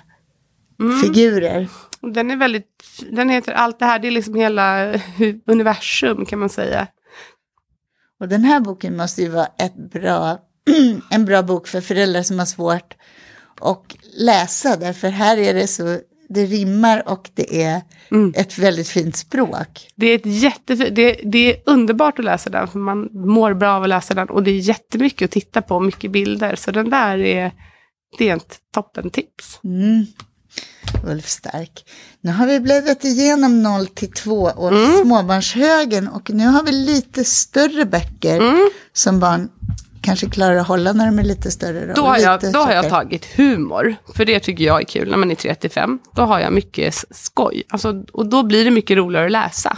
figurer. 1.04 1.68
Och 2.02 2.12
Den 2.12 2.32
är 2.32 2.36
väldigt, 2.36 2.84
den 3.12 3.30
heter 3.30 3.52
allt 3.52 3.80
det 3.80 3.86
här, 3.86 4.00
det 4.00 4.08
är 4.08 4.12
liksom 4.12 4.36
hela 4.36 4.94
universum 5.46 6.26
kan 6.26 6.40
man 6.40 6.50
säga. 6.50 6.88
Och 8.20 8.28
den 8.28 8.44
här 8.44 8.60
boken 8.60 8.98
måste 8.98 9.22
ju 9.22 9.30
vara 9.30 9.48
ett 9.58 9.92
bra, 9.92 10.40
en 11.12 11.26
bra 11.26 11.44
bok 11.44 11.68
för 11.68 11.82
föräldrar 11.82 12.24
som 12.24 12.40
har 12.40 12.46
svårt 12.46 12.94
att 13.62 13.96
läsa. 14.18 14.78
Därför 14.78 15.10
här 15.10 15.38
är 15.38 15.54
det 15.54 15.68
så 15.68 16.00
det 16.34 16.46
rimmar 16.46 17.10
och 17.10 17.30
det 17.34 17.64
är 17.64 17.82
Mm. 18.12 18.34
ett 18.36 18.58
väldigt 18.58 18.88
fint 18.88 19.16
språk. 19.16 19.88
Det 19.96 20.06
är, 20.08 20.16
ett 20.16 20.26
jättefint, 20.26 20.96
det, 20.96 21.14
det 21.26 21.38
är 21.54 21.62
underbart 21.66 22.20
att 22.20 22.26
läsa 22.26 22.50
den, 22.50 22.68
för 22.68 22.80
man 22.80 23.10
mår 23.12 23.54
bra 23.54 23.74
av 23.76 23.84
att 23.84 23.90
läsa 23.90 24.14
den. 24.14 24.30
Och 24.30 24.44
det 24.44 24.52
är 24.52 24.56
jättemycket 24.60 25.26
att 25.26 25.32
titta 25.32 25.62
på, 25.62 25.80
mycket 25.80 26.12
bilder. 26.12 26.56
Så 26.56 26.72
den 26.72 26.90
där 26.90 27.18
är, 27.18 27.52
det 28.18 28.30
är 28.30 28.36
ett 28.36 28.58
toppentips. 28.74 29.60
Mm. 29.64 30.06
Ulf 31.08 31.28
Stark. 31.28 31.86
Nu 32.22 32.32
har 32.32 32.48
vi 32.48 32.60
bläddrat 32.60 33.04
igenom 33.04 33.64
0 33.64 33.88
till 33.88 34.12
2 34.12 34.42
och 34.56 34.68
Mm. 34.72 35.02
småbarnshögen 35.04 36.08
och 36.08 36.30
nu 36.30 36.46
har 36.48 36.64
vi 36.64 36.72
lite 36.72 37.24
större 37.24 37.86
böcker 37.86 38.38
Mm. 38.42 38.70
som 38.94 39.20
barn 39.20 39.50
kanske 40.02 40.30
klarar 40.30 40.56
att 40.56 40.68
hålla 40.68 40.94
när 40.94 41.06
de 41.06 41.20
är 41.20 41.24
lite 41.24 41.52
större. 41.52 41.94
Då 41.94 42.02
har, 42.02 42.18
jag, 42.18 42.54
då 42.54 42.60
har 42.60 42.74
jag 42.74 42.90
tagit 42.90 43.26
humor, 43.26 43.96
för 44.16 44.26
det 44.26 44.40
tycker 44.40 44.64
jag 44.64 44.82
är 44.82 44.86
kul 44.86 45.10
när 45.10 45.18
man 45.18 45.32
är 45.32 45.36
35. 45.36 46.00
Då 46.16 46.22
har 46.22 46.40
jag 46.40 46.54
mycket 46.54 47.06
skoj, 47.10 47.64
alltså, 47.70 48.04
och 48.14 48.26
då 48.26 48.44
blir 48.44 48.66
det 48.66 48.72
mycket 48.72 48.98
roligare 48.98 49.26
att 49.26 49.32
läsa. 49.32 49.78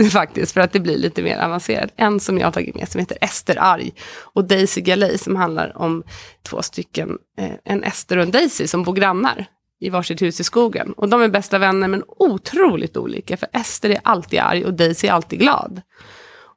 Faktiskt, 0.12 0.52
för 0.52 0.60
att 0.60 0.72
det 0.72 0.80
blir 0.80 0.98
lite 0.98 1.22
mer 1.22 1.38
avancerat. 1.38 1.90
En 1.96 2.20
som 2.20 2.38
jag 2.38 2.46
har 2.46 2.52
tagit 2.52 2.74
med 2.74 2.88
som 2.88 2.98
heter 2.98 3.18
Ester 3.20 3.56
Arg 3.60 3.92
och 4.22 4.44
Daisy 4.44 4.80
Galej 4.80 5.18
som 5.18 5.36
handlar 5.36 5.76
om 5.76 6.02
två 6.42 6.62
stycken, 6.62 7.18
eh, 7.38 7.52
en 7.64 7.84
Ester 7.84 8.16
och 8.16 8.22
en 8.22 8.30
Daisy 8.30 8.66
som 8.66 8.82
bor 8.82 8.92
grannar 8.92 9.46
i 9.80 9.90
varsitt 9.90 10.22
hus 10.22 10.40
i 10.40 10.44
skogen. 10.44 10.92
Och 10.92 11.08
de 11.08 11.22
är 11.22 11.28
bästa 11.28 11.58
vänner 11.58 11.88
men 11.88 12.04
otroligt 12.06 12.96
olika, 12.96 13.36
för 13.36 13.48
Ester 13.52 13.90
är 13.90 14.00
alltid 14.04 14.40
arg 14.40 14.64
och 14.64 14.74
Daisy 14.74 15.08
är 15.08 15.12
alltid 15.12 15.38
glad. 15.38 15.80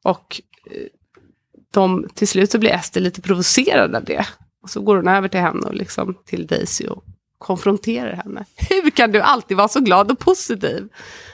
Och 0.04 0.42
eh, 0.72 0.88
de, 1.74 2.08
till 2.14 2.28
slut 2.28 2.52
så 2.52 2.60
blir 2.60 2.70
Ester 2.70 3.02
lite 3.02 3.22
provocerad 3.22 3.96
av 3.96 4.04
det. 4.04 4.26
Och 4.64 4.70
så 4.70 4.82
går 4.82 4.96
hon 4.96 5.08
över 5.08 5.28
till 5.28 5.40
henne 5.40 5.68
och 5.68 5.74
liksom 5.76 6.18
till 6.26 6.48
Daisy 6.48 6.88
och 6.88 7.04
konfronterar 7.38 8.16
henne. 8.16 8.46
Hur 8.70 8.90
kan 8.90 9.12
du 9.12 9.22
alltid 9.22 9.58
vara 9.58 9.68
så 9.68 9.80
glad 9.80 10.12
och 10.12 10.20
positiv? 10.20 10.88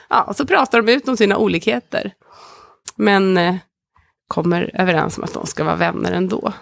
Ja, 0.08 0.22
och 0.22 0.36
så 0.36 0.46
pratar 0.46 0.82
de 0.82 0.92
ut 0.92 1.08
om 1.08 1.16
sina 1.16 1.36
olikheter. 1.36 2.12
Men 2.96 3.36
eh, 3.36 3.54
kommer 4.28 4.70
överens 4.74 5.18
om 5.18 5.24
att 5.24 5.34
de 5.34 5.46
ska 5.46 5.64
vara 5.64 5.76
vänner 5.76 6.12
ändå. 6.12 6.52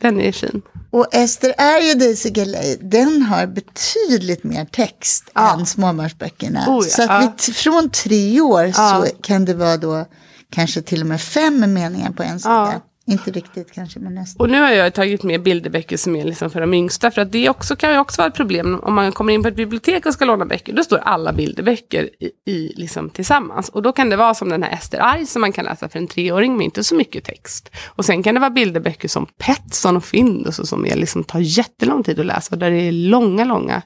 Den 0.00 0.20
är 0.20 0.32
fin. 0.32 0.62
Och 0.90 1.14
Ester 1.14 1.54
är 1.58 1.80
ju 1.80 1.94
Daisy 1.94 2.30
Galej, 2.30 2.78
den 2.80 3.22
har 3.22 3.46
betydligt 3.46 4.44
mer 4.44 4.64
text 4.64 5.30
Ja. 5.34 5.54
än 5.58 5.66
småbarnsböckerna. 5.66 6.64
Oh 6.68 6.84
ja, 6.84 6.90
så 6.90 7.02
att 7.02 7.08
ja. 7.10 7.18
vi 7.20 7.26
t- 7.46 7.52
från 7.52 7.90
tre 7.90 8.40
år 8.40 8.72
så 8.72 9.06
kan 9.22 9.44
det 9.44 9.54
vara 9.54 9.76
då 9.76 10.06
kanske 10.50 10.82
till 10.82 11.00
och 11.00 11.06
med 11.06 11.20
fem 11.20 11.72
meningar 11.72 12.10
på 12.10 12.22
en 12.22 12.40
sida. 12.40 12.80
Inte 13.10 13.30
riktigt 13.30 13.72
kanske, 13.72 14.00
men 14.00 14.14
nästan. 14.14 14.44
Och 14.44 14.50
nu 14.50 14.60
har 14.60 14.70
jag 14.70 14.94
tagit 14.94 15.22
med 15.22 15.42
bilderböcker 15.42 15.96
som 15.96 16.16
är 16.16 16.24
liksom 16.24 16.50
för 16.50 16.60
de 16.60 16.74
yngsta. 16.74 17.10
För 17.10 17.22
att 17.22 17.32
det 17.32 17.48
också, 17.48 17.76
kan 17.76 17.92
ju 17.92 17.98
också 17.98 18.20
vara 18.20 18.28
ett 18.28 18.34
problem 18.34 18.80
om 18.82 18.94
man 18.94 19.12
kommer 19.12 19.32
in 19.32 19.42
på 19.42 19.48
ett 19.48 19.56
bibliotek 19.56 20.06
och 20.06 20.12
ska 20.12 20.24
låna 20.24 20.46
böcker. 20.46 20.72
Då 20.72 20.84
står 20.84 20.98
alla 20.98 21.32
bilderböcker 21.32 22.10
i, 22.18 22.52
i, 22.52 22.72
liksom 22.76 23.10
tillsammans. 23.10 23.68
Och 23.68 23.82
då 23.82 23.92
kan 23.92 24.10
det 24.10 24.16
vara 24.16 24.34
som 24.34 24.48
den 24.48 24.62
här 24.62 24.72
Ester 24.72 24.98
Arg 24.98 25.26
som 25.26 25.40
man 25.40 25.52
kan 25.52 25.64
läsa 25.64 25.88
för 25.88 25.98
en 25.98 26.06
treåring 26.06 26.56
med 26.56 26.64
inte 26.64 26.84
så 26.84 26.94
mycket 26.94 27.24
text. 27.24 27.70
Och 27.86 28.04
sen 28.04 28.22
kan 28.22 28.34
det 28.34 28.40
vara 28.40 28.50
bilderböcker 28.50 29.08
som 29.08 29.26
Petson 29.38 29.96
och 29.96 30.04
Findus 30.04 30.58
och 30.58 30.68
som 30.68 30.86
är, 30.86 30.96
liksom, 30.96 31.24
tar 31.24 31.40
jättelång 31.40 32.02
tid 32.02 32.20
att 32.20 32.26
läsa. 32.26 32.54
Och 32.54 32.58
där 32.58 32.70
det 32.70 32.88
är 32.88 32.92
långa, 32.92 33.44
långa 33.44 33.82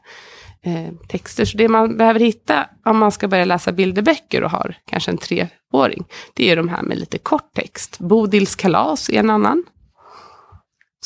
Eh, 0.66 0.92
texter. 1.08 1.44
Så 1.44 1.56
det 1.56 1.68
man 1.68 1.96
behöver 1.96 2.20
hitta 2.20 2.66
om 2.84 2.98
man 2.98 3.12
ska 3.12 3.28
börja 3.28 3.44
läsa 3.44 3.72
bilderböcker 3.72 4.44
och 4.44 4.50
har 4.50 4.76
kanske 4.86 5.10
en 5.10 5.18
treåring, 5.18 6.04
det 6.34 6.50
är 6.50 6.56
de 6.56 6.68
här 6.68 6.82
med 6.82 6.98
lite 6.98 7.18
kort 7.18 7.52
text. 7.54 7.98
Bodils 7.98 8.56
kalas 8.56 9.10
är 9.10 9.18
en 9.18 9.30
annan. 9.30 9.64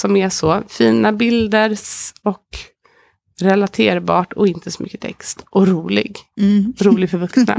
Som 0.00 0.16
är 0.16 0.28
så 0.28 0.62
fina 0.68 1.12
bilder 1.12 1.76
och 2.22 2.46
relaterbart 3.40 4.32
och 4.32 4.48
inte 4.48 4.70
så 4.70 4.82
mycket 4.82 5.00
text. 5.00 5.44
Och 5.50 5.68
rolig. 5.68 6.18
Mm. 6.40 6.72
Rolig 6.80 7.10
för 7.10 7.18
vuxna. 7.18 7.56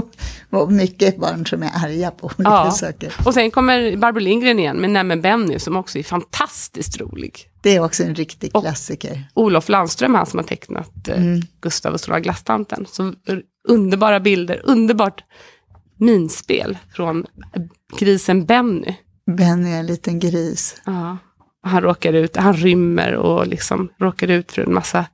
och 0.50 0.72
mycket 0.72 1.16
barn 1.18 1.46
som 1.46 1.62
är 1.62 1.70
arga 1.84 2.10
på 2.10 2.26
olika 2.26 2.42
Ja. 2.50 2.70
saker. 2.70 3.12
Och 3.26 3.34
sen 3.34 3.50
kommer 3.50 3.96
Barbro 3.96 4.20
Lindgren 4.20 4.58
igen 4.58 4.76
med 4.76 4.90
Nämen 4.90 5.20
Benny 5.20 5.58
som 5.58 5.76
också 5.76 5.98
är 5.98 6.02
fantastiskt 6.02 7.00
rolig. 7.00 7.38
Det 7.62 7.76
är 7.76 7.84
också 7.84 8.02
en 8.02 8.14
riktig 8.14 8.50
Och- 8.54 8.62
klassiker. 8.62 9.24
Olof 9.34 9.68
Landström, 9.68 10.14
han 10.14 10.26
som 10.26 10.38
har 10.38 10.44
tecknat 10.46 11.08
eh, 11.08 11.16
Gustav 11.60 11.92
och 11.92 12.00
Stora 12.00 12.20
Glasstanten. 12.20 12.86
Så 12.90 13.12
underbara 13.68 14.20
bilder, 14.20 14.60
underbart 14.64 15.22
minspel 15.96 16.78
från 16.94 17.26
eh, 17.54 17.62
grisen 17.98 18.44
Benny. 18.46 18.94
Benny 19.36 19.70
är 19.72 19.78
en 19.78 19.86
liten 19.86 20.18
gris. 20.18 20.80
Ja. 20.86 21.16
Han 21.62 21.82
råkar 21.82 22.12
ut, 22.12 22.36
han 22.36 22.54
rymmer 22.54 23.14
och 23.14 23.46
liksom 23.46 23.88
råkar 23.98 24.28
ut 24.30 24.52
för 24.52 24.62
en 24.62 24.74
massa 24.74 25.04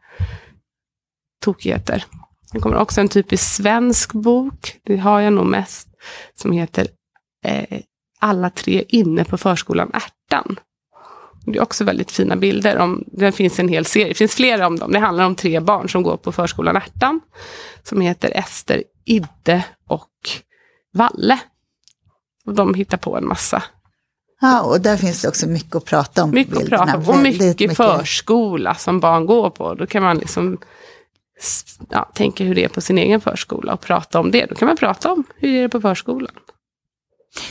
tokigheter. 1.46 2.04
Det 2.52 2.60
kommer 2.60 2.76
också 2.76 3.00
en 3.00 3.08
typisk 3.08 3.54
svensk 3.54 4.12
bok, 4.12 4.76
det 4.82 4.96
har 4.96 5.20
jag 5.20 5.32
nog 5.32 5.46
mest, 5.46 5.88
som 6.34 6.52
heter 6.52 6.86
eh, 7.44 7.80
Alla 8.18 8.50
tre 8.50 8.84
inne 8.88 9.24
på 9.24 9.38
förskolan 9.38 9.90
Ärtan. 9.94 10.58
Det 11.46 11.58
är 11.58 11.62
också 11.62 11.84
väldigt 11.84 12.10
fina 12.10 12.36
bilder. 12.36 12.78
Om, 12.78 13.04
det 13.06 13.32
finns 13.32 13.58
en 13.58 13.68
hel 13.68 13.84
serie, 13.84 14.08
det 14.08 14.14
finns 14.14 14.34
flera 14.34 14.66
om 14.66 14.78
dem. 14.78 14.92
Det 14.92 14.98
handlar 14.98 15.24
om 15.24 15.34
tre 15.34 15.60
barn 15.60 15.88
som 15.88 16.02
går 16.02 16.16
på 16.16 16.32
förskolan 16.32 16.76
Ärtan. 16.76 17.20
Som 17.82 18.00
heter 18.00 18.30
Ester, 18.30 18.82
Idde 19.04 19.64
och 19.88 20.10
Valle. 20.92 21.38
Och 22.46 22.54
de 22.54 22.74
hittar 22.74 22.96
på 22.98 23.16
en 23.16 23.28
massa 23.28 23.62
Ja, 24.40 24.62
och 24.62 24.80
där 24.80 24.96
finns 24.96 25.22
det 25.22 25.28
också 25.28 25.48
mycket 25.48 25.76
att 25.76 25.84
prata 25.84 26.24
om. 26.24 26.30
mycket 26.30 26.56
att 26.56 26.68
prata 26.68 26.96
om. 26.96 27.08
Och 27.08 27.24
Väldigt 27.24 27.60
mycket, 27.60 27.76
förskola 27.76 28.74
som 28.74 29.00
barn 29.00 29.26
går 29.26 29.50
på. 29.50 29.74
Då 29.74 29.86
kan 29.86 30.02
man 30.02 30.18
liksom 30.18 30.58
ja, 31.90 32.10
tänka 32.14 32.44
hur 32.44 32.54
det 32.54 32.64
är 32.64 32.68
på 32.68 32.80
sin 32.80 32.98
egen 32.98 33.20
förskola 33.20 33.72
och 33.72 33.80
prata 33.80 34.20
om 34.20 34.30
det. 34.30 34.46
Då 34.46 34.54
kan 34.54 34.66
man 34.66 34.76
prata 34.76 35.12
om 35.12 35.24
hur 35.36 35.52
det 35.52 35.58
är 35.58 35.68
på 35.68 35.80
förskolan. 35.80 36.34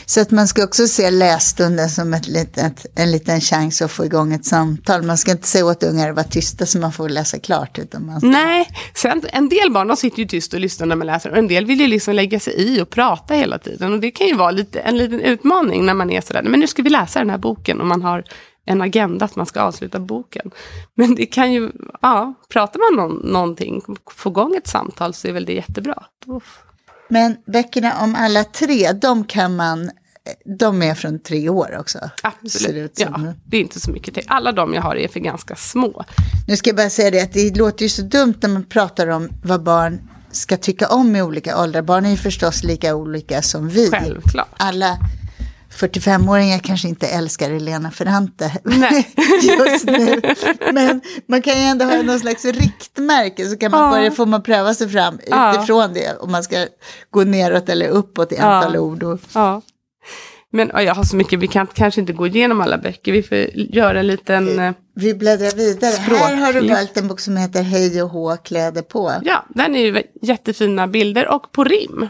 Så 0.06 0.20
att 0.20 0.30
man 0.30 0.48
ska 0.48 0.64
också 0.64 0.86
se 0.86 1.10
lässtunden 1.10 1.90
som 1.90 2.14
ett 2.14 2.28
litet, 2.28 2.86
en 2.94 3.10
liten 3.10 3.40
chans 3.40 3.82
att 3.82 3.90
få 3.90 4.04
igång 4.04 4.32
ett 4.32 4.44
samtal. 4.44 5.02
Man 5.02 5.18
ska 5.18 5.30
inte 5.30 5.46
säga 5.46 5.66
åt 5.66 5.82
ungar 5.82 6.10
att 6.10 6.16
vara 6.16 6.26
tysta 6.26 6.66
så 6.66 6.78
man 6.78 6.92
får 6.92 7.08
läsa 7.08 7.38
klart. 7.38 7.78
Utan 7.78 8.06
man 8.06 8.20
ska... 8.20 8.28
Nej, 8.28 8.68
sen, 8.94 9.22
en 9.32 9.48
del 9.48 9.72
barn 9.72 9.88
de 9.88 9.96
sitter 9.96 10.18
ju 10.18 10.24
tyst 10.24 10.54
och 10.54 10.60
lyssnar 10.60 10.86
när 10.86 10.96
man 10.96 11.06
läser. 11.06 11.30
Och 11.30 11.36
en 11.36 11.48
del 11.48 11.66
vill 11.66 11.80
ju 11.80 11.86
liksom 11.86 12.14
lägga 12.14 12.40
sig 12.40 12.54
i 12.54 12.80
och 12.82 12.90
prata 12.90 13.34
hela 13.34 13.58
tiden. 13.58 13.92
Och 13.92 14.00
det 14.00 14.10
kan 14.10 14.26
ju 14.26 14.34
vara 14.34 14.50
lite, 14.50 14.80
en 14.80 14.96
liten 14.96 15.20
utmaning 15.20 15.86
när 15.86 15.94
man 15.94 16.10
är 16.10 16.20
sådär, 16.20 16.42
men 16.42 16.60
nu 16.60 16.66
ska 16.66 16.82
vi 16.82 16.90
läsa 16.90 17.18
den 17.18 17.30
här 17.30 17.38
boken. 17.38 17.80
Och 17.80 17.86
man 17.86 18.02
har 18.02 18.24
en 18.66 18.82
agenda 18.82 19.24
att 19.24 19.36
man 19.36 19.46
ska 19.46 19.60
avsluta 19.60 20.00
boken. 20.00 20.50
Men 20.94 21.14
det 21.14 21.26
kan 21.26 21.52
ju, 21.52 21.70
ja, 22.02 22.34
pratar 22.48 22.96
man 22.96 23.10
om 23.10 23.16
någonting, 23.32 23.82
få 24.10 24.30
igång 24.30 24.56
ett 24.56 24.66
samtal 24.66 25.14
så 25.14 25.28
är 25.28 25.32
väl 25.32 25.44
det 25.44 25.52
jättebra. 25.52 26.02
Då 26.26 26.40
Men 27.08 27.36
böckerna 27.46 28.02
om 28.02 28.14
alla 28.14 28.44
tre, 28.44 28.92
de 28.92 29.24
kan 29.24 29.56
man, 29.56 29.90
de 30.58 30.82
är 30.82 30.94
från 30.94 31.18
tre 31.18 31.48
år 31.48 31.76
också. 31.80 31.98
Det 31.98 32.10
Absolut. 32.22 32.76
ut 32.76 32.98
som. 32.98 33.24
Ja, 33.26 33.32
det 33.44 33.56
är 33.56 33.60
inte 33.60 33.80
så 33.80 33.90
mycket. 33.90 34.14
till. 34.14 34.24
Alla 34.26 34.52
de 34.52 34.74
jag 34.74 34.82
har 34.82 34.96
är 34.96 35.08
för 35.08 35.20
ganska 35.20 35.56
små. 35.56 36.04
Nu 36.48 36.56
ska 36.56 36.70
jag 36.70 36.76
bara 36.76 36.90
säga 36.90 37.10
det 37.10 37.22
att 37.22 37.32
det 37.32 37.56
låter 37.56 37.82
ju 37.82 37.88
så 37.88 38.02
dumt 38.02 38.34
när 38.42 38.48
man 38.48 38.64
pratar 38.64 39.06
om 39.06 39.28
vad 39.44 39.62
barn 39.62 40.10
ska 40.30 40.56
tycka 40.56 40.88
om 40.88 41.16
i 41.16 41.22
olika 41.22 41.62
åldrar. 41.62 41.82
Barn 41.82 42.06
är 42.06 42.10
ju 42.10 42.16
förstås 42.16 42.64
lika 42.64 42.94
olika 42.94 43.42
som 43.42 43.68
vi. 43.68 43.90
Självklart. 43.90 44.48
Alla 44.56 44.98
45-åringar 45.76 46.58
kanske 46.58 46.88
inte 46.88 47.06
älskar 47.06 47.50
Elena 47.50 47.90
Ferrante 47.90 48.52
just 49.42 49.84
nu. 49.86 50.20
Men 50.72 51.00
man 51.28 51.42
kan 51.42 51.54
ju 51.54 51.60
ändå 51.62 51.84
ha 51.84 52.02
någon 52.02 52.20
slags 52.20 52.44
riktmärke 52.44 53.46
så 53.46 53.56
kan 53.56 53.70
man 53.70 53.84
Ja. 53.84 53.90
börja, 53.90 54.10
får 54.10 54.26
man 54.26 54.42
pröva 54.42 54.74
sig 54.74 54.88
fram 54.88 55.18
Ja. 55.30 55.54
utifrån 55.56 55.94
det. 55.94 56.16
Om 56.20 56.32
man 56.32 56.42
ska 56.42 56.66
gå 57.10 57.24
neråt 57.24 57.68
eller 57.68 57.88
uppåt 57.88 58.32
i 58.32 58.36
antal 58.36 58.74
Ja. 58.74 58.80
ord. 58.80 59.02
Och, 59.02 59.20
Ja. 59.34 59.62
Men 60.52 60.70
ja, 60.74 60.82
jag 60.82 60.94
har 60.94 61.04
så 61.04 61.16
mycket, 61.16 61.38
vi 61.38 61.48
kan 61.48 61.66
kanske 61.66 62.00
inte 62.00 62.12
gå 62.12 62.26
igenom 62.26 62.60
alla 62.60 62.78
böcker. 62.78 63.12
Vi 63.12 63.22
får 63.22 63.36
göra 63.54 64.00
en 64.00 64.06
liten... 64.06 64.58
eh, 64.58 64.72
vi 64.94 65.14
bläddrar 65.14 65.56
vidare. 65.56 65.92
Språkligt. 65.92 66.18
Här 66.20 66.36
har 66.36 66.52
du 66.52 66.68
valt 66.68 66.96
en 66.96 67.08
bok 67.08 67.20
som 67.20 67.36
heter 67.36 67.62
Hej 67.62 68.02
och 68.02 68.08
hå, 68.10 68.36
kläder 68.36 68.82
på. 68.82 69.12
Ja, 69.22 69.44
den 69.48 69.76
är 69.76 69.80
ju 69.80 70.02
jättefina 70.22 70.86
bilder 70.86 71.28
och 71.28 71.52
på 71.52 71.64
rim. 71.64 72.08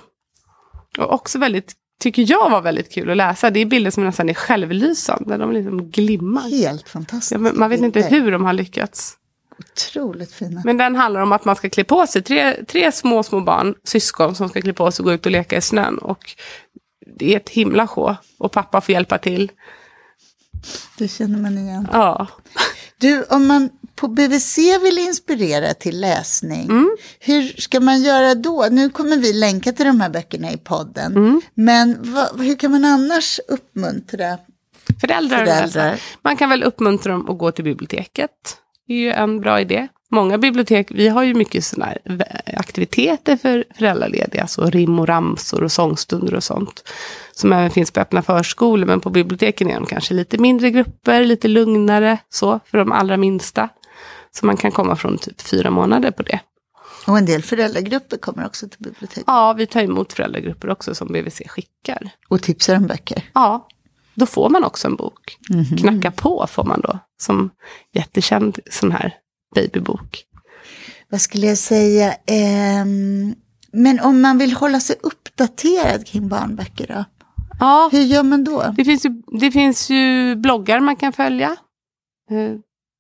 Och 0.98 1.12
också 1.12 1.38
väldigt, 1.38 1.72
tycker 2.00 2.30
jag 2.30 2.50
var 2.50 2.62
väldigt 2.62 2.92
kul 2.92 3.10
att 3.10 3.16
läsa. 3.16 3.50
Det 3.50 3.60
är 3.60 3.66
bilder 3.66 3.90
som 3.90 4.04
nästan 4.04 4.28
är 4.28 4.34
självlysande. 4.34 5.36
De 5.36 5.52
liksom 5.52 5.90
glimmar. 5.90 6.50
Helt 6.50 6.88
fantastiskt. 6.88 7.32
Ja, 7.32 7.52
man 7.54 7.70
vet 7.70 7.80
inte 7.80 8.00
hur 8.00 8.32
de 8.32 8.44
har 8.44 8.52
lyckats. 8.52 9.16
Otroligt 9.58 10.32
fina. 10.32 10.62
Men 10.64 10.76
den 10.76 10.96
handlar 10.96 11.20
om 11.20 11.32
att 11.32 11.44
man 11.44 11.56
ska 11.56 11.68
klä 11.70 11.84
på 11.84 12.06
sig. 12.06 12.22
Tre, 12.22 12.64
tre 12.64 12.92
små, 12.92 13.22
små 13.22 13.40
barn, 13.40 13.74
syskon, 13.84 14.34
som 14.34 14.48
ska 14.48 14.60
klä 14.60 14.72
på 14.72 14.90
sig 14.90 15.02
och 15.02 15.04
gå 15.04 15.12
ut 15.12 15.26
och 15.26 15.32
leka 15.32 15.56
i 15.56 15.60
snön. 15.60 15.98
Och 15.98 16.36
det 17.18 17.32
är 17.32 17.36
ett 17.36 17.48
himla 17.48 17.86
sjå. 17.86 18.16
Och 18.38 18.52
pappa 18.52 18.80
får 18.80 18.92
hjälpa 18.92 19.18
till. 19.18 19.52
Det 20.98 21.08
känner 21.08 21.38
man 21.38 21.58
igen. 21.58 21.88
Ja. 21.92 22.26
Du, 22.98 23.22
om 23.22 23.46
man 23.46 23.70
på 23.96 24.08
BVC 24.08 24.58
vill 24.82 24.98
inspirera 24.98 25.74
till 25.74 26.00
läsning, 26.00 26.64
Mm. 26.70 26.96
hur 27.20 27.60
ska 27.60 27.80
man 27.80 28.02
göra 28.02 28.34
då? 28.34 28.66
Nu 28.70 28.90
kommer 28.90 29.16
vi 29.16 29.32
länka 29.32 29.72
till 29.72 29.86
de 29.86 30.00
här 30.00 30.10
böckerna 30.10 30.52
i 30.52 30.56
podden. 30.56 31.16
Mm. 31.16 31.40
Men 31.54 31.98
vad, 32.00 32.40
hur 32.40 32.54
kan 32.56 32.70
man 32.70 32.84
annars 32.84 33.40
uppmuntra? 33.48 34.38
Föräldrar, 35.00 35.46
Föräldrar. 35.46 36.00
Man 36.22 36.36
kan 36.36 36.50
väl 36.50 36.62
uppmuntra 36.62 37.12
dem 37.12 37.30
att 37.30 37.38
gå 37.38 37.50
till 37.52 37.64
biblioteket. 37.64 38.30
Det 38.86 38.92
är 38.92 38.98
ju 38.98 39.12
en 39.12 39.40
bra 39.40 39.60
idé. 39.60 39.88
Många 40.10 40.38
bibliotek, 40.38 40.90
vi 40.90 41.08
har 41.08 41.22
ju 41.22 41.34
mycket 41.34 41.64
sådana 41.64 41.94
aktiviteter 42.56 43.36
för 43.36 43.64
föräldralediga, 43.78 44.46
så 44.46 44.70
rim 44.70 44.98
och 44.98 45.06
ramsor 45.08 45.62
och 45.62 45.72
sångstunder 45.72 46.34
och 46.34 46.44
sånt. 46.44 46.88
Som 47.32 47.52
även 47.52 47.70
finns 47.70 47.90
på 47.90 48.00
öppna 48.00 48.22
förskolor, 48.22 48.86
men 48.86 49.00
på 49.00 49.10
biblioteken 49.10 49.70
är 49.70 49.74
de 49.74 49.86
kanske 49.86 50.14
lite 50.14 50.38
mindre 50.38 50.70
grupper, 50.70 51.24
lite 51.24 51.48
lugnare 51.48 52.18
så, 52.30 52.60
för 52.66 52.78
de 52.78 52.92
allra 52.92 53.16
minsta. 53.16 53.68
Så 54.36 54.46
man 54.46 54.56
kan 54.56 54.72
komma 54.72 54.96
från 54.96 55.18
typ 55.18 55.40
fyra 55.40 55.70
månader 55.70 56.10
på 56.10 56.22
det. 56.22 56.40
Och 57.06 57.18
en 57.18 57.26
del 57.26 57.42
föräldragrupper 57.42 58.16
kommer 58.16 58.46
också 58.46 58.68
till 58.68 58.78
biblioteket. 58.78 59.24
Ja, 59.26 59.52
vi 59.52 59.66
tar 59.66 59.80
emot 59.82 60.12
föräldragrupper 60.12 60.70
också 60.70 60.94
som 60.94 61.08
BVC 61.08 61.42
skickar. 61.46 62.10
Och 62.28 62.42
tipsar 62.42 62.76
om 62.76 62.86
böcker. 62.86 63.22
Ja, 63.32 63.68
då 64.14 64.26
får 64.26 64.48
man 64.48 64.64
också 64.64 64.88
en 64.88 64.96
bok. 64.96 65.38
Mm 65.50 65.64
-hmm. 65.64 65.78
Knacka 65.78 66.10
på 66.10 66.46
får 66.50 66.64
man 66.64 66.80
då, 66.80 66.98
som 67.20 67.50
jättekänd 67.92 68.58
sån 68.70 68.92
här 68.92 69.14
babybok. 69.54 70.24
Vad 71.08 71.20
skulle 71.20 71.46
jag 71.46 71.58
säga? 71.58 72.12
Eh, 72.12 72.86
men 73.72 74.00
om 74.00 74.20
man 74.20 74.38
vill 74.38 74.52
hålla 74.52 74.80
sig 74.80 74.96
uppdaterad 75.02 76.06
kring 76.06 76.28
barnböcker 76.28 76.86
då? 76.86 77.04
Ja, 77.60 77.88
Hur 77.92 78.02
gör 78.02 78.22
man 78.22 78.44
då? 78.44 78.74
Det 78.76 78.84
finns 78.84 79.04
ju, 79.06 79.22
det 79.40 79.50
finns 79.50 79.90
ju 79.90 80.34
bloggar 80.36 80.80
man 80.80 80.96
kan 80.96 81.12
följa. 81.12 81.56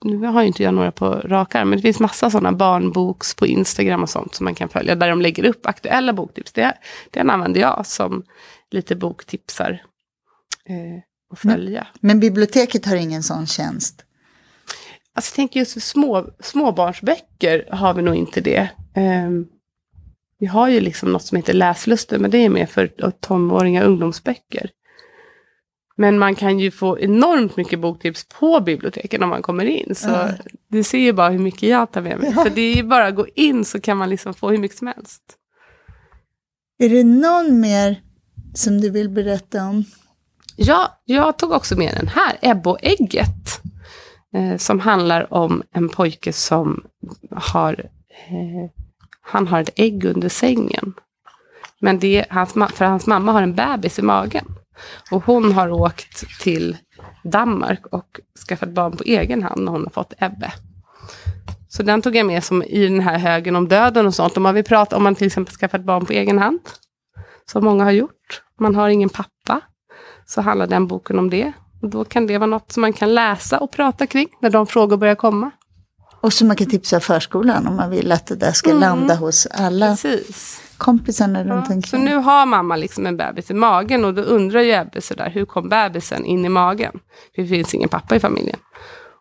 Nu 0.06 0.26
har 0.26 0.40
ju 0.40 0.46
inte 0.46 0.62
jag 0.62 0.74
några 0.74 0.92
på 0.92 1.10
rak 1.10 1.54
arm, 1.54 1.68
men 1.68 1.78
det 1.78 1.82
finns 1.82 2.00
massa 2.00 2.30
sådana 2.30 2.52
barnboks 2.52 3.34
på 3.34 3.46
Instagram 3.46 4.02
och 4.02 4.10
sånt 4.10 4.34
som 4.34 4.44
man 4.44 4.54
kan 4.54 4.68
följa, 4.68 4.94
där 4.94 5.08
de 5.08 5.22
lägger 5.22 5.44
upp 5.44 5.66
aktuella 5.66 6.12
boktips. 6.12 6.52
Det, 6.52 6.74
den 7.10 7.30
använder 7.30 7.60
jag 7.60 7.86
som 7.86 8.22
lite 8.70 8.96
boktipsar 8.96 9.82
eh, 10.64 11.02
att 11.32 11.38
följa. 11.38 11.86
Men, 11.92 12.08
men, 12.08 12.20
biblioteket 12.20 12.86
har 12.86 12.96
ingen 12.96 13.22
sån 13.22 13.46
tjänst? 13.46 14.04
Alltså, 15.14 15.30
jag 15.30 15.36
tänker 15.36 15.60
just 15.60 15.82
små, 15.82 16.26
småbarnsböcker 16.40 17.68
har 17.70 17.94
vi 17.94 18.02
nog 18.02 18.14
inte 18.14 18.40
det. 18.40 18.68
Eh, 18.94 19.30
vi 20.38 20.46
har 20.46 20.68
ju 20.68 20.80
liksom 20.80 21.12
något 21.12 21.22
som 21.22 21.36
heter 21.36 21.52
Läslusten, 21.52 22.22
men 22.22 22.30
det 22.30 22.38
är 22.38 22.48
mer 22.48 22.66
för 22.66 22.86
tonåringar 23.20 23.84
ungdomsböcker. 23.84 24.70
Men 25.98 26.18
man 26.18 26.34
kan 26.34 26.60
ju 26.60 26.70
få 26.70 26.98
enormt 26.98 27.56
mycket 27.56 27.80
boktips 27.80 28.26
på 28.28 28.60
biblioteken 28.60 29.22
om 29.22 29.28
man 29.28 29.42
kommer 29.42 29.64
in. 29.64 29.94
Så 29.94 30.08
mm. 30.08 30.34
du 30.68 30.82
ser 30.82 30.98
ju 30.98 31.12
bara 31.12 31.28
hur 31.28 31.38
mycket 31.38 31.68
jag 31.68 31.92
tar 31.92 32.00
med 32.00 32.18
mig. 32.18 32.32
Ja. 32.36 32.44
Så 32.44 32.48
det 32.48 32.60
är 32.60 32.74
ju 32.74 32.82
bara 32.82 33.06
att 33.06 33.14
gå 33.14 33.26
in 33.34 33.64
så 33.64 33.80
kan 33.80 33.96
man 33.96 34.10
liksom 34.10 34.34
få 34.34 34.50
hur 34.50 34.58
mycket 34.58 34.78
som 34.78 34.86
helst. 34.86 35.22
Är 36.78 36.88
det 36.88 37.04
någon 37.04 37.60
mer 37.60 38.00
som 38.54 38.80
du 38.80 38.90
vill 38.90 39.08
berätta 39.08 39.64
om? 39.64 39.84
Ja, 40.56 41.00
jag 41.04 41.38
tog 41.38 41.52
också 41.52 41.78
med 41.78 41.94
den 41.94 42.08
här, 42.08 42.38
Ebbe 42.40 42.70
och 42.70 42.78
ägget. 42.82 43.60
Eh, 44.34 44.56
som 44.56 44.80
handlar 44.80 45.34
om 45.34 45.62
en 45.72 45.88
pojke 45.88 46.32
som 46.32 46.84
har, 47.30 47.72
eh, 48.28 48.70
han 49.20 49.46
har 49.46 49.60
ett 49.60 49.70
ägg 49.76 50.04
under 50.04 50.28
sängen. 50.28 50.94
Men 51.80 51.98
det, 51.98 52.24
hans, 52.30 52.52
för 52.52 52.84
hans 52.84 53.06
mamma 53.06 53.32
har 53.32 53.42
en 53.42 53.54
bebis 53.54 53.98
i 53.98 54.02
magen. 54.02 54.55
Och 55.10 55.24
hon 55.24 55.52
har 55.52 55.70
åkt 55.70 56.40
till 56.40 56.76
Danmark 57.24 57.86
och 57.86 58.20
skaffat 58.48 58.68
barn 58.68 58.96
på 58.96 59.04
egen 59.04 59.42
hand 59.42 59.64
när 59.64 59.72
hon 59.72 59.84
har 59.84 59.90
fått 59.90 60.14
Ebbe. 60.18 60.52
Så 61.68 61.82
den 61.82 62.02
tog 62.02 62.16
jag 62.16 62.26
med 62.26 62.44
som 62.44 62.62
i 62.62 62.88
den 62.88 63.00
här 63.00 63.18
högen 63.18 63.56
om 63.56 63.68
döden 63.68 64.06
och 64.06 64.14
sånt. 64.14 64.36
Om 64.36 64.42
man 64.42 64.54
vill 64.54 64.64
prata 64.64 64.96
om 64.96 65.02
man 65.02 65.14
till 65.14 65.26
exempel 65.26 65.54
skaffat 65.54 65.84
barn 65.84 66.06
på 66.06 66.12
egen 66.12 66.38
hand. 66.38 66.60
Som 67.50 67.64
många 67.64 67.84
har 67.84 67.90
gjort. 67.90 68.42
Man 68.60 68.74
har 68.74 68.88
ingen 68.88 69.08
pappa. 69.08 69.60
Så 70.26 70.40
handlar 70.40 70.66
den 70.66 70.86
boken 70.86 71.18
om 71.18 71.30
det. 71.30 71.52
Och 71.82 71.90
då 71.90 72.04
kan 72.04 72.26
det 72.26 72.38
vara 72.38 72.46
något 72.46 72.72
som 72.72 72.80
man 72.80 72.92
kan 72.92 73.14
läsa 73.14 73.58
och 73.58 73.70
prata 73.70 74.06
kring 74.06 74.28
när 74.40 74.50
de 74.50 74.66
frågor 74.66 74.96
börjar 74.96 75.14
komma. 75.14 75.50
Och 76.20 76.32
som 76.32 76.48
man 76.48 76.56
kan 76.56 76.66
tipsa 76.66 77.00
förskolan 77.00 77.66
om 77.66 77.76
man 77.76 77.90
vill 77.90 78.12
att 78.12 78.26
det 78.26 78.36
där 78.36 78.52
ska 78.52 78.70
mm. 78.70 78.80
landa 78.80 79.14
hos 79.14 79.46
alla. 79.46 79.90
Precis 79.90 80.65
kompisarna 80.78 81.40
runt 81.44 81.66
ja, 81.68 81.74
omkring. 81.74 81.82
Så 81.82 81.98
nu 81.98 82.16
har 82.16 82.46
mamma 82.46 82.76
liksom 82.76 83.06
en 83.06 83.16
bebis 83.16 83.50
i 83.50 83.54
magen 83.54 84.04
och 84.04 84.14
då 84.14 84.22
undrar 84.22 84.60
ju 84.60 84.72
Ebbe 84.72 85.00
sådär, 85.00 85.30
hur 85.30 85.44
kom 85.44 85.68
bebisen 85.68 86.24
in 86.24 86.44
i 86.44 86.48
magen? 86.48 86.92
För 87.34 87.42
det 87.42 87.48
finns 87.48 87.74
ingen 87.74 87.88
pappa 87.88 88.16
i 88.16 88.20
familjen. 88.20 88.58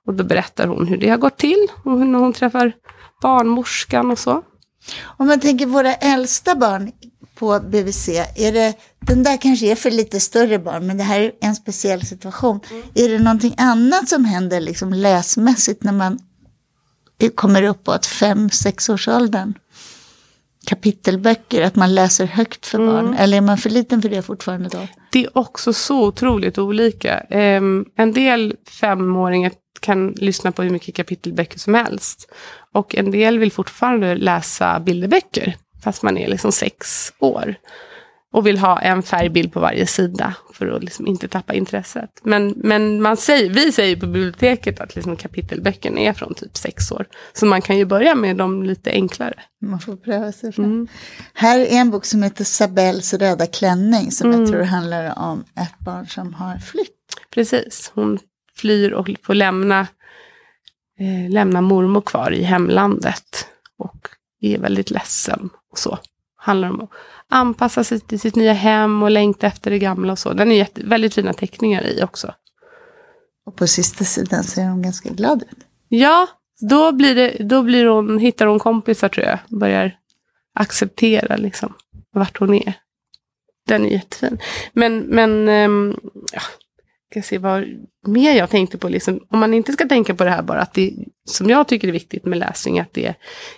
Och 0.06 0.14
då 0.14 0.24
berättar 0.24 0.68
hon 0.68 0.88
hur 0.88 0.98
det 0.98 1.10
har 1.10 1.18
gått 1.18 1.38
till 1.38 1.68
och 1.84 1.98
när 1.98 2.20
hon 2.20 2.34
träffar 2.34 2.72
barnmorskan 3.22 4.12
och 4.12 4.20
så. 4.20 4.44
Om 5.18 5.28
man 5.28 5.40
tänker 5.40 5.66
våra 5.66 5.94
äldsta 5.94 6.56
barn 6.56 6.92
på 7.36 7.60
BVC, 7.60 8.10
är 8.36 8.52
det, 8.52 8.74
den 9.00 9.24
där 9.24 9.38
kanske 9.38 9.72
är 9.72 9.76
för 9.76 9.92
lite 9.92 10.20
större 10.20 10.60
barn, 10.60 10.88
men 10.88 10.98
det 10.98 11.04
här 11.04 11.20
är 11.20 11.32
en 11.42 11.56
speciell 11.56 12.06
situation. 12.06 12.60
Mm. 12.72 12.84
Är 12.96 13.10
det 13.10 13.20
någonting 13.20 13.56
annat 13.58 14.10
som 14.10 14.26
händer 14.26 14.60
liksom 14.60 14.94
läsmässigt 14.94 15.84
när 15.84 15.92
man 15.92 16.20
kommer 17.36 17.64
uppåt 17.64 18.06
fem, 18.06 18.50
sex 18.50 18.90
års 18.90 19.08
åldern? 19.08 19.54
Kapitelböcker, 20.66 21.62
att 21.62 21.76
man 21.76 21.96
läser 21.96 22.26
högt 22.26 22.66
för 22.66 22.78
barn? 22.78 23.06
Mm. 23.06 23.18
Eller 23.20 23.38
är 23.38 23.42
man 23.42 23.58
för 23.58 23.70
liten 23.70 24.02
för 24.02 24.10
det 24.10 24.22
fortfarande 24.22 24.70
då? 24.70 24.88
Det 25.12 25.24
är 25.24 25.38
också 25.38 25.74
så 25.74 26.08
otroligt 26.08 26.58
olika. 26.58 27.26
Um, 27.30 27.86
en 27.96 28.14
del 28.14 28.56
femåringar 28.70 29.52
kan 29.80 30.12
lyssna 30.12 30.52
på 30.52 30.64
hur 30.64 30.70
mycket 30.70 30.96
kapitelböcker 30.96 31.60
som 31.60 31.74
helst. 31.74 32.32
Och 32.74 32.96
en 32.96 33.12
del 33.12 33.40
vill 33.40 33.52
fortfarande 33.52 34.16
läsa 34.16 34.80
bilderböcker, 34.80 35.56
fast 35.84 36.04
man 36.04 36.18
är 36.18 36.28
liksom 36.28 36.52
sex 36.52 37.14
år 37.20 37.56
och 38.36 38.48
vill 38.48 38.58
ha 38.58 38.80
en 38.80 39.04
färgbild 39.04 39.54
på 39.54 39.60
varje 39.60 39.88
sida 39.88 40.36
för 40.54 40.68
att 40.68 40.84
liksom 40.84 41.08
inte 41.08 41.28
tappa 41.28 41.54
intresset. 41.54 42.10
Men, 42.24 42.54
men 42.58 43.02
man 43.02 43.18
säger, 43.18 43.50
vi 43.50 43.72
säger 43.72 43.96
på 43.96 44.06
biblioteket 44.06 44.82
att 44.82 44.96
liksom 44.96 45.16
kapitelböckerna 45.16 46.00
är 46.00 46.14
från 46.14 46.34
typ 46.34 46.58
sex 46.58 46.92
år. 46.92 47.06
Så 47.34 47.46
man 47.46 47.62
kan 47.62 47.78
ju 47.78 47.86
börja 47.86 48.16
med 48.16 48.38
de 48.38 48.64
lite 48.64 48.92
enklare. 48.92 49.34
Man 49.62 49.80
får 49.80 49.96
pröva 49.96 50.32
sig 50.32 50.52
fram. 50.52 50.66
Mm. 50.66 50.88
Här 51.34 51.60
är 51.60 51.66
en 51.66 51.92
bok 51.92 52.06
som 52.06 52.24
heter 52.24 52.44
Sabels 52.44 53.14
röda 53.14 53.48
klänning 53.48 54.12
som 54.12 54.30
mm. 54.30 54.42
jag 54.42 54.52
tror 54.52 54.64
handlar 54.64 55.20
om 55.20 55.44
ett 55.56 55.80
barn 55.80 56.08
som 56.08 56.34
har 56.34 56.58
flytt. 56.58 56.90
Precis, 57.34 57.92
hon 57.96 58.20
flyr 58.56 58.92
och 58.92 59.10
får 59.24 59.34
lämna, 59.34 59.80
eh, 61.00 61.32
lämna 61.32 61.62
mormor 61.62 62.02
kvar 62.02 62.34
i 62.34 62.44
hemlandet. 62.44 63.48
Och 63.78 64.08
är 64.42 64.58
väldigt 64.58 64.92
ledsen 64.92 65.50
och 65.72 65.80
så. 65.80 66.00
Handlar 66.46 66.70
om 66.70 66.82
att 66.82 66.90
anpassa 67.30 67.84
sig 67.84 68.00
till 68.00 68.20
sitt 68.20 68.36
nya 68.36 68.54
hem 68.54 69.04
och 69.04 69.12
längta 69.12 69.48
efter 69.48 69.72
det 69.72 69.80
gamla 69.80 70.12
och 70.12 70.20
så. 70.20 70.34
Den 70.34 70.52
är 70.52 70.56
jätte, 70.56 70.82
väldigt 70.84 71.14
fina 71.14 71.34
teckningar 71.34 71.88
i 71.88 72.04
också. 72.04 72.34
Och 73.46 73.56
på 73.56 73.68
sista 73.68 74.04
sidan 74.04 74.44
ser 74.44 74.66
hon 74.66 74.82
ganska 74.82 75.10
glad 75.10 75.42
ut. 75.42 75.58
Ja, 75.88 76.28
då, 76.70 76.92
blir 76.92 77.16
det, 77.16 77.38
då 77.40 77.64
blir 77.64 77.86
hon, 77.86 78.20
hittar 78.20 78.46
hon 78.46 78.60
kompisar 78.60 79.10
tror 79.10 79.26
jag. 79.26 79.40
Börjar 79.50 79.98
acceptera 80.54 81.36
liksom 81.36 81.74
vart 82.14 82.40
hon 82.40 82.54
är. 82.54 82.74
Den 83.68 83.86
är 83.86 83.90
jättefin. 83.90 84.40
Men, 84.74 85.00
men 85.00 85.50
um, 85.50 86.00
ja, 86.34 86.42
ska 87.12 87.22
se 87.22 87.38
vad 87.38 87.66
mer 88.08 88.34
jag 88.34 88.50
tänkte 88.50 88.78
på. 88.78 88.90
Liksom, 88.90 89.20
om 89.30 89.40
man 89.40 89.54
inte 89.54 89.72
ska 89.72 89.88
tänka 89.88 90.16
på 90.16 90.24
det 90.24 90.30
här 90.30 90.42
bara 90.42 90.62
att 90.62 90.74
det, 90.74 90.94
som 91.26 91.50
jag 91.50 91.68
tycker 91.68 91.88
är 91.88 91.92
viktigt 91.92 92.26
med 92.26 92.40
läsning, 92.40 92.80
att 92.80 92.94
det 92.94 93.16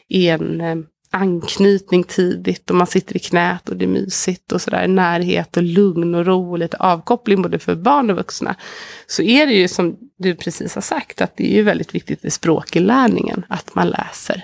är 0.08 0.34
en 0.34 0.62
um, 0.62 0.88
anknytning 1.10 2.04
tidigt 2.04 2.70
och 2.70 2.76
man 2.76 2.88
sitter 2.88 3.16
i 3.16 3.20
knät 3.20 3.70
och 3.70 3.78
det 3.78 3.86
är 3.86 3.90
mysigt 3.90 4.52
och 4.52 4.62
sådär. 4.62 4.88
Närhet 4.88 5.58
och 5.58 5.64
lugn 5.64 6.16
och 6.16 6.26
ro 6.26 6.52
och 6.52 6.60
lite 6.60 6.78
avkoppling 6.78 7.42
både 7.42 7.60
för 7.60 7.76
barn 7.76 8.10
och 8.10 8.16
vuxna. 8.16 8.56
Så 9.08 9.22
är 9.22 9.48
det 9.48 9.54
ju 9.54 9.68
som 9.68 9.98
du 10.18 10.36
precis 10.36 10.76
har 10.76 10.82
sagt 10.82 11.22
att 11.22 11.38
det 11.38 11.52
är 11.52 11.56
ju 11.56 11.64
väldigt 11.64 11.96
viktigt 11.96 12.26
i 12.26 12.32
språkinlärningen. 12.32 13.46
Att 13.50 13.76
man 13.76 13.90
läser. 13.90 14.44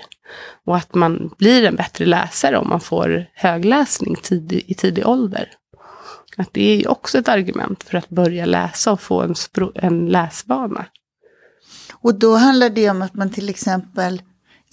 Och 0.66 0.76
att 0.76 0.94
man 0.94 1.30
blir 1.38 1.64
en 1.64 1.76
bättre 1.76 2.04
läsare 2.04 2.58
om 2.58 2.68
man 2.68 2.80
får 2.80 3.26
högläsning 3.34 4.16
tidig, 4.22 4.64
i 4.66 4.74
tidig 4.74 5.06
ålder. 5.06 5.48
Att 6.36 6.52
det 6.52 6.70
är 6.70 6.76
ju 6.76 6.86
också 6.86 7.18
ett 7.18 7.28
argument 7.28 7.82
för 7.82 7.98
att 7.98 8.08
börja 8.08 8.46
läsa 8.46 8.92
och 8.92 9.00
få 9.00 9.22
en, 9.22 9.34
en 9.74 10.08
läsvana. 10.08 10.86
Och 11.92 12.14
då 12.14 12.34
handlar 12.34 12.70
det 12.70 12.90
om 12.90 13.02
att 13.02 13.14
man 13.14 13.30
till 13.30 13.48
exempel 13.48 14.22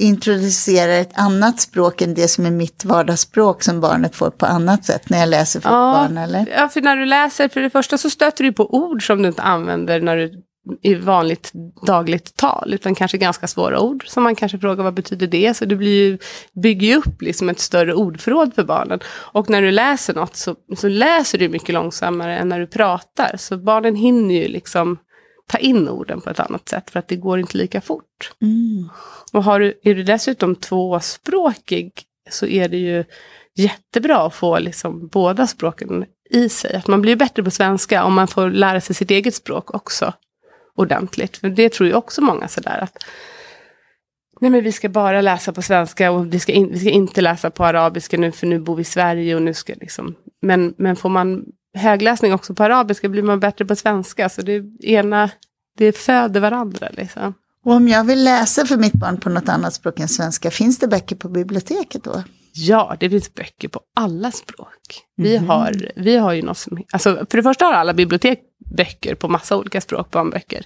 introducerar 0.02 1.02
ett 1.02 1.20
annat 1.20 1.60
språk 1.60 2.02
än 2.02 2.14
det 2.14 2.28
som 2.28 2.46
är 2.46 2.52
mitt 2.52 2.86
vardagsspråk 2.86 3.64
som 3.64 3.82
barnet 3.82 4.16
får 4.16 4.30
på 4.30 4.46
annat 4.46 4.86
sätt 4.86 5.10
när 5.10 5.20
jag 5.20 5.30
läser 5.30 5.60
för 5.60 5.70
ja, 5.70 5.76
barn? 5.76 6.18
Eller? 6.18 6.46
Ja, 6.58 6.70
för 6.70 6.82
när 6.82 6.96
du 6.96 7.06
läser, 7.06 7.48
för 7.50 7.62
det 7.62 7.70
första 7.70 7.98
så 7.98 8.10
stöter 8.10 8.44
du 8.44 8.54
på 8.54 8.76
ord 8.76 9.08
som 9.08 9.22
du 9.22 9.28
inte 9.28 9.42
använder 9.42 10.02
när 10.02 10.18
du 10.18 10.44
i 10.82 10.96
vanligt 10.96 11.52
dagligt 11.86 12.36
tal, 12.36 12.74
utan 12.74 12.96
kanske 12.96 13.18
ganska 13.18 13.48
svåra 13.48 13.80
ord 13.80 14.08
som 14.08 14.24
man 14.24 14.36
kanske 14.36 14.60
frågar 14.60 14.84
vad 14.84 14.94
betyder 14.94 15.28
det? 15.28 15.58
Så 15.58 15.66
blir 15.66 16.04
ju, 16.04 16.18
bygger 16.64 16.88
ju 16.88 16.96
upp 16.96 17.22
liksom 17.22 17.50
ett 17.50 17.60
större 17.60 17.94
ordförråd 17.94 18.54
för 18.54 18.64
barnen. 18.64 19.00
Och 19.08 19.50
när 19.50 19.62
du 19.62 19.72
läser 19.72 20.14
något 20.14 20.36
så, 20.36 20.56
så 20.78 20.88
läser 20.88 21.38
du 21.38 21.50
mycket 21.50 21.74
långsammare 21.74 22.38
än 22.38 22.50
när 22.50 22.60
du 22.60 22.68
pratar. 22.68 23.36
Så 23.38 23.58
barnen 23.58 23.96
hinner 23.96 24.36
ju 24.36 24.48
liksom 24.48 24.98
ta 25.52 25.58
in 25.58 25.90
orden 25.90 26.22
på 26.22 26.30
ett 26.30 26.40
annat 26.40 26.70
sätt 26.70 26.90
för 26.90 27.00
att 27.00 27.08
det 27.08 27.16
går 27.16 27.40
inte 27.40 27.58
lika 27.58 27.82
fort. 27.82 28.32
Mm. 28.42 28.90
Och 29.34 29.44
har 29.44 29.60
du, 29.60 29.80
är 29.84 29.96
du 29.96 30.04
dessutom 30.04 30.56
tvåspråkig 30.56 31.92
så 32.30 32.46
är 32.46 32.70
det 32.70 32.78
ju 32.78 33.04
jättebra 33.56 34.26
att 34.26 34.36
få 34.36 34.60
liksom 34.60 35.08
båda 35.08 35.48
språken 35.48 36.06
i 36.30 36.50
sig. 36.50 36.76
Att 36.76 36.88
man 36.88 37.02
blir 37.02 37.16
bättre 37.16 37.44
på 37.44 37.52
svenska 37.52 38.04
om 38.04 38.14
man 38.14 38.28
får 38.28 38.50
lära 38.50 38.82
sig 38.82 38.96
sitt 38.96 39.12
eget 39.12 39.36
språk 39.36 39.76
också 39.76 40.14
ordentligt. 40.76 41.38
För 41.38 41.50
det 41.50 41.74
tror 41.74 41.88
ju 41.90 41.96
också 41.96 42.22
många 42.22 42.48
sådär 42.48 42.80
att 42.82 43.04
Nej 44.42 44.52
men 44.52 44.64
vi 44.64 44.72
ska 44.72 44.90
bara 44.90 45.22
läsa 45.22 45.54
på 45.54 45.62
svenska 45.62 46.12
och 46.12 46.34
vi 46.34 46.40
ska, 46.40 46.52
in, 46.52 46.72
vi 46.72 46.80
ska 46.80 46.90
inte 46.90 47.22
läsa 47.22 47.50
på 47.50 47.66
arabiska 47.66 48.18
nu 48.18 48.32
för 48.32 48.48
nu 48.48 48.60
bor 48.60 48.76
vi 48.76 48.82
i 48.82 48.86
Sverige 48.86 49.36
och 49.36 49.42
nu 49.42 49.54
ska 49.54 49.74
liksom. 49.74 50.16
Men, 50.42 50.74
men 50.78 50.96
får 50.96 51.10
man 51.10 51.46
högläsning 51.74 52.34
också 52.34 52.54
på 52.54 52.64
arabiska 52.64 53.10
blir 53.10 53.24
man 53.24 53.40
bättre 53.40 53.66
på 53.66 53.76
svenska. 53.76 54.30
Så 54.30 54.42
det 54.42 54.84
ena, 54.84 55.30
det 55.78 55.98
föder 55.98 56.40
varandra 56.40 56.90
liksom. 56.92 57.34
Och 57.66 57.74
om 57.74 57.88
jag 57.88 58.04
vill 58.04 58.24
läsa 58.24 58.66
för 58.66 58.78
mitt 58.78 58.94
barn 58.94 59.20
på 59.20 59.30
något 59.30 59.50
annat 59.50 59.74
språk 59.74 60.00
än 60.00 60.08
svenska, 60.08 60.52
finns 60.52 60.80
det 60.80 60.88
böcker 60.88 61.16
på 61.16 61.30
biblioteket 61.30 62.04
då? 62.04 62.24
Ja, 62.54 62.96
det 63.00 63.10
finns 63.10 63.34
böcker 63.34 63.68
på 63.68 63.80
alla 63.96 64.32
språk. 64.32 65.04
Vi, 65.18 65.36
mm. 65.36 65.50
har, 65.50 65.92
vi 65.96 66.18
har 66.18 66.34
ju 66.34 66.42
något 66.42 66.58
som... 66.58 66.84
Alltså, 66.92 67.26
för 67.30 67.38
det 67.38 67.44
första 67.44 67.66
har 67.66 67.74
alla 67.74 67.94
bibliotek 67.94 68.40
böcker 68.78 69.16
på 69.16 69.28
massa 69.28 69.58
olika 69.58 69.82
språk, 69.82 70.12
barnböcker. 70.12 70.66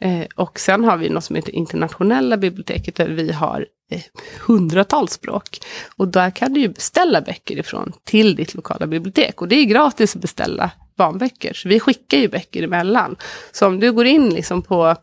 Eh, 0.00 0.26
och 0.34 0.60
sen 0.60 0.84
har 0.84 0.96
vi 0.96 1.08
något 1.08 1.24
som 1.24 1.36
heter 1.36 1.54
internationella 1.54 2.36
biblioteket, 2.36 2.94
där 2.94 3.08
vi 3.08 3.32
har 3.32 3.66
eh, 3.90 4.02
hundratals 4.46 5.12
språk. 5.12 5.58
Och 5.96 6.08
där 6.08 6.30
kan 6.30 6.52
du 6.52 6.60
ju 6.60 6.68
beställa 6.68 7.20
böcker 7.20 7.58
ifrån 7.58 7.92
till 8.04 8.36
ditt 8.36 8.54
lokala 8.54 8.86
bibliotek. 8.86 9.40
Och 9.40 9.48
det 9.48 9.56
är 9.56 9.64
gratis 9.64 10.16
att 10.16 10.22
beställa 10.22 10.70
barnböcker. 10.96 11.52
Så 11.54 11.68
vi 11.68 11.80
skickar 11.80 12.18
ju 12.18 12.28
böcker 12.28 12.62
emellan. 12.62 13.16
Så 13.52 13.66
om 13.66 13.80
du 13.80 13.92
går 13.92 14.06
in 14.06 14.30
liksom 14.30 14.62
på 14.62 14.96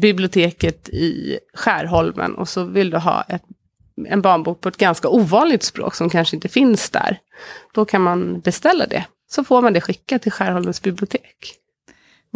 biblioteket 0.00 0.88
i 0.88 1.38
Skärholmen 1.54 2.34
och 2.34 2.48
så 2.48 2.64
vill 2.64 2.90
du 2.90 2.96
ha 2.96 3.22
ett, 3.22 3.42
en 4.08 4.22
barnbok 4.22 4.60
på 4.60 4.68
ett 4.68 4.76
ganska 4.76 5.08
ovanligt 5.08 5.62
språk 5.62 5.94
som 5.94 6.10
kanske 6.10 6.36
inte 6.36 6.48
finns 6.48 6.90
där. 6.90 7.18
Då 7.74 7.84
kan 7.84 8.02
man 8.02 8.40
beställa 8.40 8.86
det. 8.86 9.04
Så 9.28 9.44
får 9.44 9.62
man 9.62 9.72
det 9.72 9.80
skickat 9.80 10.22
till 10.22 10.32
Skärholmens 10.32 10.82
bibliotek. 10.82 11.56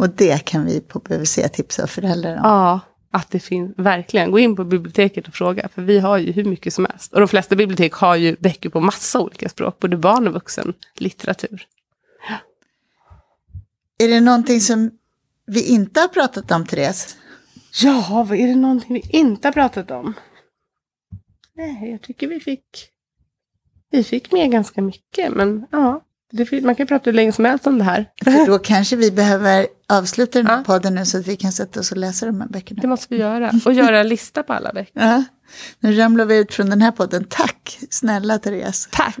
Och 0.01 0.09
det 0.09 0.45
kan 0.45 0.65
vi 0.65 0.81
på 0.81 0.99
BVC 0.99 1.39
tipsa 1.53 1.87
föräldrar 1.87 2.35
om. 2.35 2.41
Ja, 2.43 2.79
att 3.11 3.31
det 3.31 3.39
finns. 3.39 3.73
Verkligen. 3.77 4.31
Gå 4.31 4.39
in 4.39 4.55
på 4.55 4.63
biblioteket 4.63 5.27
och 5.27 5.33
fråga. 5.33 5.69
För 5.69 5.81
vi 5.81 5.99
har 5.99 6.17
ju 6.17 6.31
hur 6.31 6.43
mycket 6.43 6.73
som 6.73 6.85
helst. 6.85 7.13
Och 7.13 7.19
de 7.19 7.27
flesta 7.27 7.55
bibliotek 7.55 7.93
har 7.93 8.15
ju 8.15 8.35
böcker 8.39 8.69
på 8.69 8.79
massa 8.79 9.19
olika 9.19 9.49
språk. 9.49 9.79
Både 9.79 9.97
barn 9.97 10.27
och 10.27 10.33
vuxen 10.33 10.73
litteratur. 10.95 11.67
Ja. 12.29 12.35
Är 14.05 14.09
det 14.09 14.21
någonting 14.21 14.61
som 14.61 14.91
vi 15.45 15.67
inte 15.67 15.99
har 15.99 16.07
pratat 16.07 16.51
om, 16.51 16.65
Therese? 16.65 17.17
Ja, 17.81 18.25
vad 18.29 18.37
är 18.37 18.47
det 18.47 18.55
någonting 18.55 18.93
vi 18.93 19.17
inte 19.17 19.47
har 19.47 19.53
pratat 19.53 19.91
om? 19.91 20.13
Nej, 21.55 21.91
jag 21.91 22.01
tycker 22.01 22.27
vi 22.27 22.39
fick... 22.39 22.89
Vi 23.91 24.03
fick 24.03 24.31
med 24.31 24.51
ganska 24.51 24.81
mycket, 24.81 25.33
men 25.33 25.65
ja. 25.71 26.01
Det, 26.31 26.61
man 26.63 26.75
kan 26.75 26.87
prata 26.87 27.09
hur 27.09 27.15
länge 27.15 27.31
som 27.31 27.45
helst 27.45 27.67
om 27.67 27.77
det 27.77 27.83
här. 27.83 28.05
För 28.23 28.45
då 28.45 28.59
kanske 28.59 28.95
vi 28.95 29.11
behöver 29.11 29.67
avsluta 29.97 30.39
den 30.39 30.47
här 30.47 30.57
ja. 30.57 30.63
podden 30.63 30.95
nu 30.95 31.05
så 31.05 31.17
att 31.17 31.27
vi 31.27 31.35
kan 31.35 31.51
sätta 31.51 31.79
oss 31.79 31.91
och 31.91 31.97
läsa 31.97 32.25
de 32.25 32.41
här 32.41 32.47
böckerna. 32.47 32.81
Det 32.81 32.87
måste 32.87 33.07
vi 33.09 33.21
göra. 33.21 33.51
Och 33.65 33.73
göra 33.73 33.99
en 33.99 34.07
lista 34.07 34.43
på 34.43 34.53
alla 34.53 34.73
böcker. 34.73 34.91
Ja. 34.93 35.23
Nu 35.79 35.97
ramlar 35.97 36.25
vi 36.25 36.37
ut 36.37 36.53
från 36.53 36.69
den 36.69 36.81
här 36.81 36.91
podden. 36.91 37.25
Tack 37.29 37.79
snälla 37.89 38.39
Therese. 38.39 38.89
Tack. 38.91 39.15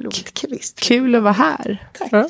Kul 0.75 1.15
att 1.15 1.23
vara 1.23 1.33
här. 1.33 1.89
Tack. 1.93 2.09
Ja. 2.11 2.29